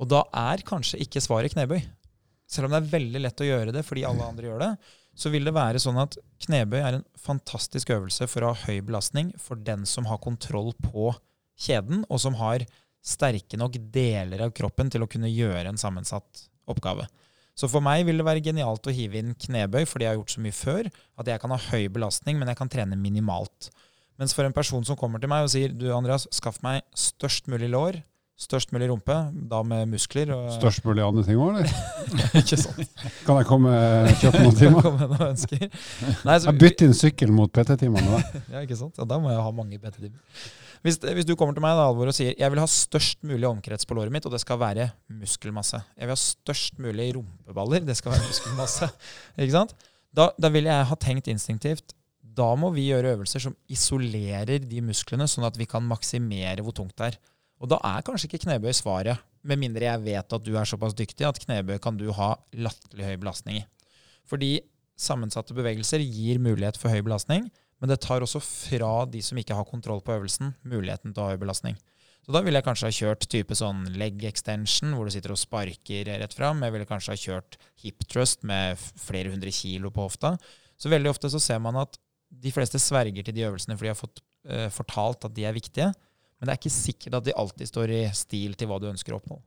Og 0.00 0.08
da 0.10 0.24
er 0.48 0.64
kanskje 0.66 1.02
ikke 1.04 1.22
svaret 1.22 1.54
knebøy. 1.54 1.82
Selv 2.50 2.68
om 2.68 2.74
det 2.74 2.82
er 2.82 2.92
veldig 2.96 3.22
lett 3.22 3.42
å 3.42 3.48
gjøre 3.48 3.74
det 3.74 3.84
fordi 3.86 4.04
alle 4.08 4.26
andre 4.26 4.48
gjør 4.48 4.64
det, 4.64 4.72
så 5.14 5.30
vil 5.32 5.44
det 5.44 5.54
være 5.54 5.80
sånn 5.82 6.00
at 6.00 6.16
knebøy 6.46 6.80
er 6.80 6.98
en 6.98 7.06
fantastisk 7.20 7.92
øvelse 7.92 8.26
for 8.30 8.44
å 8.44 8.52
ha 8.52 8.66
høy 8.66 8.80
belastning 8.84 9.32
for 9.40 9.60
den 9.60 9.84
som 9.88 10.08
har 10.08 10.22
kontroll 10.24 10.72
på 10.80 11.12
kjeden, 11.62 12.06
og 12.08 12.20
som 12.22 12.38
har 12.40 12.64
sterke 13.02 13.58
nok 13.58 13.76
deler 13.92 14.44
av 14.46 14.52
kroppen 14.54 14.90
til 14.92 15.02
å 15.04 15.08
kunne 15.10 15.30
gjøre 15.30 15.72
en 15.72 15.80
sammensatt 15.80 16.44
oppgave. 16.70 17.08
Så 17.58 17.68
for 17.68 17.84
meg 17.84 18.06
vil 18.08 18.16
det 18.22 18.24
være 18.24 18.40
genialt 18.44 18.86
å 18.88 18.94
hive 18.94 19.18
inn 19.20 19.34
knebøy, 19.36 19.82
fordi 19.90 20.06
jeg 20.06 20.14
har 20.14 20.20
gjort 20.20 20.34
så 20.36 20.44
mye 20.44 20.56
før, 20.56 20.86
at 21.20 21.28
jeg 21.28 21.42
kan 21.42 21.52
ha 21.52 21.58
høy 21.68 21.88
belastning, 21.92 22.38
men 22.40 22.48
jeg 22.48 22.56
kan 22.62 22.70
trene 22.72 22.96
minimalt. 22.96 23.68
Mens 24.20 24.32
for 24.36 24.46
en 24.46 24.54
person 24.56 24.86
som 24.86 24.96
kommer 24.96 25.20
til 25.20 25.28
meg 25.32 25.44
og 25.44 25.52
sier 25.52 25.74
du 25.74 25.90
Andreas, 25.92 26.24
skaff 26.32 26.62
meg 26.64 26.80
størst 26.96 27.50
mulig 27.52 27.68
lår, 27.72 27.98
størst 28.42 28.72
mulig 28.74 28.88
rumpe, 28.90 29.14
da 29.50 29.60
med 29.66 29.90
muskler 29.92 30.32
og 30.34 30.48
Størst 30.56 30.86
mulig 30.88 31.04
andre 31.04 31.22
ting 31.26 31.36
òg, 31.42 31.60
eller? 31.60 32.32
Ikke 32.40 32.58
sant? 32.58 32.88
Kan 33.26 33.38
jeg 33.42 33.48
komme 33.50 33.74
kjøpe 34.22 34.40
noen 34.46 34.56
Kan 34.56 34.58
timer? 34.62 34.86
komme 34.88 35.10
noen 35.12 35.26
ønsker. 35.28 35.62
Nei, 35.68 36.38
så, 36.40 36.48
Jeg 36.48 36.58
bytter 36.62 36.88
inn 36.88 36.96
sykkel 36.96 37.34
mot 37.36 37.52
PT-timene. 37.52 38.22
Ja, 38.54 38.64
ikke 38.64 38.78
sant? 38.80 38.96
Ja, 38.98 39.06
da 39.08 39.20
må 39.22 39.30
jeg 39.30 39.44
ha 39.44 39.52
mange 39.54 39.78
PT-timer. 39.82 40.18
Hvis, 40.82 40.98
hvis 40.98 41.26
du 41.28 41.36
kommer 41.38 41.54
til 41.54 41.62
meg 41.62 41.76
da, 41.78 41.86
Alvor, 41.86 42.10
og 42.10 42.16
sier 42.16 42.34
jeg 42.34 42.50
vil 42.50 42.60
ha 42.62 42.66
størst 42.66 43.20
mulig 43.22 43.46
omkrets 43.46 43.86
på 43.86 43.94
låret 43.94 44.14
mitt, 44.14 44.26
og 44.26 44.34
det 44.34 44.42
skal 44.42 44.58
være 44.58 44.88
muskelmasse. 45.14 45.78
Jeg 45.94 46.08
vil 46.08 46.14
ha 46.16 46.20
størst 46.20 46.82
mulig 46.82 47.12
rumpeballer, 47.16 47.84
det 47.86 47.96
skal 48.00 48.16
være 48.16 48.26
muskelmasse. 48.26 48.90
ikke 49.42 49.54
sant? 49.54 49.76
Da, 50.12 50.32
da 50.36 50.50
vil 50.52 50.66
jeg 50.68 50.88
ha 50.90 50.98
tenkt 51.00 51.30
instinktivt 51.32 51.94
da 52.36 52.52
må 52.58 52.70
vi 52.72 52.86
gjøre 52.88 53.12
øvelser 53.16 53.42
som 53.44 53.54
isolerer 53.72 54.62
de 54.64 54.80
musklene, 54.84 55.26
sånn 55.28 55.46
at 55.48 55.58
vi 55.60 55.68
kan 55.68 55.84
maksimere 55.84 56.64
hvor 56.64 56.74
tungt 56.76 56.96
det 56.98 57.12
er. 57.12 57.18
Og 57.62 57.70
da 57.70 57.78
er 57.86 58.04
kanskje 58.06 58.28
ikke 58.30 58.44
knebøy 58.46 58.72
svaret, 58.74 59.20
med 59.42 59.58
mindre 59.58 59.88
jeg 59.88 60.02
vet 60.04 60.34
at 60.36 60.44
du 60.46 60.52
er 60.54 60.68
såpass 60.68 60.94
dyktig 60.94 61.26
at 61.26 61.40
knebøy 61.42 61.76
kan 61.82 61.96
du 61.98 62.08
ha 62.14 62.34
latterlig 62.54 63.08
høy 63.08 63.16
belastning 63.24 63.58
i. 63.60 63.64
Fordi 64.30 64.52
sammensatte 64.98 65.54
bevegelser 65.56 66.02
gir 66.04 66.38
mulighet 66.42 66.78
for 66.78 66.94
høy 66.94 67.02
belastning, 67.02 67.48
men 67.82 67.90
det 67.90 67.98
tar 68.04 68.22
også 68.22 68.38
fra 68.38 68.92
de 69.10 69.18
som 69.26 69.38
ikke 69.40 69.56
har 69.58 69.66
kontroll 69.66 70.00
på 70.06 70.14
øvelsen, 70.14 70.52
muligheten 70.62 71.10
til 71.10 71.18
å 71.18 71.26
ha 71.26 71.34
høy. 71.34 71.74
Så 72.22 72.30
da 72.30 72.42
ville 72.44 72.60
jeg 72.60 72.66
kanskje 72.68 72.86
ha 72.86 72.94
kjørt 72.94 73.24
type 73.26 73.56
sånn 73.58 73.80
leg 73.98 74.22
extension, 74.28 74.92
hvor 74.94 75.08
du 75.08 75.10
sitter 75.10 75.34
og 75.34 75.40
sparker 75.40 76.06
rett 76.22 76.36
fram. 76.36 76.62
Jeg 76.62 76.74
ville 76.76 76.86
kanskje 76.86 77.16
ha 77.16 77.18
kjørt 77.18 77.58
hip 77.82 78.04
trust 78.06 78.46
med 78.46 78.78
flere 78.78 79.32
hundre 79.32 79.50
kilo 79.50 79.90
på 79.90 80.06
hofta. 80.06 80.36
Så 80.78 80.92
veldig 80.92 81.10
ofte 81.10 81.30
så 81.32 81.40
ser 81.42 81.58
man 81.64 81.80
at 81.82 81.98
de 82.30 82.52
fleste 82.54 82.78
sverger 82.78 83.26
til 83.26 83.34
de 83.34 83.48
øvelsene 83.48 83.74
fordi 83.74 83.90
de 83.90 83.92
har 83.92 83.98
fått 83.98 84.22
uh, 84.22 84.68
fortalt 84.70 85.26
at 85.26 85.34
de 85.34 85.48
er 85.50 85.58
viktige. 85.58 85.90
Men 86.38 86.46
det 86.46 86.54
er 86.54 86.62
ikke 86.62 86.74
sikkert 86.74 87.18
at 87.18 87.26
de 87.26 87.34
alltid 87.42 87.70
står 87.72 87.96
i 87.98 88.00
stil 88.14 88.54
til 88.58 88.70
hva 88.70 88.78
du 88.78 88.86
ønsker 88.92 89.14
å 89.14 89.18
oppnå. 89.18 89.40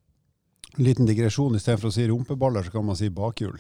En 0.76 0.84
Liten 0.84 1.08
digresjon. 1.08 1.56
Istedenfor 1.56 1.94
å 1.94 1.96
si 1.96 2.10
rumpeballer, 2.12 2.68
så 2.68 2.76
kan 2.76 2.84
man 2.88 3.00
si 3.00 3.08
bakhjul. 3.08 3.56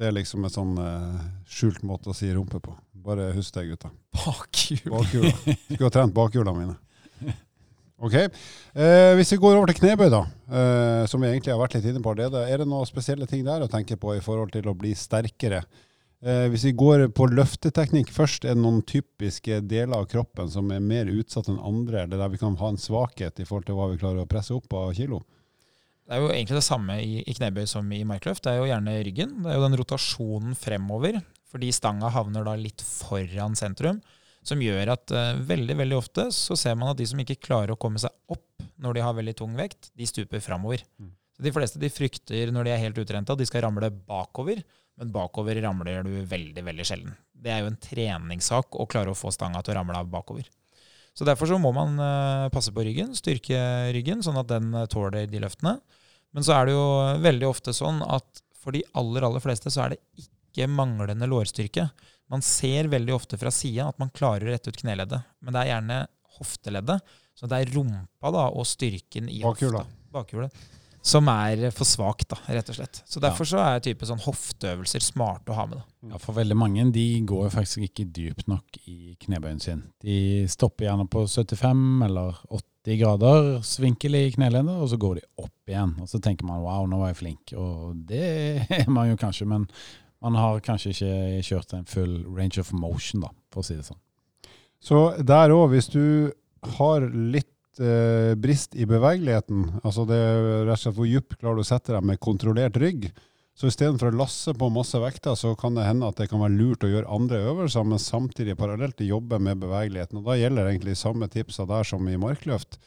Det 0.00 0.08
er 0.08 0.16
liksom 0.16 0.48
en 0.48 0.56
sånn 0.56 0.74
uh, 0.80 1.20
skjult 1.44 1.84
måte 1.84 2.08
å 2.08 2.16
si 2.16 2.32
rumpe 2.32 2.64
på. 2.64 2.72
Bare 3.04 3.30
husk 3.36 3.54
det, 3.56 3.66
gutta. 3.68 3.90
Bakhjul. 4.16 4.90
Bakhjula. 4.90 5.32
Skulle 5.68 5.86
ha 5.86 5.92
trent 5.92 6.14
bakhjula 6.16 6.54
mine. 6.56 6.78
Ok. 8.04 8.14
Eh, 8.16 9.12
hvis 9.16 9.32
vi 9.32 9.40
går 9.40 9.56
over 9.56 9.70
til 9.70 9.78
knebøy, 9.78 10.08
da, 10.12 10.24
eh, 10.50 11.04
som 11.08 11.22
vi 11.22 11.30
egentlig 11.30 11.52
har 11.54 11.60
vært 11.60 11.76
litt 11.78 11.86
inne 11.88 12.02
på 12.04 12.12
allerede. 12.12 12.42
Er 12.50 12.60
det 12.60 12.68
noen 12.68 12.88
spesielle 12.88 13.28
ting 13.30 13.44
der 13.46 13.64
å 13.64 13.70
tenke 13.70 13.96
på 14.00 14.16
i 14.16 14.22
forhold 14.24 14.52
til 14.56 14.66
å 14.68 14.76
bli 14.76 14.92
sterkere? 14.98 15.62
Eh, 16.24 16.46
hvis 16.48 16.64
vi 16.64 16.72
går 16.72 17.06
på 17.12 17.28
løfteteknikk 17.28 18.08
først, 18.12 18.46
er 18.48 18.56
det 18.56 18.64
noen 18.64 18.80
typiske 18.88 19.60
deler 19.68 19.98
av 19.98 20.08
kroppen 20.08 20.48
som 20.50 20.70
er 20.72 20.80
mer 20.80 21.10
utsatt 21.12 21.50
enn 21.52 21.60
andre, 21.60 22.06
eller 22.06 22.20
der 22.20 22.32
vi 22.32 22.40
kan 22.40 22.56
ha 22.56 22.72
en 22.72 22.80
svakhet 22.80 23.40
i 23.40 23.44
forhold 23.44 23.68
til 23.68 23.76
hva 23.76 23.90
vi 23.92 24.00
klarer 24.00 24.24
å 24.24 24.28
presse 24.28 24.56
opp 24.56 24.72
av 24.72 24.94
kilo? 24.96 25.20
Det 26.04 26.16
er 26.16 26.24
jo 26.24 26.32
egentlig 26.32 26.58
det 26.58 26.66
samme 26.66 26.96
i, 27.00 27.22
i 27.24 27.36
knebøy 27.36 27.64
som 27.68 27.92
i 27.92 28.02
markløft. 28.08 28.44
Det 28.44 28.52
er 28.52 28.60
jo 28.60 28.68
gjerne 28.68 28.96
ryggen. 29.04 29.36
Det 29.44 29.52
er 29.52 29.56
jo 29.56 29.66
den 29.68 29.78
rotasjonen 29.80 30.56
fremover, 30.56 31.20
fordi 31.54 31.70
stanga 31.74 32.10
havner 32.10 32.46
da 32.46 32.56
litt 32.58 32.82
foran 32.82 33.54
sentrum, 33.58 34.00
som 34.44 34.60
gjør 34.60 34.90
at 34.96 35.12
uh, 35.14 35.36
veldig 35.46 35.76
veldig 35.78 35.96
ofte 35.96 36.26
så 36.34 36.56
ser 36.58 36.74
man 36.76 36.90
at 36.90 36.98
de 36.98 37.06
som 37.08 37.20
ikke 37.22 37.38
klarer 37.46 37.72
å 37.72 37.80
komme 37.80 38.02
seg 38.02 38.12
opp 38.34 38.64
når 38.82 38.96
de 38.96 39.04
har 39.06 39.14
veldig 39.16 39.36
tung 39.38 39.54
vekt, 39.56 39.92
de 39.96 40.08
stuper 40.08 40.42
framover. 40.44 40.82
Mm. 40.98 41.12
Så 41.34 41.46
de 41.46 41.52
fleste 41.54 41.80
de 41.82 41.90
frykter 41.90 42.52
når 42.54 42.66
de 42.66 42.74
er 42.74 42.82
helt 42.82 42.98
utrente 43.00 43.32
at 43.32 43.40
de 43.40 43.46
skal 43.48 43.64
ramle 43.64 43.88
bakover, 43.94 44.60
men 44.98 45.14
bakover 45.14 45.58
ramler 45.62 46.04
du 46.06 46.18
veldig 46.30 46.66
veldig 46.66 46.86
sjelden. 46.86 47.14
Det 47.32 47.50
er 47.54 47.62
jo 47.62 47.70
en 47.72 47.80
treningssak 47.80 48.76
å 48.78 48.86
klare 48.90 49.14
å 49.14 49.18
få 49.18 49.32
stanga 49.34 49.62
til 49.62 49.74
å 49.74 49.80
ramle 49.80 49.98
av 49.98 50.10
bakover. 50.10 50.46
Så 51.14 51.26
Derfor 51.26 51.46
så 51.46 51.58
må 51.62 51.70
man 51.74 51.94
uh, 52.02 52.50
passe 52.50 52.74
på 52.74 52.82
ryggen, 52.82 53.14
styrke 53.14 53.58
ryggen, 53.94 54.22
sånn 54.26 54.40
at 54.40 54.50
den 54.50 54.72
eh, 54.74 54.88
tåler 54.90 55.28
de 55.30 55.42
løftene. 55.44 55.76
Men 56.34 56.46
så 56.46 56.56
er 56.56 56.66
det 56.66 56.74
jo 56.74 56.86
veldig 57.22 57.46
ofte 57.46 57.74
sånn 57.76 58.00
at 58.02 58.42
for 58.58 58.74
de 58.74 58.82
aller, 58.98 59.22
aller 59.22 59.42
fleste 59.44 59.70
så 59.70 59.84
er 59.84 59.94
det 59.94 60.00
ikke 60.18 60.33
manglende 60.70 61.26
lårstyrke. 61.26 61.88
Man 62.30 62.42
ser 62.42 62.88
veldig 62.88 63.14
ofte 63.14 63.36
fra 63.38 63.50
sida 63.52 63.88
at 63.90 63.98
man 64.00 64.12
klarer 64.14 64.46
å 64.48 64.54
rette 64.54 64.70
ut 64.72 64.80
kneleddet, 64.80 65.26
men 65.44 65.52
det 65.54 65.60
er 65.64 65.72
gjerne 65.74 65.98
hofteleddet. 66.38 67.00
Så 67.34 67.46
det 67.50 67.58
er 67.60 67.74
rumpa 67.74 68.30
da, 68.30 68.46
og 68.54 68.66
styrken 68.66 69.28
i 69.28 69.42
Bakhjula. 69.42 69.82
hofta, 69.82 70.10
bakhjulet, 70.14 70.64
som 71.04 71.26
er 71.28 71.66
for 71.74 71.84
svakt, 71.84 72.28
da, 72.30 72.38
rett 72.54 72.68
og 72.70 72.76
slett. 72.78 73.02
Så 73.10 73.20
Derfor 73.20 73.44
så 73.44 73.58
er 73.60 73.82
type 73.84 74.06
sånn 74.08 74.22
hofteøvelser 74.24 75.02
smarte 75.04 75.50
å 75.52 75.56
ha 75.58 75.66
med. 75.68 75.82
da. 75.82 76.14
Ja, 76.14 76.20
for 76.22 76.32
veldig 76.38 76.56
mange 76.56 76.86
de 76.94 77.04
går 77.26 77.50
faktisk 77.52 77.84
ikke 77.88 78.06
dypt 78.14 78.46
nok 78.48 78.78
i 78.86 79.16
knebøyen 79.20 79.60
sin. 79.60 79.82
De 80.00 80.46
stopper 80.48 80.86
gjerne 80.88 81.08
på 81.10 81.26
75 81.28 82.06
eller 82.06 82.38
80 82.48 83.00
grader 83.02 83.50
svinkel 83.66 84.14
i 84.16 84.30
kneleddet, 84.32 84.78
og 84.78 84.88
så 84.92 84.96
går 85.00 85.18
de 85.20 85.26
opp 85.42 85.74
igjen. 85.74 85.92
Og 86.00 86.08
så 86.08 86.22
tenker 86.24 86.46
man 86.48 86.62
wow, 86.64 86.86
nå 86.88 87.02
var 87.02 87.12
jeg 87.12 87.20
flink. 87.20 87.52
Og 87.58 87.98
det 88.08 88.24
er 88.70 88.88
man 88.88 89.10
jo 89.10 89.18
kanskje, 89.20 89.50
men 89.50 89.66
man 90.24 90.38
har 90.40 90.62
kanskje 90.64 90.94
ikke 90.94 91.42
kjørt 91.44 91.74
en 91.76 91.88
full 91.88 92.14
range 92.32 92.60
of 92.62 92.72
motion, 92.72 93.24
da, 93.24 93.32
for 93.52 93.60
å 93.60 93.66
si 93.66 93.76
det 93.76 93.84
sånn. 93.86 94.00
Så 94.84 95.02
der 95.24 95.52
òg, 95.52 95.70
hvis 95.72 95.90
du 95.92 96.32
har 96.78 97.04
litt 97.12 97.80
eh, 97.80 98.32
brist 98.40 98.76
i 98.76 98.88
bevegeligheten, 98.88 99.82
altså 99.82 100.06
det 100.08 100.16
er 100.16 100.42
rett 100.68 100.78
og 100.78 100.82
slett 100.82 100.98
hvor 100.98 101.08
dypt 101.08 101.38
klarer 101.38 101.60
du 101.60 101.64
å 101.64 101.68
sette 101.68 101.94
deg 101.94 102.08
med 102.08 102.20
kontrollert 102.24 102.76
rygg, 102.80 103.08
så 103.54 103.68
istedenfor 103.70 104.10
å 104.10 104.18
lasse 104.18 104.50
på 104.58 104.68
masse 104.74 104.98
vekter, 104.98 105.36
så 105.38 105.52
kan 105.58 105.76
det 105.78 105.86
hende 105.86 106.08
at 106.10 106.18
det 106.18 106.26
kan 106.30 106.42
være 106.42 106.56
lurt 106.56 106.84
å 106.84 106.90
gjøre 106.90 107.10
andre 107.14 107.38
øvelser, 107.52 107.86
men 107.86 108.02
samtidig 108.02 108.56
parallelt 108.58 109.04
jobbe 109.04 109.38
med 109.38 109.60
bevegeligheten. 109.62 110.18
Og 110.18 110.26
da 110.26 110.34
gjelder 110.40 110.72
egentlig 110.72 110.96
samme 110.98 111.28
tipsa 111.30 111.66
der 111.70 111.86
som 111.86 112.08
i 112.10 112.18
markløft. 112.18 112.80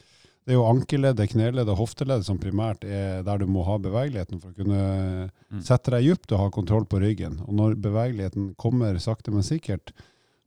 Det 0.48 0.54
er 0.54 0.62
jo 0.62 0.64
ankelleddet, 0.64 1.28
kneleddet 1.34 1.76
hofteleddet 1.76 2.24
som 2.24 2.38
primært 2.40 2.86
er 2.88 3.18
der 3.26 3.42
du 3.42 3.44
må 3.52 3.66
ha 3.66 3.74
bevegeligheten 3.84 4.40
for 4.40 4.48
å 4.54 4.56
kunne 4.56 5.30
Mm. 5.52 5.60
sette 5.64 5.90
deg 5.92 6.06
dypt 6.06 6.32
og 6.32 6.38
ha 6.40 6.46
kontroll 6.52 6.86
på 6.88 7.00
ryggen. 7.00 7.38
Og 7.44 7.52
når 7.56 7.74
bevegeligheten 7.76 8.54
kommer 8.56 8.96
sakte, 9.00 9.30
men 9.30 9.42
sikkert, 9.44 9.92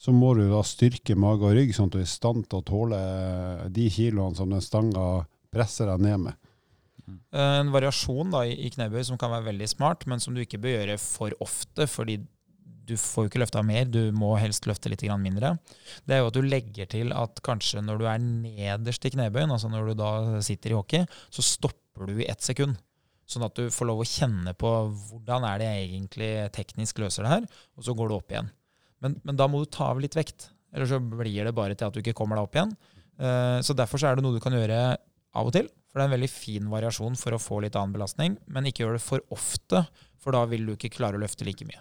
så 0.01 0.11
må 0.13 0.33
du 0.37 0.47
da 0.49 0.61
styrke 0.65 1.13
mage 1.15 1.45
og 1.45 1.53
rygg, 1.53 1.73
sånn 1.73 1.85
at 1.89 1.91
du 1.93 1.99
er 1.99 2.09
i 2.09 2.09
stand 2.09 2.49
til 2.49 2.61
å 2.61 2.65
tåle 2.65 2.99
de 3.69 3.89
kiloene 3.93 4.35
som 4.35 4.49
den 4.49 4.61
stanga 4.61 5.25
presser 5.53 5.85
deg 5.85 6.01
ned 6.01 6.19
med. 6.19 6.33
Eh, 7.33 7.59
En 7.61 7.71
variasjon 7.73 8.31
da 8.31 8.41
i 8.45 8.53
i 8.65 8.69
knebøy 8.73 9.03
som 9.05 9.17
kan 9.17 9.29
være 9.31 9.51
veldig 9.53 9.69
smart, 9.69 10.07
men 10.07 10.19
som 10.19 10.33
du 10.33 10.41
ikke 10.41 10.61
bør 10.61 10.77
gjøre 10.85 10.97
for 10.99 11.31
ofte, 11.41 11.85
fordi 11.89 12.19
du 12.91 12.97
får 12.99 13.25
jo 13.25 13.32
ikke 13.32 13.41
løfta 13.41 13.63
mer, 13.65 13.88
du 13.88 14.12
må 14.15 14.34
helst 14.39 14.67
løfte 14.69 14.91
litt 14.91 15.04
mindre. 15.23 15.56
Det 16.06 16.15
er 16.15 16.21
jo 16.21 16.30
at 16.30 16.38
du 16.38 16.43
legger 16.45 16.89
til 16.91 17.13
at 17.15 17.41
kanskje 17.45 17.84
når 17.86 18.01
du 18.01 18.08
er 18.12 18.21
nederst 18.21 19.06
i 19.08 19.13
knebøyen, 19.13 19.51
altså 19.51 19.71
når 19.71 19.91
du 19.91 19.99
da 20.01 20.12
sitter 20.43 20.73
i 20.73 20.77
hockey, 20.77 21.06
så 21.32 21.45
stopper 21.45 22.10
du 22.10 22.21
i 22.21 22.30
ett 22.30 22.43
sekund. 22.43 22.80
Sånn 23.32 23.45
at 23.47 23.56
du 23.56 23.69
får 23.71 23.88
lov 23.88 24.01
å 24.04 24.08
kjenne 24.08 24.54
på 24.60 24.69
hvordan 24.91 25.45
er 25.47 25.62
det 25.62 25.69
jeg 25.69 25.86
egentlig 25.88 26.32
teknisk 26.56 26.99
løser 27.04 27.25
det 27.25 27.36
her, 27.36 27.45
og 27.80 27.88
så 27.88 27.95
går 27.95 28.12
du 28.12 28.17
opp 28.17 28.34
igjen. 28.34 28.49
Men, 29.01 29.15
men 29.23 29.38
da 29.39 29.47
må 29.47 29.62
du 29.62 29.69
ta 29.71 29.91
av 29.93 30.01
litt 30.04 30.17
vekt, 30.17 30.49
eller 30.75 30.89
så 30.89 30.99
blir 30.99 31.47
det 31.47 31.56
bare 31.56 31.77
til 31.77 31.88
at 31.88 31.95
du 31.95 32.01
ikke 32.04 32.15
kommer 32.17 32.38
deg 32.38 32.49
opp 32.49 32.58
igjen. 32.58 32.73
Eh, 33.21 33.60
så 33.63 33.75
derfor 33.77 34.01
så 34.01 34.10
er 34.10 34.19
det 34.19 34.25
noe 34.25 34.36
du 34.36 34.43
kan 34.43 34.56
gjøre 34.56 34.82
av 35.39 35.47
og 35.47 35.56
til, 35.56 35.69
for 35.88 35.99
det 35.99 36.04
er 36.04 36.10
en 36.10 36.17
veldig 36.17 36.32
fin 36.32 36.67
variasjon 36.71 37.15
for 37.19 37.36
å 37.36 37.41
få 37.41 37.62
litt 37.63 37.77
annen 37.80 37.95
belastning, 37.95 38.36
men 38.51 38.67
ikke 38.67 38.86
gjør 38.86 38.97
det 38.97 39.06
for 39.06 39.23
ofte, 39.32 39.86
for 40.21 40.36
da 40.36 40.43
vil 40.51 40.67
du 40.67 40.75
ikke 40.75 40.93
klare 40.93 41.19
å 41.19 41.23
løfte 41.23 41.47
like 41.47 41.67
mye. 41.67 41.80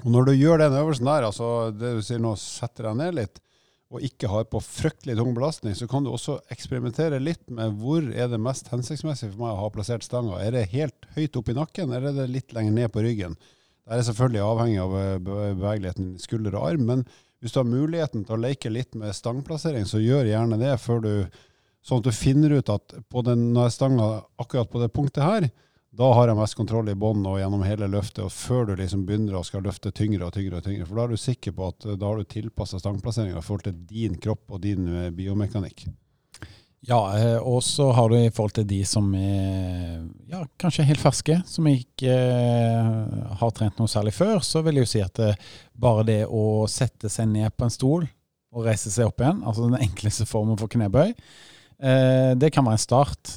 Og 0.00 0.10
når 0.14 0.30
du 0.30 0.32
gjør 0.38 0.62
den 0.62 0.76
øvelsen 0.80 1.08
der, 1.08 1.26
altså 1.28 1.46
det 1.76 1.94
du 1.98 2.02
sier 2.04 2.20
nå, 2.22 2.34
setter 2.40 2.88
deg 2.88 2.98
ned 3.00 3.16
litt, 3.18 3.40
og 3.90 4.04
ikke 4.06 4.28
har 4.30 4.46
på 4.46 4.60
fryktelig 4.62 5.16
tung 5.18 5.32
belastning, 5.34 5.74
så 5.74 5.88
kan 5.90 6.04
du 6.06 6.12
også 6.12 6.38
eksperimentere 6.54 7.18
litt 7.18 7.42
med 7.50 7.74
hvor 7.80 8.04
er 8.06 8.30
det 8.30 8.38
mest 8.40 8.70
hensiktsmessig 8.70 9.32
for 9.32 9.42
meg 9.42 9.56
å 9.56 9.64
ha 9.64 9.72
plassert 9.74 10.06
stanga. 10.06 10.38
Er 10.38 10.54
det 10.54 10.68
helt 10.70 11.08
høyt 11.16 11.38
opp 11.40 11.50
i 11.50 11.56
nakken, 11.58 11.90
eller 11.90 12.12
er 12.12 12.20
det 12.20 12.28
litt 12.30 12.54
lenger 12.54 12.76
ned 12.76 12.94
på 12.94 13.02
ryggen? 13.02 13.34
Det 13.82 13.98
er 13.98 14.06
selvfølgelig 14.06 14.44
avhengig 14.46 14.80
av 14.84 14.94
bevegeligheten 15.26 16.14
i 16.14 16.22
skulder 16.22 16.54
og 16.54 16.68
arm, 16.68 16.86
men 16.86 17.04
hvis 17.42 17.56
du 17.56 17.58
har 17.62 17.66
muligheten 17.66 18.22
til 18.28 18.36
å 18.36 18.42
leke 18.44 18.70
litt 18.70 18.94
med 19.00 19.16
stangplassering, 19.16 19.88
så 19.88 19.98
gjør 19.98 20.28
gjerne 20.28 20.60
det 20.60 20.76
før 20.82 21.06
du 21.06 21.14
Sånn 21.80 22.02
at 22.02 22.10
du 22.10 22.12
finner 22.12 22.52
ut 22.52 22.68
at 22.68 22.92
på 23.08 23.22
den 23.24 23.54
stanga 23.72 24.18
akkurat 24.36 24.68
på 24.68 24.82
det 24.82 24.90
punktet 24.92 25.24
her, 25.24 25.46
da 25.90 26.06
har 26.14 26.30
jeg 26.30 26.38
mest 26.38 26.54
kontroll 26.54 26.88
i 26.92 26.94
bånn 26.98 27.24
og 27.26 27.40
gjennom 27.40 27.64
hele 27.66 27.88
løftet, 27.90 28.22
og 28.22 28.30
før 28.30 28.68
du 28.68 28.76
liksom 28.78 29.02
begynner 29.08 29.34
å 29.40 29.46
skal 29.46 29.64
løfte 29.66 29.90
tyngre 29.90 30.28
og 30.28 30.36
tyngre. 30.36 30.60
og 30.60 30.66
tyngre, 30.66 30.86
For 30.86 30.96
da 30.96 31.04
er 31.04 31.10
du 31.10 31.18
sikker 31.18 31.54
på 31.56 31.70
at 31.72 31.86
eh, 31.86 31.96
da 31.98 32.06
har 32.06 32.20
du 32.20 32.28
tilpassa 32.30 32.78
stangplasseringa 32.78 33.40
i 33.40 33.42
forhold 33.42 33.66
til 33.66 33.80
din 33.90 34.14
kropp 34.22 34.54
og 34.54 34.62
din 34.62 34.86
eh, 34.86 35.08
biomekanikk. 35.14 35.88
Ja, 36.86 37.00
eh, 37.18 37.38
og 37.42 37.58
så 37.66 37.88
har 37.96 38.08
du 38.08 38.14
i 38.20 38.30
forhold 38.30 38.54
til 38.60 38.68
de 38.70 38.78
som 38.86 39.08
er 39.18 40.06
ja, 40.30 40.44
kanskje 40.62 40.86
helt 40.86 41.02
ferske, 41.02 41.40
som 41.50 41.66
ikke 41.68 42.14
har 43.40 43.50
trent 43.56 43.82
noe 43.82 43.90
særlig 43.90 44.14
før, 44.14 44.38
så 44.46 44.62
vil 44.62 44.78
jeg 44.78 44.86
jo 44.86 44.92
si 44.92 45.02
at 45.02 45.18
det, 45.18 45.32
bare 45.74 46.06
det 46.06 46.20
å 46.30 46.68
sette 46.70 47.10
seg 47.10 47.32
ned 47.32 47.50
på 47.56 47.66
en 47.66 47.74
stol 47.74 48.06
og 48.54 48.66
reise 48.66 48.94
seg 48.94 49.10
opp 49.10 49.20
igjen, 49.20 49.42
altså 49.42 49.66
den 49.66 49.82
enkleste 49.88 50.28
formen 50.30 50.58
for 50.60 50.70
knebøy, 50.70 51.10
det 51.80 52.50
kan 52.52 52.66
være 52.66 52.76
en 52.76 52.82
start. 52.82 53.30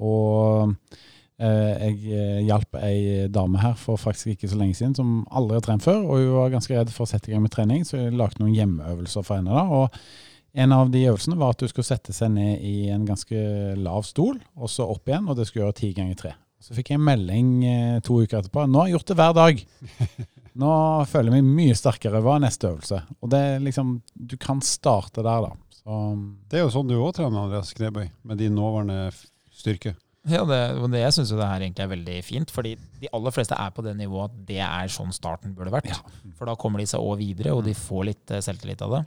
og 0.00 0.70
Eh, 0.80 1.08
jeg 1.40 1.94
eh, 2.12 2.40
hjalp 2.44 2.76
ei 2.84 3.28
dame 3.32 3.60
her 3.62 3.76
for 3.80 4.00
faktisk 4.00 4.34
ikke 4.34 4.50
så 4.50 4.58
lenge 4.60 4.76
siden 4.76 4.96
som 4.98 5.14
aldri 5.32 5.56
har 5.56 5.64
trent 5.64 5.86
før. 5.86 6.02
Og 6.04 6.20
hun 6.20 6.34
var 6.36 6.52
ganske 6.52 6.76
redd 6.76 6.92
for 6.94 7.06
å 7.06 7.10
sette 7.10 7.30
i 7.30 7.34
gang 7.34 7.44
med 7.46 7.54
trening, 7.54 7.86
så 7.88 7.96
jeg 7.96 8.16
lagde 8.18 8.42
noen 8.42 8.56
hjemmeøvelser 8.56 9.24
for 9.24 9.40
henne. 9.40 9.54
da, 9.54 9.64
og 9.64 9.88
en 10.52 10.72
av 10.74 10.90
de 10.90 11.04
øvelsene 11.06 11.38
var 11.38 11.54
at 11.54 11.62
du 11.62 11.70
skulle 11.70 11.86
sette 11.86 12.12
seg 12.14 12.32
ned 12.34 12.62
i 12.66 12.90
en 12.90 13.06
ganske 13.06 13.40
lav 13.78 14.02
stol, 14.08 14.40
og 14.58 14.70
så 14.70 14.88
opp 14.90 15.08
igjen, 15.08 15.28
og 15.30 15.38
det 15.38 15.46
skulle 15.46 15.68
gjøre 15.68 15.78
ti 15.78 15.92
ganger 15.94 16.18
tre. 16.18 16.34
Så 16.60 16.74
fikk 16.76 16.90
jeg 16.92 17.00
en 17.00 17.06
melding 17.06 17.52
eh, 17.64 18.00
to 18.04 18.18
uker 18.20 18.42
etterpå. 18.42 18.66
'Nå 18.66 18.82
har 18.82 18.90
jeg 18.90 18.98
gjort 18.98 19.10
det 19.10 19.18
hver 19.20 19.36
dag'. 19.38 19.62
Nå 20.60 20.72
føler 21.08 21.30
jeg 21.30 21.44
meg 21.46 21.56
mye 21.56 21.78
sterkere. 21.78 22.20
Hva 22.20 22.36
er 22.36 22.44
neste 22.44 22.68
øvelse? 22.68 23.00
Og 23.22 23.30
det 23.32 23.40
er 23.40 23.62
liksom, 23.64 24.00
Du 24.12 24.36
kan 24.36 24.60
starte 24.60 25.22
der, 25.24 25.46
da. 25.46 25.54
Så, 25.80 26.00
det 26.50 26.58
er 26.58 26.66
jo 26.66 26.74
sånn 26.74 26.90
du 26.90 26.98
òg 26.98 27.14
trener, 27.16 27.46
Andreas 27.46 27.72
Knebøy, 27.72 28.10
med 28.28 28.42
din 28.42 28.58
nåværende 28.58 29.08
styrke. 29.56 29.94
Ja, 30.28 30.42
det, 30.44 30.56
det 30.92 31.00
jeg 31.00 31.14
syns 31.16 31.30
jo 31.32 31.38
det 31.38 31.46
her 31.48 31.62
egentlig 31.64 31.84
er 31.86 31.92
veldig 31.94 32.16
fint. 32.26 32.50
Fordi 32.52 32.74
de 33.00 33.08
aller 33.16 33.32
fleste 33.32 33.56
er 33.56 33.70
på 33.72 33.84
det 33.86 33.94
nivået 33.96 34.28
at 34.28 34.42
det 34.50 34.58
er 34.66 34.92
sånn 34.92 35.14
starten 35.16 35.54
burde 35.56 35.72
vært. 35.72 35.88
Ja. 35.88 36.00
For 36.36 36.50
da 36.50 36.56
kommer 36.60 36.82
de 36.82 36.88
seg 36.90 37.00
òg 37.00 37.22
videre, 37.22 37.54
og 37.56 37.64
de 37.64 37.72
får 37.76 38.04
litt 38.10 38.34
eh, 38.34 38.42
selvtillit 38.44 38.84
av 38.84 38.98
det. 38.98 39.00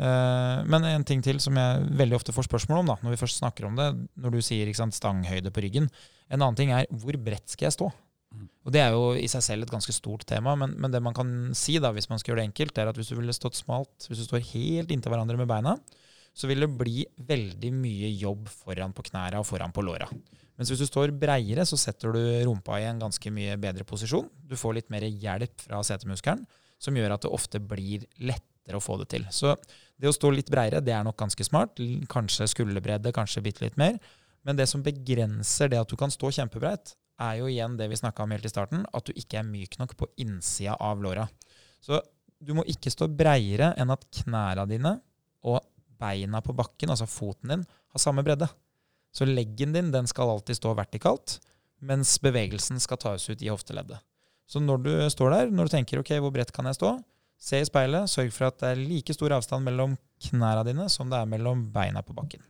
Uh, 0.00 0.64
men 0.72 0.88
en 0.88 1.04
ting 1.06 1.20
til 1.24 1.42
som 1.44 1.58
jeg 1.60 1.84
veldig 2.00 2.16
ofte 2.16 2.32
får 2.36 2.48
spørsmål 2.48 2.82
om, 2.82 2.94
da, 2.94 2.96
når 3.04 3.16
vi 3.16 3.20
først 3.20 3.42
snakker 3.42 3.68
om 3.68 3.76
det, 3.76 3.90
når 4.16 4.38
du 4.38 4.40
sier 4.44 4.72
sant, 4.76 4.96
stanghøyde 4.96 5.52
på 5.52 5.64
ryggen. 5.66 5.90
En 6.32 6.40
annen 6.40 6.58
ting 6.58 6.72
er 6.74 6.88
hvor 6.90 7.18
bredt 7.20 7.52
skal 7.52 7.68
jeg 7.68 7.76
stå? 7.76 7.92
Og 8.66 8.72
Det 8.74 8.80
er 8.82 8.96
jo 8.96 9.12
i 9.16 9.28
seg 9.30 9.44
selv 9.44 9.64
et 9.64 9.72
ganske 9.72 9.94
stort 9.94 10.26
tema, 10.28 10.56
men, 10.58 10.74
men, 10.80 10.90
det 10.92 11.00
man 11.04 11.14
kan 11.16 11.28
si 11.56 11.76
da, 11.80 11.92
hvis 11.94 12.08
man 12.10 12.18
skal 12.20 12.32
gjøre 12.32 12.42
det 12.42 12.48
enkelt, 12.50 12.80
er 12.80 12.90
at 12.90 12.98
hvis 12.98 13.12
du 13.12 13.14
ville 13.16 13.36
stått 13.36 13.58
smalt, 13.58 14.08
hvis 14.08 14.20
du 14.20 14.26
står 14.26 14.42
helt 14.50 14.90
inntil 14.92 15.14
hverandre 15.14 15.38
med 15.38 15.48
beina, 15.50 15.76
så 16.36 16.50
vil 16.50 16.64
det 16.64 16.72
bli 16.76 17.06
veldig 17.28 17.70
mye 17.72 18.10
jobb 18.18 18.50
foran 18.52 18.92
på 18.96 19.06
knærne 19.06 19.40
og 19.40 19.46
foran 19.48 19.72
på 19.72 19.84
låra. 19.86 20.10
Mens 20.56 20.72
hvis 20.72 20.80
du 20.80 20.88
står 20.88 21.12
breiere, 21.16 21.66
så 21.68 21.78
setter 21.80 22.14
du 22.14 22.20
rumpa 22.48 22.80
i 22.80 22.86
en 22.88 23.00
ganske 23.00 23.32
mye 23.32 23.56
bedre 23.60 23.84
posisjon. 23.88 24.28
Du 24.40 24.56
får 24.56 24.78
litt 24.78 24.92
mer 24.92 25.04
hjelp 25.04 25.66
fra 25.66 25.82
setemuskelen, 25.84 26.46
som 26.80 26.96
gjør 26.96 27.16
at 27.16 27.24
det 27.24 27.32
ofte 27.32 27.60
blir 27.60 28.06
lettere 28.18 28.80
å 28.80 28.84
få 28.84 28.96
det 29.02 29.10
til. 29.12 29.26
Så 29.32 29.54
det 30.00 30.08
å 30.08 30.16
stå 30.16 30.32
litt 30.32 30.52
breiere, 30.52 30.82
det 30.84 30.94
er 30.96 31.04
nok 31.04 31.18
ganske 31.20 31.44
smart. 31.44 31.80
Kanskje 32.12 32.48
skulderbredde, 32.52 33.12
kanskje 33.16 33.44
bitte 33.44 33.66
litt 33.66 33.76
mer. 33.80 34.00
Men 34.46 34.58
det 34.58 34.68
som 34.70 34.84
begrenser 34.84 35.72
det 35.72 35.80
at 35.80 35.90
du 35.90 35.96
kan 36.00 36.12
stå 36.12 36.32
kjempebreit, 36.38 36.96
er 37.20 37.38
jo 37.40 37.48
igjen 37.48 37.78
det 37.78 37.88
vi 37.88 37.98
snakka 37.98 38.24
om 38.24 38.32
helt 38.34 38.44
i 38.44 38.52
starten, 38.52 38.84
at 38.92 39.08
du 39.08 39.16
ikke 39.16 39.40
er 39.40 39.48
myk 39.48 39.78
nok 39.80 39.96
på 39.96 40.08
innsida 40.20 40.76
av 40.80 41.00
låra. 41.04 41.24
Så 41.80 42.00
du 42.40 42.52
må 42.56 42.64
ikke 42.68 42.92
stå 42.92 43.08
breiere 43.08 43.72
enn 43.80 43.92
at 43.92 44.04
knærne 44.20 44.66
dine 44.68 44.92
og 45.46 45.60
beina 45.96 46.42
på 46.44 46.54
bakken, 46.56 46.92
altså 46.92 47.08
foten 47.08 47.52
din, 47.52 47.64
har 47.64 48.02
samme 48.02 48.24
bredde. 48.26 48.48
Så 49.16 49.24
leggen 49.28 49.72
din 49.72 49.92
den 49.94 50.08
skal 50.10 50.34
alltid 50.34 50.58
stå 50.58 50.74
vertikalt, 50.76 51.38
mens 51.80 52.18
bevegelsen 52.20 52.80
skal 52.82 53.00
tas 53.00 53.24
ut 53.30 53.42
i 53.42 53.48
hofteleddet. 53.48 54.02
Så 54.46 54.60
når 54.62 54.82
du 54.84 54.90
står 55.10 55.32
der, 55.32 55.52
når 55.52 55.66
du 55.66 55.74
tenker 55.74 56.02
ok, 56.02 56.18
hvor 56.22 56.34
bredt 56.34 56.52
kan 56.54 56.68
jeg 56.68 56.78
stå, 56.78 56.92
se 57.40 57.60
i 57.60 57.68
speilet, 57.68 58.10
sørg 58.10 58.30
for 58.34 58.50
at 58.50 58.60
det 58.60 58.72
er 58.72 58.82
like 58.82 59.16
stor 59.16 59.34
avstand 59.36 59.66
mellom 59.66 59.96
knærne 60.28 60.64
dine 60.68 60.86
som 60.92 61.10
det 61.10 61.18
er 61.18 61.32
mellom 61.32 61.66
beina 61.72 62.04
på 62.04 62.14
bakken. 62.16 62.44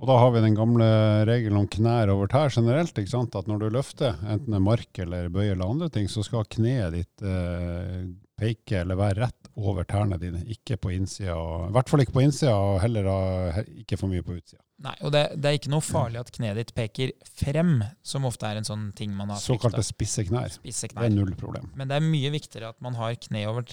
Og 0.00 0.08
da 0.08 0.16
har 0.16 0.30
vi 0.32 0.40
den 0.40 0.56
gamle 0.56 0.86
regelen 1.28 1.60
om 1.60 1.66
knær 1.68 2.08
over 2.14 2.30
tær 2.32 2.52
generelt. 2.54 2.96
ikke 2.96 3.12
sant? 3.12 3.34
At 3.36 3.48
når 3.50 3.58
du 3.60 3.66
løfter, 3.74 4.16
enten 4.24 4.54
det 4.54 4.56
er 4.56 4.64
mark 4.64 5.00
eller 5.04 5.28
bøye 5.32 5.52
eller 5.52 5.74
andre 5.74 5.90
ting, 5.92 6.08
så 6.08 6.24
skal 6.24 6.48
kneet 6.48 6.94
ditt 6.96 7.24
eh, 7.26 8.06
peke 8.40 8.80
eller 8.82 8.98
være 8.98 9.26
rett 9.26 9.52
over 9.60 9.86
tærne 9.88 10.16
dine, 10.20 10.40
ikke 10.48 10.78
på 10.80 10.92
innsida. 10.94 11.36
I 11.68 11.74
hvert 11.74 11.92
fall 11.92 12.04
ikke 12.04 12.16
på 12.16 12.24
innsida, 12.24 12.56
og 12.56 12.80
heller 12.82 13.08
ikke 13.82 13.98
for 14.00 14.12
mye 14.12 14.24
på 14.24 14.38
utsida. 14.38 14.62
Nei, 14.80 14.94
og 15.04 15.12
det, 15.12 15.20
det, 15.36 15.48
er 15.50 15.58
ikke 15.58 15.72
noe 15.74 15.84
farlig 15.84 16.22
at 16.22 16.30
kneet 16.32 16.56
ditt 16.56 16.70
peker 16.72 17.10
frem, 17.28 17.82
som 18.00 18.24
ofte 18.24 18.48
er 18.48 18.62
en 18.62 18.64
sånn 18.68 18.86
ting 18.96 19.12
man 19.12 19.28
har 19.28 19.36
frykta. 19.36 19.58
Såkalte 19.58 19.84
spisse 19.84 20.24
knær. 20.24 20.54
spisse 20.54 20.88
knær. 20.88 21.04
Det 21.04 21.10
er 21.10 21.16
null 21.18 21.34
problem. 21.36 21.68
Men 21.76 21.90
det 21.90 21.98
er 21.98 22.06
mye 22.06 22.32
viktigere 22.32 22.72
at 22.72 22.80
man 22.84 22.96
har 22.96 23.18
kne 23.20 23.44
over, 23.50 23.66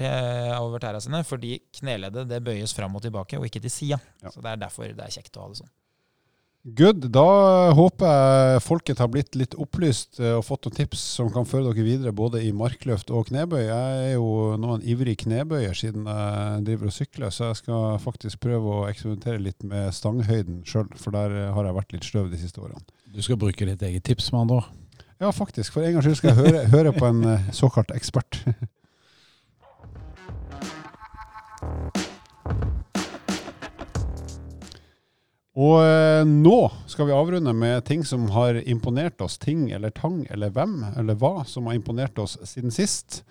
over 0.60 0.84
tæra 0.84 1.00
sine, 1.04 1.24
fordi 1.28 1.62
kneleddet 1.80 2.28
det 2.28 2.42
bøyes 2.44 2.76
fram 2.76 3.00
og 3.00 3.06
tilbake, 3.08 3.40
og 3.40 3.48
ikke 3.48 3.64
til 3.64 3.72
sida. 3.72 4.02
Ja. 4.20 4.34
Så 4.36 4.44
det 4.44 4.52
er 4.52 4.64
derfor 4.68 4.92
det 4.92 5.06
er 5.06 5.16
kjekt 5.16 5.40
å 5.40 5.46
ha 5.46 5.54
det 5.54 5.62
sånn. 5.62 5.72
Good. 6.64 7.06
Da 7.16 7.24
håper 7.78 8.10
jeg 8.12 8.62
folket 8.66 9.00
har 9.00 9.08
blitt 9.12 9.38
litt 9.40 9.54
opplyst 9.56 10.20
eh, 10.20 10.34
og 10.36 10.44
fått 10.44 10.66
noen 10.68 10.76
tips 10.76 11.00
som 11.16 11.30
kan 11.32 11.48
føre 11.48 11.70
dere 11.70 11.86
videre 11.86 12.12
både 12.16 12.42
i 12.44 12.50
markløft 12.52 13.12
og 13.14 13.30
knebøy. 13.30 13.62
Jeg 13.70 14.02
er 14.02 14.18
jo 14.18 14.58
nå 14.60 14.74
en 14.76 14.84
ivrig 14.84 15.16
knebøyer 15.22 15.78
siden 15.78 16.10
jeg 16.10 16.66
driver 16.68 16.90
og 16.90 16.96
sykler, 16.98 17.32
så 17.32 17.52
jeg 17.52 17.62
skal 17.62 18.02
faktisk 18.04 18.42
prøve 18.44 18.82
å 18.82 18.88
eksperimentere 18.90 19.46
litt 19.46 19.64
med 19.64 19.96
stanghøyden 19.96 20.66
sjøl, 20.68 20.90
for 21.00 21.16
der 21.16 21.54
har 21.56 21.70
jeg 21.70 21.78
vært 21.80 21.96
litt 21.96 22.10
sløv 22.10 22.28
de 22.34 22.42
siste 22.42 22.60
årene. 22.60 22.84
Du 23.16 23.22
skal 23.24 23.40
bruke 23.40 23.70
ditt 23.70 23.88
eget 23.88 24.04
tips, 24.10 24.34
med 24.34 24.44
andre 24.44 24.60
ord? 24.60 24.68
Ja, 25.24 25.32
faktisk. 25.32 25.72
For 25.74 25.86
en 25.86 25.96
gangs 25.96 26.06
skyld 26.06 26.20
skal 26.20 26.34
jeg 26.34 26.44
høre, 26.44 26.68
høre 26.74 26.92
på 26.98 27.08
en 27.08 27.24
eh, 27.32 27.48
såkalt 27.56 27.96
ekspert. 27.96 28.44
Og 35.58 35.80
eh, 35.82 36.22
nå 36.28 36.58
skal 36.86 37.10
vi 37.10 37.16
avrunde 37.18 37.54
med 37.58 37.82
ting 37.88 38.04
som 38.06 38.28
har 38.36 38.60
imponert 38.70 39.22
oss. 39.26 39.40
Ting 39.42 39.72
eller 39.74 39.90
tang 39.90 40.22
eller 40.30 40.54
hvem 40.54 40.84
eller 40.94 41.18
hva 41.18 41.42
som 41.50 41.66
har 41.66 41.80
imponert 41.80 42.20
oss 42.22 42.38
siden 42.46 42.74
sist. 42.74 43.24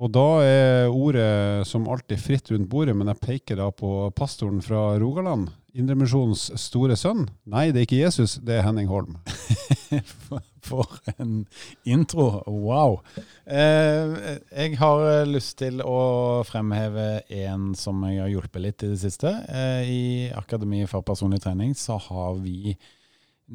Og 0.00 0.10
da 0.16 0.26
er 0.42 0.90
ordet 0.90 1.68
som 1.68 1.86
alltid 1.92 2.22
fritt 2.24 2.50
rundt 2.50 2.70
bordet, 2.72 2.96
men 2.96 3.10
jeg 3.12 3.20
peker 3.20 3.60
da 3.60 3.68
på 3.70 4.08
pastoren 4.16 4.62
fra 4.64 4.96
Rogaland. 4.98 5.50
Indremisjonens 5.76 6.48
store 6.58 6.96
sønn. 6.98 7.28
Nei, 7.50 7.68
det 7.70 7.82
er 7.82 7.86
ikke 7.86 8.00
Jesus, 8.00 8.38
det 8.42 8.56
er 8.58 8.64
Henning 8.66 8.88
Holm. 8.90 9.18
For 10.66 10.98
en 11.16 11.44
intro. 11.88 12.42
Wow. 12.46 12.98
Eh, 13.46 14.38
jeg 14.50 14.78
har 14.80 15.04
eh, 15.08 15.28
lyst 15.30 15.56
til 15.62 15.80
å 15.82 16.42
fremheve 16.46 17.22
en 17.46 17.70
som 17.78 18.02
jeg 18.06 18.20
har 18.20 18.32
hjulpet 18.32 18.64
litt 18.64 18.84
i 18.84 18.90
det 18.92 19.00
siste. 19.02 19.32
Eh, 19.48 19.82
I 19.90 20.02
Akademi 20.36 20.82
for 20.90 21.06
personlig 21.06 21.40
trening 21.44 21.72
så 21.78 22.00
har 22.10 22.36
vi 22.42 22.74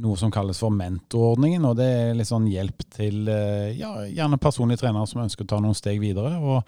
noe 0.01 0.17
som 0.19 0.33
kalles 0.33 0.59
for 0.59 0.73
mentorordningen. 0.75 1.67
og 1.67 1.77
Det 1.79 1.89
er 1.99 2.15
litt 2.17 2.31
sånn 2.31 2.49
hjelp 2.51 2.87
til 2.95 3.29
ja, 3.77 3.93
gjerne 4.07 4.41
personlige 4.41 4.81
trenere 4.83 5.07
som 5.07 5.23
ønsker 5.23 5.47
å 5.47 5.53
ta 5.53 5.61
noen 5.63 5.77
steg 5.77 6.01
videre. 6.03 6.33
og 6.39 6.65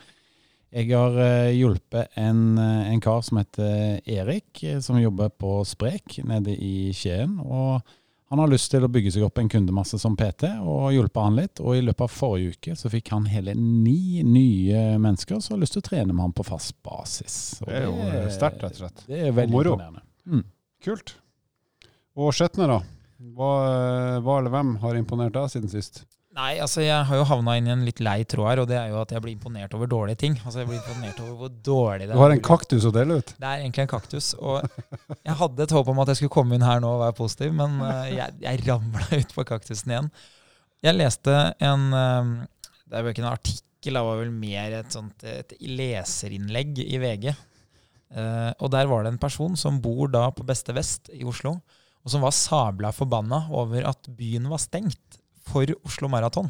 jeg 0.71 0.91
har 0.91 1.51
hjulpet 1.56 2.18
en, 2.20 2.57
en 2.57 3.01
kar 3.03 3.22
som 3.24 3.39
heter 3.39 4.01
Erik, 4.03 4.63
som 4.84 4.99
jobber 4.99 5.30
på 5.30 5.61
Sprek 5.65 6.20
nede 6.28 6.55
i 6.55 6.91
Skien. 6.95 7.39
og 7.39 7.82
han 8.30 8.39
har 8.39 8.49
lyst 8.51 8.68
til 8.74 8.84
å 8.84 8.89
bygge 8.91 9.13
seg 9.15 9.24
opp 9.24 9.39
en 9.39 9.47
kundemasse 9.47 9.95
som 10.01 10.18
PT, 10.20 10.49
og 10.59 10.89
hjulpet 10.91 11.22
han 11.24 11.38
litt. 11.38 11.61
Og 11.63 11.78
i 11.78 11.84
løpet 11.86 12.03
av 12.03 12.11
forrige 12.11 12.57
uke 12.57 12.74
så 12.76 12.91
fikk 12.91 13.13
han 13.13 13.30
hele 13.32 13.53
ni 13.55 14.24
nye 14.28 14.97
mennesker 14.99 15.39
som 15.43 15.55
har 15.55 15.61
lyst 15.61 15.78
til 15.78 15.84
å 15.86 15.88
trene 15.88 16.11
med 16.11 16.26
han 16.26 16.36
på 16.36 16.43
fast 16.47 16.76
basis. 16.84 17.38
Og 17.63 17.72
det 17.72 17.78
er 17.80 17.88
jo 17.88 18.34
sterkt, 18.36 18.65
rett 18.65 18.76
og 18.76 18.82
slett. 18.84 19.05
Det 19.07 19.22
er 19.30 19.32
veldig 19.32 19.61
imponerende. 19.63 20.03
Mm. 20.28 20.43
Kult. 20.84 21.15
Og 22.20 22.36
Skjetne, 22.36 22.68
da? 22.68 22.82
Hva, 23.38 23.53
hva 24.26 24.38
eller 24.41 24.53
hvem 24.57 24.76
har 24.84 24.99
imponert 24.99 25.38
deg 25.38 25.47
siden 25.53 25.72
sist? 25.72 26.03
Nei, 26.38 26.59
altså 26.61 26.83
jeg 26.83 27.05
har 27.09 27.17
jo 27.17 27.25
havna 27.25 27.55
inn 27.57 27.65
i 27.65 27.71
en 27.73 27.83
litt 27.88 27.97
lei 28.03 28.19
tråd 28.29 28.45
her, 28.51 28.59
og 28.61 28.67
det 28.69 28.75
er 28.77 28.91
jo 28.91 28.99
at 29.01 29.09
jeg 29.09 29.23
blir 29.23 29.33
imponert 29.33 29.71
over 29.73 29.89
dårlige 29.89 30.19
ting. 30.21 30.35
Altså 30.43 30.61
jeg 30.61 30.69
blir 30.69 30.77
imponert 30.77 31.21
over 31.23 31.33
hvor 31.39 31.49
dårlig 31.65 32.05
det 32.05 32.11
er. 32.11 32.13
Du 32.13 32.21
har 32.21 32.35
en 32.35 32.43
kaktus 32.45 32.85
å 32.85 32.91
dele 32.93 33.17
ut. 33.17 33.33
Det 33.33 33.47
er 33.47 33.63
egentlig 33.63 33.85
en 33.88 33.89
kaktus. 33.89 34.27
Og 34.38 34.59
jeg 35.17 35.38
hadde 35.39 35.65
et 35.65 35.73
håp 35.73 35.89
om 35.89 36.03
at 36.03 36.11
jeg 36.13 36.21
skulle 36.21 36.35
komme 36.38 36.53
inn 36.59 36.67
her 36.67 36.83
nå 36.83 36.93
og 36.93 37.01
være 37.01 37.17
positiv, 37.17 37.57
men 37.57 37.81
eh, 37.88 38.13
jeg, 38.19 38.38
jeg 38.45 38.61
ramla 38.67 39.09
ut 39.23 39.33
på 39.33 39.47
kaktusen 39.49 39.95
igjen. 39.95 40.13
Jeg 40.85 40.99
leste 40.99 41.41
en 41.65 41.89
eh, 42.03 42.31
Det 42.85 42.99
er 42.99 43.07
jo 43.07 43.15
ikke 43.15 43.25
en 43.25 43.31
artikkel, 43.31 43.97
det 43.97 44.07
var 44.11 44.21
vel 44.21 44.33
mer 44.45 44.79
et 44.83 44.93
sånt 44.93 45.25
et 45.25 45.57
leserinnlegg 45.63 46.85
i 46.85 47.01
VG. 47.01 47.31
Eh, 48.13 48.51
og 48.61 48.75
der 48.77 48.93
var 48.93 49.07
det 49.07 49.15
en 49.15 49.23
person 49.25 49.57
som 49.57 49.81
bor 49.81 50.05
da 50.13 50.27
på 50.29 50.45
Beste 50.45 50.77
Vest 50.77 51.09
i 51.17 51.25
Oslo, 51.25 51.57
og 52.05 52.13
som 52.13 52.21
var 52.21 52.35
sabla 52.45 52.93
forbanna 52.93 53.47
over 53.49 53.89
at 53.89 54.05
byen 54.19 54.45
var 54.53 54.61
stengt 54.61 55.16
for 55.48 55.78
Oslo 55.88 56.10
Maraton. 56.12 56.50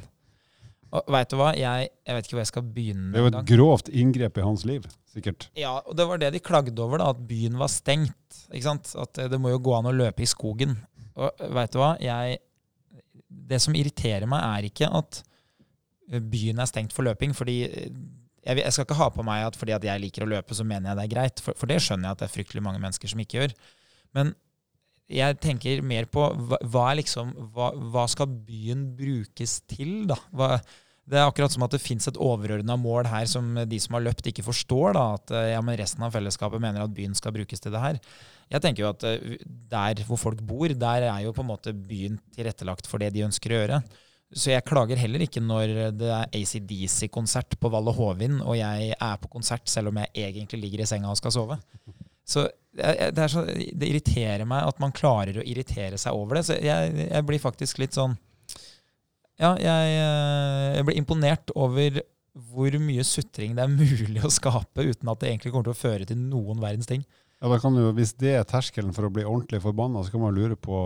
Og 0.95 1.09
vet 1.11 1.31
du 1.31 1.35
hva, 1.35 1.49
jeg, 1.57 1.89
jeg, 1.91 2.15
vet 2.15 2.27
ikke 2.27 2.37
hvor 2.37 2.43
jeg 2.45 2.49
skal 2.51 2.67
begynne. 2.75 3.09
Det 3.11 3.23
jo 3.23 3.29
et 3.29 3.49
grovt 3.49 3.89
inngrep 3.91 4.37
i 4.39 4.45
hans 4.45 4.63
liv, 4.67 4.85
sikkert. 5.11 5.49
Ja, 5.59 5.77
og 5.83 5.97
det 5.99 6.05
var 6.07 6.21
det 6.21 6.31
de 6.37 6.43
klagde 6.43 6.83
over, 6.83 7.01
da, 7.01 7.09
at 7.11 7.23
byen 7.27 7.57
var 7.59 7.71
stengt. 7.71 8.43
Ikke 8.47 8.67
sant? 8.69 8.93
At 8.95 9.19
det 9.31 9.39
må 9.41 9.51
jo 9.51 9.63
gå 9.67 9.75
an 9.75 9.89
å 9.91 9.95
løpe 9.95 10.23
i 10.23 10.29
skogen. 10.29 10.77
Og 11.19 11.47
vet 11.57 11.73
du 11.73 11.81
hva, 11.81 11.95
jeg 12.01 12.43
Det 13.27 13.59
som 13.59 13.75
irriterer 13.75 14.27
meg, 14.29 14.39
er 14.39 14.69
ikke 14.69 14.87
at 14.87 15.19
byen 16.07 16.61
er 16.63 16.69
stengt 16.69 16.93
for 16.95 17.03
løping, 17.03 17.33
fordi 17.35 17.57
jeg, 17.67 18.61
jeg, 18.61 18.71
skal 18.71 18.85
ikke 18.85 18.99
ha 19.01 19.09
på 19.11 19.25
meg 19.27 19.43
at 19.43 19.57
fordi 19.59 19.73
at 19.75 19.83
jeg 19.83 19.99
liker 19.99 20.23
å 20.23 20.29
løpe, 20.31 20.55
så 20.55 20.63
mener 20.63 20.91
jeg 20.91 20.99
det 20.99 21.05
er 21.05 21.11
greit. 21.11 21.41
For, 21.43 21.57
for, 21.59 21.67
det 21.67 21.81
skjønner 21.83 22.07
jeg 22.07 22.15
at 22.15 22.21
det 22.21 22.27
er 22.29 22.35
fryktelig 22.37 22.63
mange 22.63 22.79
mennesker 22.83 23.11
som 23.11 23.19
ikke 23.23 23.41
gjør. 23.41 23.55
Men 24.15 24.31
jeg 25.07 25.37
tenker 25.43 25.83
mer 25.85 26.07
på 26.11 26.25
hva, 26.49 26.59
hva, 26.67 26.89
liksom, 26.99 27.31
hva, 27.55 27.71
hva 27.93 28.03
skal 28.11 28.27
byen 28.27 28.89
brukes 28.97 29.61
til, 29.69 30.03
da? 30.09 30.17
Det 31.07 31.15
er 31.15 31.23
akkurat 31.23 31.53
som 31.53 31.63
at 31.63 31.71
det 31.71 31.79
fins 31.79 32.09
et 32.09 32.19
overordna 32.19 32.75
mål 32.75 33.07
her 33.07 33.29
som 33.31 33.53
de 33.63 33.77
som 33.79 33.95
har 33.95 34.03
løpt, 34.09 34.27
ikke 34.27 34.43
forstår. 34.43 34.97
da, 34.97 35.05
At 35.15 35.35
ja, 35.53 35.61
men 35.63 35.77
resten 35.79 36.03
av 36.03 36.11
fellesskapet 36.15 36.59
mener 36.59 36.83
at 36.83 36.95
byen 36.95 37.15
skal 37.15 37.35
brukes 37.35 37.63
til 37.63 37.71
det 37.71 37.83
her. 37.83 38.01
Jeg 38.51 38.63
tenker 38.63 38.83
jo 38.83 38.89
at 38.91 39.05
der 39.71 40.03
hvor 40.07 40.19
folk 40.19 40.43
bor, 40.43 40.67
der 40.67 41.07
er 41.07 41.23
jo 41.23 41.31
på 41.35 41.45
en 41.45 41.51
måte 41.53 41.71
byen 41.71 42.19
tilrettelagt 42.35 42.91
for 42.91 42.99
det 42.99 43.13
de 43.15 43.23
ønsker 43.27 43.55
å 43.55 43.61
gjøre. 43.61 43.79
Så 44.35 44.51
jeg 44.51 44.65
klager 44.67 44.99
heller 44.99 45.23
ikke 45.23 45.39
når 45.39 45.71
det 45.95 46.11
er 46.11 46.27
ACDC-konsert 46.35 47.55
på 47.61 47.71
Valle 47.71 47.93
Hovin, 47.95 48.41
og 48.43 48.57
jeg 48.59 48.91
er 48.91 49.21
på 49.23 49.31
konsert 49.31 49.71
selv 49.71 49.93
om 49.93 50.01
jeg 50.03 50.27
egentlig 50.27 50.59
ligger 50.65 50.83
i 50.83 50.89
senga 50.89 51.13
og 51.13 51.19
skal 51.19 51.31
sove. 51.31 51.59
Så 52.27 52.47
det, 52.77 53.29
så 53.31 53.43
det, 53.47 53.87
irriterer 53.87 54.45
meg 54.45 54.67
at 54.67 54.81
man 54.81 54.93
klarer 54.95 55.39
å 55.39 55.45
irritere 55.45 55.97
seg 55.99 56.17
over 56.17 56.39
det. 56.39 56.45
Så 56.49 56.59
jeg, 56.61 56.93
jeg 57.07 57.27
blir 57.27 57.41
faktisk 57.41 57.81
litt 57.81 57.97
sånn 57.97 58.17
Ja, 59.37 59.55
jeg, 59.61 59.95
jeg, 59.95 60.85
blir 60.85 60.99
imponert 60.99 61.53
over 61.55 62.01
hvor 62.53 62.77
mye 62.81 63.05
sutring 63.05 63.55
det 63.57 63.65
er 63.65 63.73
mulig 63.73 64.21
å 64.25 64.33
skape 64.33 64.85
uten 64.85 65.09
at 65.09 65.21
det 65.21 65.31
egentlig 65.31 65.53
kommer 65.53 65.71
til 65.71 65.77
å 65.77 65.79
føre 65.79 66.05
til 66.09 66.19
noen 66.21 66.61
verdens 66.61 66.89
ting. 66.89 67.05
Ja, 67.41 67.49
da 67.49 67.57
kan 67.61 67.75
du, 67.77 67.83
Hvis 67.97 68.15
det 68.17 68.33
er 68.37 68.47
terskelen 68.49 68.93
for 68.93 69.07
å 69.07 69.13
bli 69.13 69.25
ordentlig 69.25 69.61
forbanna, 69.63 70.03
så 70.05 70.13
kan 70.13 70.25
man 70.25 70.37
lure 70.37 70.57
på 70.57 70.77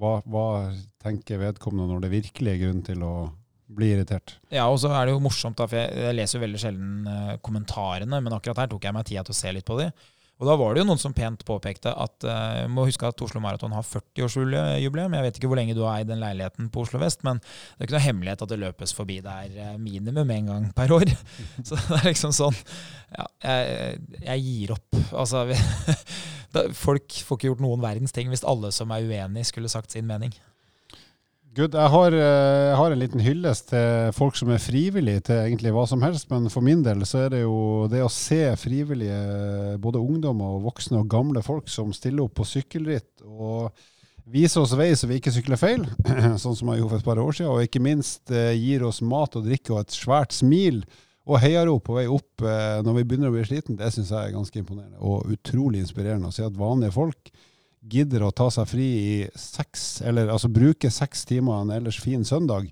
hva, 0.00 0.14
hva 0.24 0.46
tenker 1.00 1.40
vedkommende 1.40 1.88
når 1.92 2.06
det 2.06 2.14
virkelig 2.14 2.52
er 2.52 2.62
grunn 2.62 2.84
til 2.84 3.04
å 3.04 3.14
bli 3.70 3.92
irritert. 3.94 4.38
Ja, 4.50 4.64
og 4.68 4.80
så 4.82 4.90
er 4.96 5.06
det 5.06 5.12
jo 5.14 5.22
morsomt, 5.22 5.60
da, 5.60 5.68
for 5.68 5.78
jeg, 5.78 5.92
jeg 6.00 6.16
leser 6.16 6.38
jo 6.38 6.44
veldig 6.44 6.60
sjelden 6.60 7.10
kommentarene, 7.44 8.18
men 8.24 8.34
akkurat 8.34 8.64
her 8.64 8.72
tok 8.72 8.88
jeg 8.88 8.96
meg 8.96 9.06
tida 9.06 9.22
til 9.24 9.36
å 9.36 9.40
se 9.40 9.52
litt 9.54 9.68
på 9.68 9.76
de. 9.78 9.90
Og 10.40 10.48
da 10.48 10.56
var 10.56 10.72
det 10.72 10.80
jo 10.80 10.88
noen 10.88 11.00
som 11.00 11.12
pent 11.12 11.42
påpekte 11.44 11.92
at 11.92 12.24
uh, 12.24 12.64
må 12.72 12.86
huske 12.88 13.04
at 13.04 13.20
Oslo 13.20 13.42
Maraton 13.44 13.74
har 13.76 13.84
40-årsjubileum. 13.84 15.16
Jeg 15.16 15.26
vet 15.26 15.40
ikke 15.40 15.50
hvor 15.52 15.60
lenge 15.60 15.76
du 15.76 15.82
har 15.84 16.00
eid 16.00 16.08
den 16.08 16.22
leiligheten 16.22 16.70
på 16.72 16.86
Oslo 16.86 17.00
vest, 17.02 17.20
men 17.28 17.42
det 17.42 17.84
er 17.84 17.88
ikke 17.88 17.96
noe 17.98 18.06
hemmelighet 18.06 18.44
at 18.46 18.52
det 18.54 18.60
løpes 18.62 18.96
forbi 18.96 19.18
der 19.24 19.52
uh, 19.58 19.74
minimum 19.80 20.32
én 20.32 20.48
gang 20.48 20.70
per 20.76 20.96
år. 20.96 21.12
Så 21.66 21.76
det 21.76 22.00
er 22.00 22.08
liksom 22.08 22.32
sånn 22.36 22.56
Ja, 22.56 23.26
jeg, 23.44 24.00
jeg 24.24 24.46
gir 24.46 24.74
opp. 24.78 25.00
Altså 25.12 25.44
Folk 26.86 27.20
får 27.26 27.36
ikke 27.36 27.50
gjort 27.52 27.62
noen 27.62 27.84
verdens 27.84 28.16
ting 28.16 28.32
hvis 28.32 28.46
alle 28.48 28.72
som 28.74 28.90
er 28.94 29.04
uenig, 29.04 29.44
skulle 29.50 29.70
sagt 29.70 29.92
sin 29.92 30.08
mening. 30.08 30.32
Good. 31.50 31.74
Jeg 31.74 31.90
har, 31.90 32.14
eh, 32.14 32.68
jeg 32.70 32.76
har, 32.78 32.92
en 32.92 33.00
liten 33.00 33.22
hyllest 33.26 33.72
til 33.72 34.12
folk 34.14 34.36
som 34.38 34.52
er 34.54 34.60
frivillige 34.62 35.24
til 35.26 35.40
egentlig 35.48 35.72
hva 35.74 35.82
som 35.90 36.04
helst. 36.06 36.28
Men 36.30 36.46
for 36.46 36.62
min 36.62 36.84
del 36.86 37.02
så 37.02 37.24
er 37.24 37.32
det 37.32 37.40
jo 37.42 37.88
det 37.90 38.04
å 38.04 38.12
se 38.14 38.52
frivillige, 38.54 39.74
både 39.82 39.98
ungdommer 39.98 40.54
og 40.54 40.68
voksne 40.68 41.00
og 41.00 41.08
gamle 41.10 41.42
folk 41.42 41.66
som 41.66 41.90
stiller 41.96 42.28
opp 42.28 42.36
på 42.38 42.46
sykkelritt 42.46 43.26
og 43.26 43.74
viser 44.30 44.62
oss 44.62 44.76
vei 44.78 44.92
så 44.94 45.10
vi 45.10 45.18
ikke 45.18 45.34
sykler 45.34 45.58
feil, 45.58 45.88
sånn 46.38 46.54
som 46.54 46.70
jeg 46.70 46.84
gjorde 46.84 46.92
for 46.92 47.02
et 47.02 47.10
par 47.10 47.24
år 47.24 47.34
siden. 47.34 47.50
Og 47.50 47.66
ikke 47.66 47.82
minst 47.82 48.30
eh, 48.30 48.54
gir 48.54 48.86
oss 48.86 49.02
mat 49.02 49.34
og 49.34 49.50
drikke 49.50 49.74
og 49.74 49.82
et 49.82 49.98
svært 49.98 50.36
smil 50.36 50.84
og 51.26 51.42
heiarop 51.42 51.82
på 51.88 51.98
vei 51.98 52.06
opp 52.06 52.46
eh, 52.46 52.78
når 52.86 53.00
vi 53.00 53.08
begynner 53.10 53.34
å 53.34 53.34
bli 53.34 53.48
sliten. 53.50 53.80
Det 53.80 53.90
syns 53.90 54.14
jeg 54.14 54.22
er 54.22 54.38
ganske 54.38 54.62
imponerende 54.62 55.02
og 55.02 55.26
utrolig 55.34 55.82
inspirerende 55.82 56.30
å 56.30 56.36
se 56.38 56.46
at 56.46 56.62
vanlige 56.62 56.94
folk 56.94 57.34
gidder 57.80 58.26
å 58.26 58.32
ta 58.34 58.50
seg 58.52 58.68
fri 58.68 58.86
i 58.86 59.16
seks, 59.38 60.02
eller 60.06 60.30
altså 60.32 60.50
bruke 60.52 60.90
seks 60.92 61.24
timer 61.28 61.62
en 61.62 61.74
ellers 61.74 62.00
fin 62.02 62.24
søndag 62.26 62.68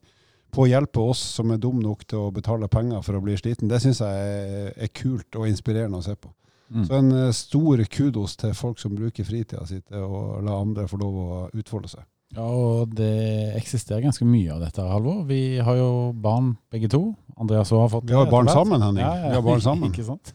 på 0.52 0.64
å 0.64 0.68
hjelpe 0.68 1.00
oss 1.00 1.20
som 1.36 1.52
er 1.52 1.60
dum 1.60 1.80
nok 1.82 2.04
til 2.08 2.26
å 2.26 2.32
betale 2.34 2.68
penger 2.72 3.02
for 3.04 3.18
å 3.18 3.22
bli 3.24 3.36
sliten, 3.36 3.68
det 3.68 3.80
syns 3.84 4.02
jeg 4.04 4.28
er, 4.28 4.70
er, 4.76 4.92
kult 4.96 5.36
og 5.36 5.48
inspirerende 5.48 6.00
å 6.00 6.04
se 6.04 6.16
på. 6.16 6.32
Mm. 6.68 6.84
Så 6.84 6.98
en 6.98 7.10
uh, 7.16 7.32
stor 7.36 7.82
kudos 7.88 8.36
til 8.40 8.54
folk 8.56 8.80
som 8.80 8.96
bruker 8.96 9.24
fritida 9.24 9.64
si 9.68 9.80
til 9.80 10.04
å 10.04 10.40
la 10.44 10.56
andre 10.60 10.84
få 10.88 11.00
lov 11.00 11.18
å 11.20 11.42
utfolde 11.56 11.92
seg. 11.92 12.04
Ja, 12.36 12.44
og 12.44 12.92
det 12.92 13.54
eksisterer 13.56 14.04
ganske 14.04 14.26
mye 14.28 14.52
av 14.52 14.60
dette, 14.60 14.84
Halvor. 14.84 15.22
Vi 15.28 15.60
har 15.64 15.78
jo 15.78 15.88
barn 16.12 16.52
begge 16.72 16.90
to. 16.92 17.14
Andreas 17.40 17.72
har 17.72 17.88
fått 17.88 18.04
det. 18.04 18.12
Vi 18.12 18.18
har 18.18 18.28
barn 18.28 18.50
sammen, 18.52 18.84
Henning. 18.84 19.00
Ja, 19.00 19.14
ja. 19.16 19.30
Vi 19.32 19.38
har 19.38 19.46
barn 19.46 19.64
sammen. 19.64 19.88
Ikke 19.94 20.04
sant? 20.10 20.34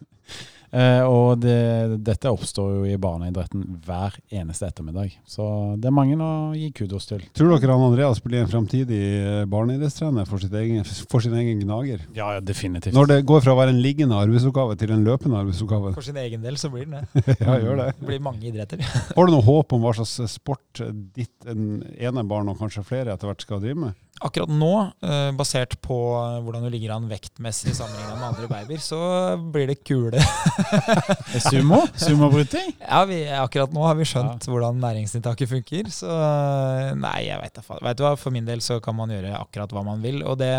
Eh, 0.73 1.03
og 1.05 1.37
det, 1.43 1.99
dette 2.01 2.31
oppstår 2.33 2.71
jo 2.79 2.85
i 2.89 2.97
barneidretten 2.97 3.77
hver 3.85 4.15
eneste 4.33 4.65
ettermiddag. 4.65 5.13
Så 5.29 5.45
det 5.77 5.89
er 5.89 5.93
mange 5.93 6.17
å 6.17 6.53
gi 6.57 6.71
kudos 6.73 7.05
til. 7.09 7.21
Tror 7.37 7.53
dere 7.53 7.75
han 7.75 7.85
Andreas 7.91 8.21
blir 8.23 8.41
en 8.41 8.49
fremtidig 8.49 9.01
eh, 9.19 9.43
barneidrettstrener 9.49 10.25
for, 10.29 10.41
for, 10.41 11.23
sin 11.23 11.37
egen 11.37 11.61
gnager? 11.61 12.01
Ja, 12.17 12.31
definitivt. 12.41 12.97
Når 12.97 13.11
det 13.11 13.19
går 13.29 13.45
fra 13.45 13.53
å 13.53 13.59
være 13.59 13.75
en 13.75 13.83
liggende 13.85 14.17
arbeidsoppgave 14.17 14.79
til 14.81 14.95
en 14.95 15.05
løpende 15.05 15.43
arbeidsoppgave? 15.43 15.93
For 15.97 16.09
sin 16.09 16.17
egen 16.23 16.45
del 16.45 16.57
så 16.61 16.73
blir 16.73 16.89
den 16.89 17.03
det. 17.03 17.23
ja, 17.45 17.59
gjør 17.61 17.83
det. 17.83 17.89
Det 17.99 18.09
blir 18.09 18.23
mange 18.25 18.49
idretter. 18.49 18.81
Har 19.13 19.29
du 19.29 19.35
noe 19.35 19.45
håp 19.45 19.77
om 19.77 19.85
hva 19.85 19.93
slags 19.99 20.17
sport 20.33 20.81
ditt 21.13 21.53
ene 21.53 22.25
barn, 22.25 22.49
og 22.49 22.57
kanskje 22.57 22.85
flere 22.87 23.13
etter 23.13 23.29
hvert, 23.29 23.45
skal 23.45 23.61
drive 23.61 23.77
med? 23.85 24.02
Akkurat 24.23 24.51
nå, 24.51 24.71
eh, 25.03 25.29
basert 25.35 25.75
på 25.83 25.97
hvordan 26.45 26.63
du 26.63 26.69
ligger 26.71 26.93
an 26.95 27.09
vektmessig 27.09 27.73
sammenlignet 27.75 28.19
med 28.21 28.27
andre 28.29 28.47
babyer, 28.47 28.79
så 28.79 28.99
blir 29.51 29.67
det 29.67 29.81
kule. 29.83 30.21
Sumo? 31.49 31.81
Sumobryting? 31.99 32.71
Ja, 32.79 33.03
vi, 33.09 33.19
akkurat 33.35 33.75
nå 33.75 33.83
har 33.83 33.99
vi 33.99 34.07
skjønt 34.07 34.47
ja. 34.47 34.53
hvordan 34.53 34.79
næringsinntaket 34.83 35.51
funker. 35.51 35.91
Så 35.91 36.07
nei, 36.95 37.19
jeg 37.27 37.41
vet 37.43 37.59
da 37.59 37.65
faen. 37.65 37.83
Vet 37.83 37.99
du 37.99 38.05
hva, 38.07 38.15
for 38.19 38.35
min 38.35 38.47
del 38.47 38.63
så 38.63 38.79
kan 38.83 38.95
man 38.95 39.11
gjøre 39.11 39.35
akkurat 39.41 39.75
hva 39.75 39.83
man 39.91 40.03
vil. 40.03 40.23
Og 40.23 40.39
det, 40.39 40.53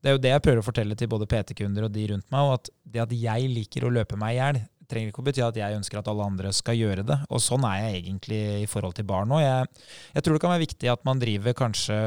det 0.00 0.10
er 0.10 0.16
jo 0.16 0.22
det 0.24 0.32
jeg 0.32 0.44
prøver 0.48 0.62
å 0.62 0.66
fortelle 0.66 0.96
til 0.96 1.12
både 1.12 1.28
PT-kunder 1.30 1.88
og 1.88 1.92
de 1.92 2.08
rundt 2.14 2.28
meg, 2.32 2.48
og 2.48 2.56
at 2.60 2.72
det 2.96 3.04
at 3.04 3.14
jeg 3.16 3.52
liker 3.52 3.84
å 3.84 3.92
løpe 3.92 4.16
meg 4.20 4.36
i 4.36 4.40
hjel, 4.40 4.62
trenger 4.90 5.12
ikke 5.12 5.22
å 5.22 5.26
bety 5.26 5.42
at 5.44 5.58
jeg 5.60 5.76
ønsker 5.78 6.00
at 6.00 6.08
alle 6.10 6.26
andre 6.26 6.52
skal 6.54 6.78
gjøre 6.78 7.04
det. 7.06 7.18
Og 7.30 7.42
sånn 7.42 7.66
er 7.68 7.82
jeg 7.82 8.00
egentlig 8.00 8.40
i 8.62 8.68
forhold 8.70 8.96
til 8.98 9.06
barn 9.08 9.34
òg. 9.34 9.42
Jeg, 9.44 9.84
jeg, 10.14 10.24
tror 10.24 10.36
det 10.36 10.42
kan 10.44 10.54
være 10.54 10.64
viktig 10.64 10.90
at 10.92 11.06
man 11.08 11.22
driver 11.22 11.56
kanskje 11.58 11.98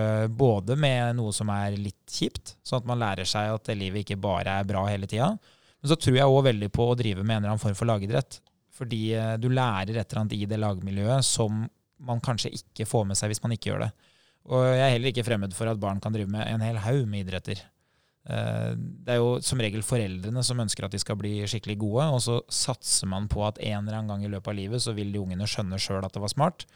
både 0.41 0.77
med 0.79 1.19
noe 1.19 1.35
som 1.35 1.51
er 1.53 1.77
litt 1.77 2.19
kjipt, 2.19 2.55
sånn 2.65 2.83
at 2.83 2.89
man 2.89 3.01
lærer 3.01 3.29
seg 3.29 3.53
at 3.55 3.73
livet 3.75 4.05
ikke 4.05 4.21
bare 4.21 4.59
er 4.59 4.69
bra 4.69 4.85
hele 4.89 5.09
tida. 5.09 5.33
Men 5.79 5.91
så 5.91 5.97
tror 5.99 6.19
jeg 6.19 6.35
òg 6.35 6.45
veldig 6.49 6.71
på 6.75 6.89
å 6.91 6.97
drive 6.99 7.23
med 7.23 7.37
en 7.37 7.43
eller 7.43 7.53
annen 7.53 7.63
form 7.63 7.77
for 7.77 7.89
lagidrett. 7.89 8.41
Fordi 8.79 9.01
eh, 9.15 9.33
du 9.39 9.49
lærer 9.51 9.97
et 9.97 10.05
eller 10.05 10.23
annet 10.23 10.37
i 10.37 10.45
det 10.49 10.59
lagmiljøet 10.59 11.25
som 11.27 11.65
man 11.99 12.21
kanskje 12.23 12.53
ikke 12.55 12.87
får 12.87 13.09
med 13.09 13.19
seg 13.19 13.31
hvis 13.31 13.43
man 13.43 13.55
ikke 13.55 13.73
gjør 13.73 13.85
det. 13.87 13.91
Og 14.49 14.63
jeg 14.65 14.85
er 14.85 14.93
heller 14.95 15.11
ikke 15.11 15.25
fremmed 15.27 15.55
for 15.55 15.69
at 15.69 15.81
barn 15.81 15.99
kan 16.01 16.15
drive 16.15 16.31
med 16.31 16.47
en 16.47 16.63
hel 16.63 16.79
haug 16.85 17.03
med 17.09 17.25
idretter. 17.25 17.61
Eh, 18.27 18.73
det 18.75 19.15
er 19.15 19.21
jo 19.21 19.37
som 19.45 19.61
regel 19.61 19.83
foreldrene 19.85 20.43
som 20.45 20.59
ønsker 20.59 20.85
at 20.85 20.95
de 20.95 21.01
skal 21.01 21.17
bli 21.19 21.37
skikkelig 21.47 21.77
gode, 21.81 22.09
og 22.15 22.21
så 22.25 22.39
satser 22.51 23.09
man 23.11 23.29
på 23.31 23.45
at 23.47 23.61
en 23.63 23.85
eller 23.85 24.01
annen 24.01 24.11
gang 24.11 24.25
i 24.27 24.33
løpet 24.33 24.51
av 24.51 24.59
livet 24.59 24.83
så 24.83 24.95
vil 24.97 25.13
de 25.13 25.21
ungene 25.21 25.47
skjønne 25.49 25.79
sjøl 25.81 26.03
at 26.05 26.15
det 26.15 26.23
var 26.23 26.33
smart. 26.33 26.67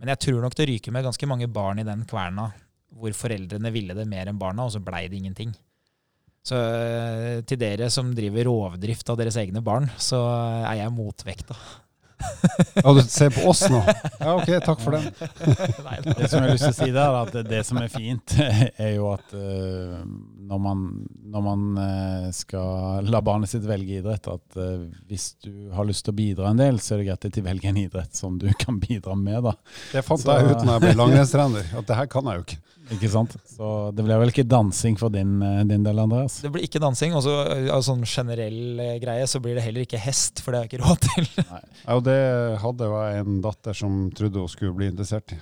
Men 0.00 0.12
jeg 0.12 0.24
tror 0.26 0.42
nok 0.44 0.56
det 0.58 0.68
ryker 0.68 0.94
med 0.94 1.06
ganske 1.06 1.28
mange 1.30 1.48
barn 1.52 1.80
i 1.82 1.86
den 1.86 2.04
kverna 2.08 2.50
hvor 2.92 3.14
foreldrene 3.16 3.70
ville 3.72 3.94
det 3.96 4.04
mer 4.08 4.28
enn 4.28 4.40
barna, 4.40 4.66
og 4.66 4.74
så 4.74 4.82
blei 4.84 5.06
det 5.08 5.16
ingenting. 5.16 5.54
Så 6.44 6.58
eh, 6.58 7.38
til 7.46 7.60
dere 7.60 7.88
som 7.94 8.10
driver 8.14 8.48
rovdrift 8.50 9.08
av 9.12 9.20
deres 9.20 9.38
egne 9.40 9.62
barn, 9.64 9.86
så 9.96 10.20
er 10.66 10.82
jeg 10.82 10.94
motvekta. 10.94 11.56
Ja, 12.82 12.92
du 12.96 13.00
ser 13.06 13.30
på 13.34 13.44
oss 13.50 13.62
nå? 13.70 13.80
Ja, 14.20 14.32
ok, 14.36 14.48
takk 14.64 14.80
for 14.82 14.96
den. 14.96 15.08
Det 16.18 16.28
som 16.30 16.42
jeg 16.42 16.46
har 16.46 16.52
lyst 16.52 16.64
til 16.66 16.72
å 16.72 16.76
si 16.76 16.88
der, 16.94 17.02
er 17.02 17.18
at 17.20 17.32
det, 17.36 17.42
det 17.50 17.60
som 17.68 17.78
er 17.82 17.90
fint, 17.92 18.34
er 18.82 18.92
jo 18.96 19.08
at 19.12 19.34
eh, 19.36 19.98
når 20.52 20.62
man, 20.66 20.82
når 21.34 21.44
man 21.46 21.64
eh, 21.82 22.28
skal 22.36 23.08
la 23.10 23.20
barnet 23.24 23.50
sitt 23.52 23.66
velge 23.68 24.00
idrett, 24.00 24.28
at 24.32 24.58
eh, 24.60 24.86
hvis 25.10 25.28
du 25.44 25.52
har 25.76 25.88
lyst 25.88 26.06
til 26.06 26.14
å 26.14 26.18
bidra 26.18 26.50
en 26.52 26.60
del, 26.62 26.80
så 26.82 26.94
er 26.96 27.02
det 27.02 27.08
greit 27.10 27.28
at 27.30 27.38
de 27.38 27.46
velger 27.46 27.72
en 27.72 27.82
idrett 27.84 28.18
som 28.18 28.38
du 28.40 28.48
kan 28.60 28.80
bidra 28.82 29.16
med. 29.18 29.42
da. 29.48 29.56
Det 29.92 30.04
fant 30.06 30.20
Så- 30.22 30.38
jeg 30.38 30.52
ut 30.56 30.62
når 30.64 30.74
jeg 30.78 30.84
ble 30.86 30.94
langrennstrener, 31.02 31.72
at 31.82 31.88
det 31.90 31.98
her 32.02 32.10
kan 32.12 32.30
jeg 32.32 32.40
jo 32.42 32.46
ikke. 32.48 32.61
Ikke 32.92 33.10
sant? 33.12 33.34
Så 33.48 33.68
det 33.96 34.04
ble 34.04 34.16
vel 34.20 34.32
ikke 34.32 34.44
dansing 34.48 34.98
for 35.00 35.12
din, 35.12 35.38
eh, 35.42 35.62
din 35.68 35.84
del, 35.86 36.00
Andreas? 36.02 36.40
Det 36.44 36.50
blir 36.52 36.66
ikke 36.66 36.82
dansing. 36.82 37.14
Og 37.16 37.24
så 37.24 37.36
av 37.72 37.84
sånn 37.86 38.04
generell 38.08 38.80
eh, 38.82 38.98
greie 39.02 39.28
så 39.30 39.40
blir 39.42 39.56
det 39.56 39.64
heller 39.66 39.86
ikke 39.86 40.00
hest, 40.02 40.42
for 40.44 40.52
det 40.52 40.60
har 40.60 40.68
jeg 40.68 40.74
ikke 40.74 40.84
råd 40.84 41.08
til. 41.08 41.30
Ja, 41.82 41.96
og 41.96 42.04
det 42.06 42.18
hadde 42.62 42.86
jo 42.86 42.98
jeg 43.02 43.22
en 43.24 43.40
datter 43.42 43.74
som 43.76 43.96
trodde 44.14 44.42
hun 44.44 44.50
skulle 44.50 44.76
bli 44.76 44.90
interessert 44.92 45.34
i. 45.34 45.38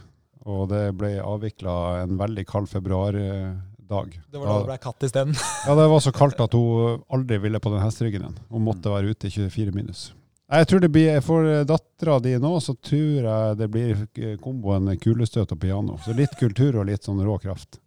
Og 0.48 0.70
det 0.70 0.86
ble 0.96 1.18
avvikla 1.20 1.74
en 2.04 2.16
veldig 2.20 2.46
kald 2.48 2.70
februardag. 2.70 4.14
Det 4.30 4.40
var 4.40 4.46
da 4.48 4.54
det 4.62 4.70
ble 4.70 4.78
katt 4.80 5.04
isteden. 5.04 5.36
Ja, 5.66 5.74
det 5.76 5.88
var 5.92 6.00
så 6.00 6.14
kaldt 6.16 6.40
at 6.40 6.56
hun 6.56 7.02
aldri 7.12 7.40
ville 7.44 7.60
på 7.60 7.72
den 7.74 7.84
hesteryggen 7.84 8.24
igjen. 8.24 8.40
Hun 8.48 8.64
måtte 8.64 8.94
være 8.94 9.12
ute 9.12 9.28
i 9.28 9.34
24 9.36 9.76
minus. 9.76 10.06
Jeg 10.50 10.66
tror 10.66 10.80
det 10.82 10.90
blir, 10.90 11.20
For 11.22 11.46
dattera 11.64 12.18
di 12.22 12.32
nå, 12.42 12.56
så 12.60 12.74
tror 12.74 13.28
jeg 13.28 13.58
det 13.60 13.68
blir 13.70 14.00
komboen 14.42 14.90
kulestøt 14.98 15.52
og 15.54 15.60
piano. 15.62 15.98
Så 16.02 16.16
litt 16.16 16.34
kultur 16.40 16.80
og 16.80 16.88
litt 16.90 17.06
sånn 17.06 17.22
rå 17.22 17.38
kraft. 17.42 17.78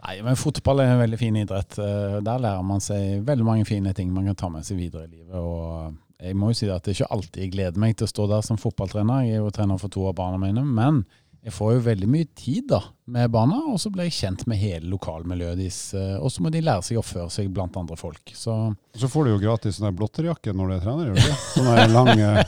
Nei, 0.00 0.16
men 0.24 0.38
fotball 0.40 0.80
er 0.80 0.94
en 0.94 1.02
veldig 1.02 1.18
fin 1.20 1.36
idrett. 1.36 1.76
Eh, 1.78 2.18
Der 2.24 2.40
lærer 2.40 2.62
man 2.64 2.80
seg 2.80 3.20
veldig 3.26 3.44
mange 3.46 3.66
fine 3.68 3.92
ting 3.94 4.12
man 4.14 4.30
kan 4.30 4.38
ta 4.38 4.48
med 4.48 4.64
seg 4.66 4.80
videre 4.80 5.04
i 5.06 5.12
livet. 5.12 5.34
og 5.36 5.98
jeg 6.20 6.36
må 6.36 6.50
jo 6.50 6.56
si 6.58 6.66
at 6.68 6.84
det 6.84 6.92
er 6.92 6.98
ikke 6.98 7.14
alltid 7.16 7.42
jeg 7.42 7.52
gleder 7.54 7.80
meg 7.80 7.94
til 7.96 8.04
å 8.04 8.10
stå 8.10 8.26
der 8.28 8.42
som 8.44 8.58
fotballtrener. 8.60 9.24
Jeg 9.24 9.38
er 9.38 9.44
jo 9.44 9.52
trener 9.56 9.78
for 9.80 9.88
to 9.92 10.02
av 10.08 10.14
barna 10.18 10.36
mine. 10.36 10.64
Men 10.64 11.04
jeg 11.40 11.52
får 11.56 11.70
jo 11.72 11.80
veldig 11.86 12.08
mye 12.12 12.26
tid 12.36 12.66
da 12.68 12.78
med 13.10 13.30
barna, 13.32 13.56
og 13.72 13.78
så 13.80 13.88
blir 13.90 14.04
jeg 14.10 14.12
kjent 14.18 14.42
med 14.50 14.58
hele 14.60 14.86
lokalmiljøet 14.92 15.56
deres. 15.58 15.78
eh, 15.96 16.18
Og 16.20 16.28
så 16.30 16.42
må 16.44 16.50
de 16.52 16.60
lære 16.60 16.82
seg 16.84 16.98
å 16.98 17.00
oppføre 17.00 17.30
seg 17.32 17.48
blant 17.50 17.76
andre 17.80 17.96
folk. 17.96 18.20
Så 18.36 18.74
så 18.94 19.08
får 19.08 19.24
du 19.24 19.30
jo 19.32 19.38
gratis 19.40 19.78
sånn 19.80 19.96
blotterjakke 19.96 20.52
når 20.52 20.68
du 20.68 20.74
er 20.74 20.82
trener, 20.84 21.06
gjør 21.06 21.14
du 21.14 21.20
ikke? 21.22 21.38
Sånn 21.54 21.94
lang, 21.94 22.08
eh, 22.20 22.44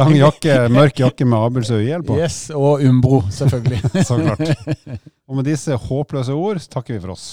lang 0.00 0.14
jakke, 0.16 0.56
mørk 0.72 1.02
jakke 1.04 1.26
med 1.28 1.38
Abelsø 1.50 1.80
IL 1.84 2.02
på. 2.02 2.16
yes, 2.18 2.50
og 2.56 2.80
Umbro, 2.82 3.20
selvfølgelig. 3.30 3.80
Så 4.08 4.16
klart. 4.22 4.56
Og 5.28 5.36
med 5.36 5.44
disse 5.44 5.76
håpløse 5.76 6.32
ord 6.32 6.58
takker 6.72 6.96
vi 6.96 7.00
for 7.04 7.12
oss. 7.18 7.28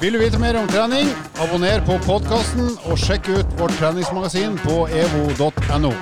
Vil 0.00 0.14
du 0.16 0.18
vite 0.22 0.38
mer 0.40 0.56
om 0.56 0.66
trening? 0.72 1.10
Abonner 1.44 1.82
på 1.84 1.98
podkasten 2.06 2.72
og 2.88 2.96
sjekk 2.96 3.28
ut 3.36 3.58
vårt 3.60 3.76
treningsmagasin 3.76 4.56
på 4.64 4.86
evo.no. 4.88 5.92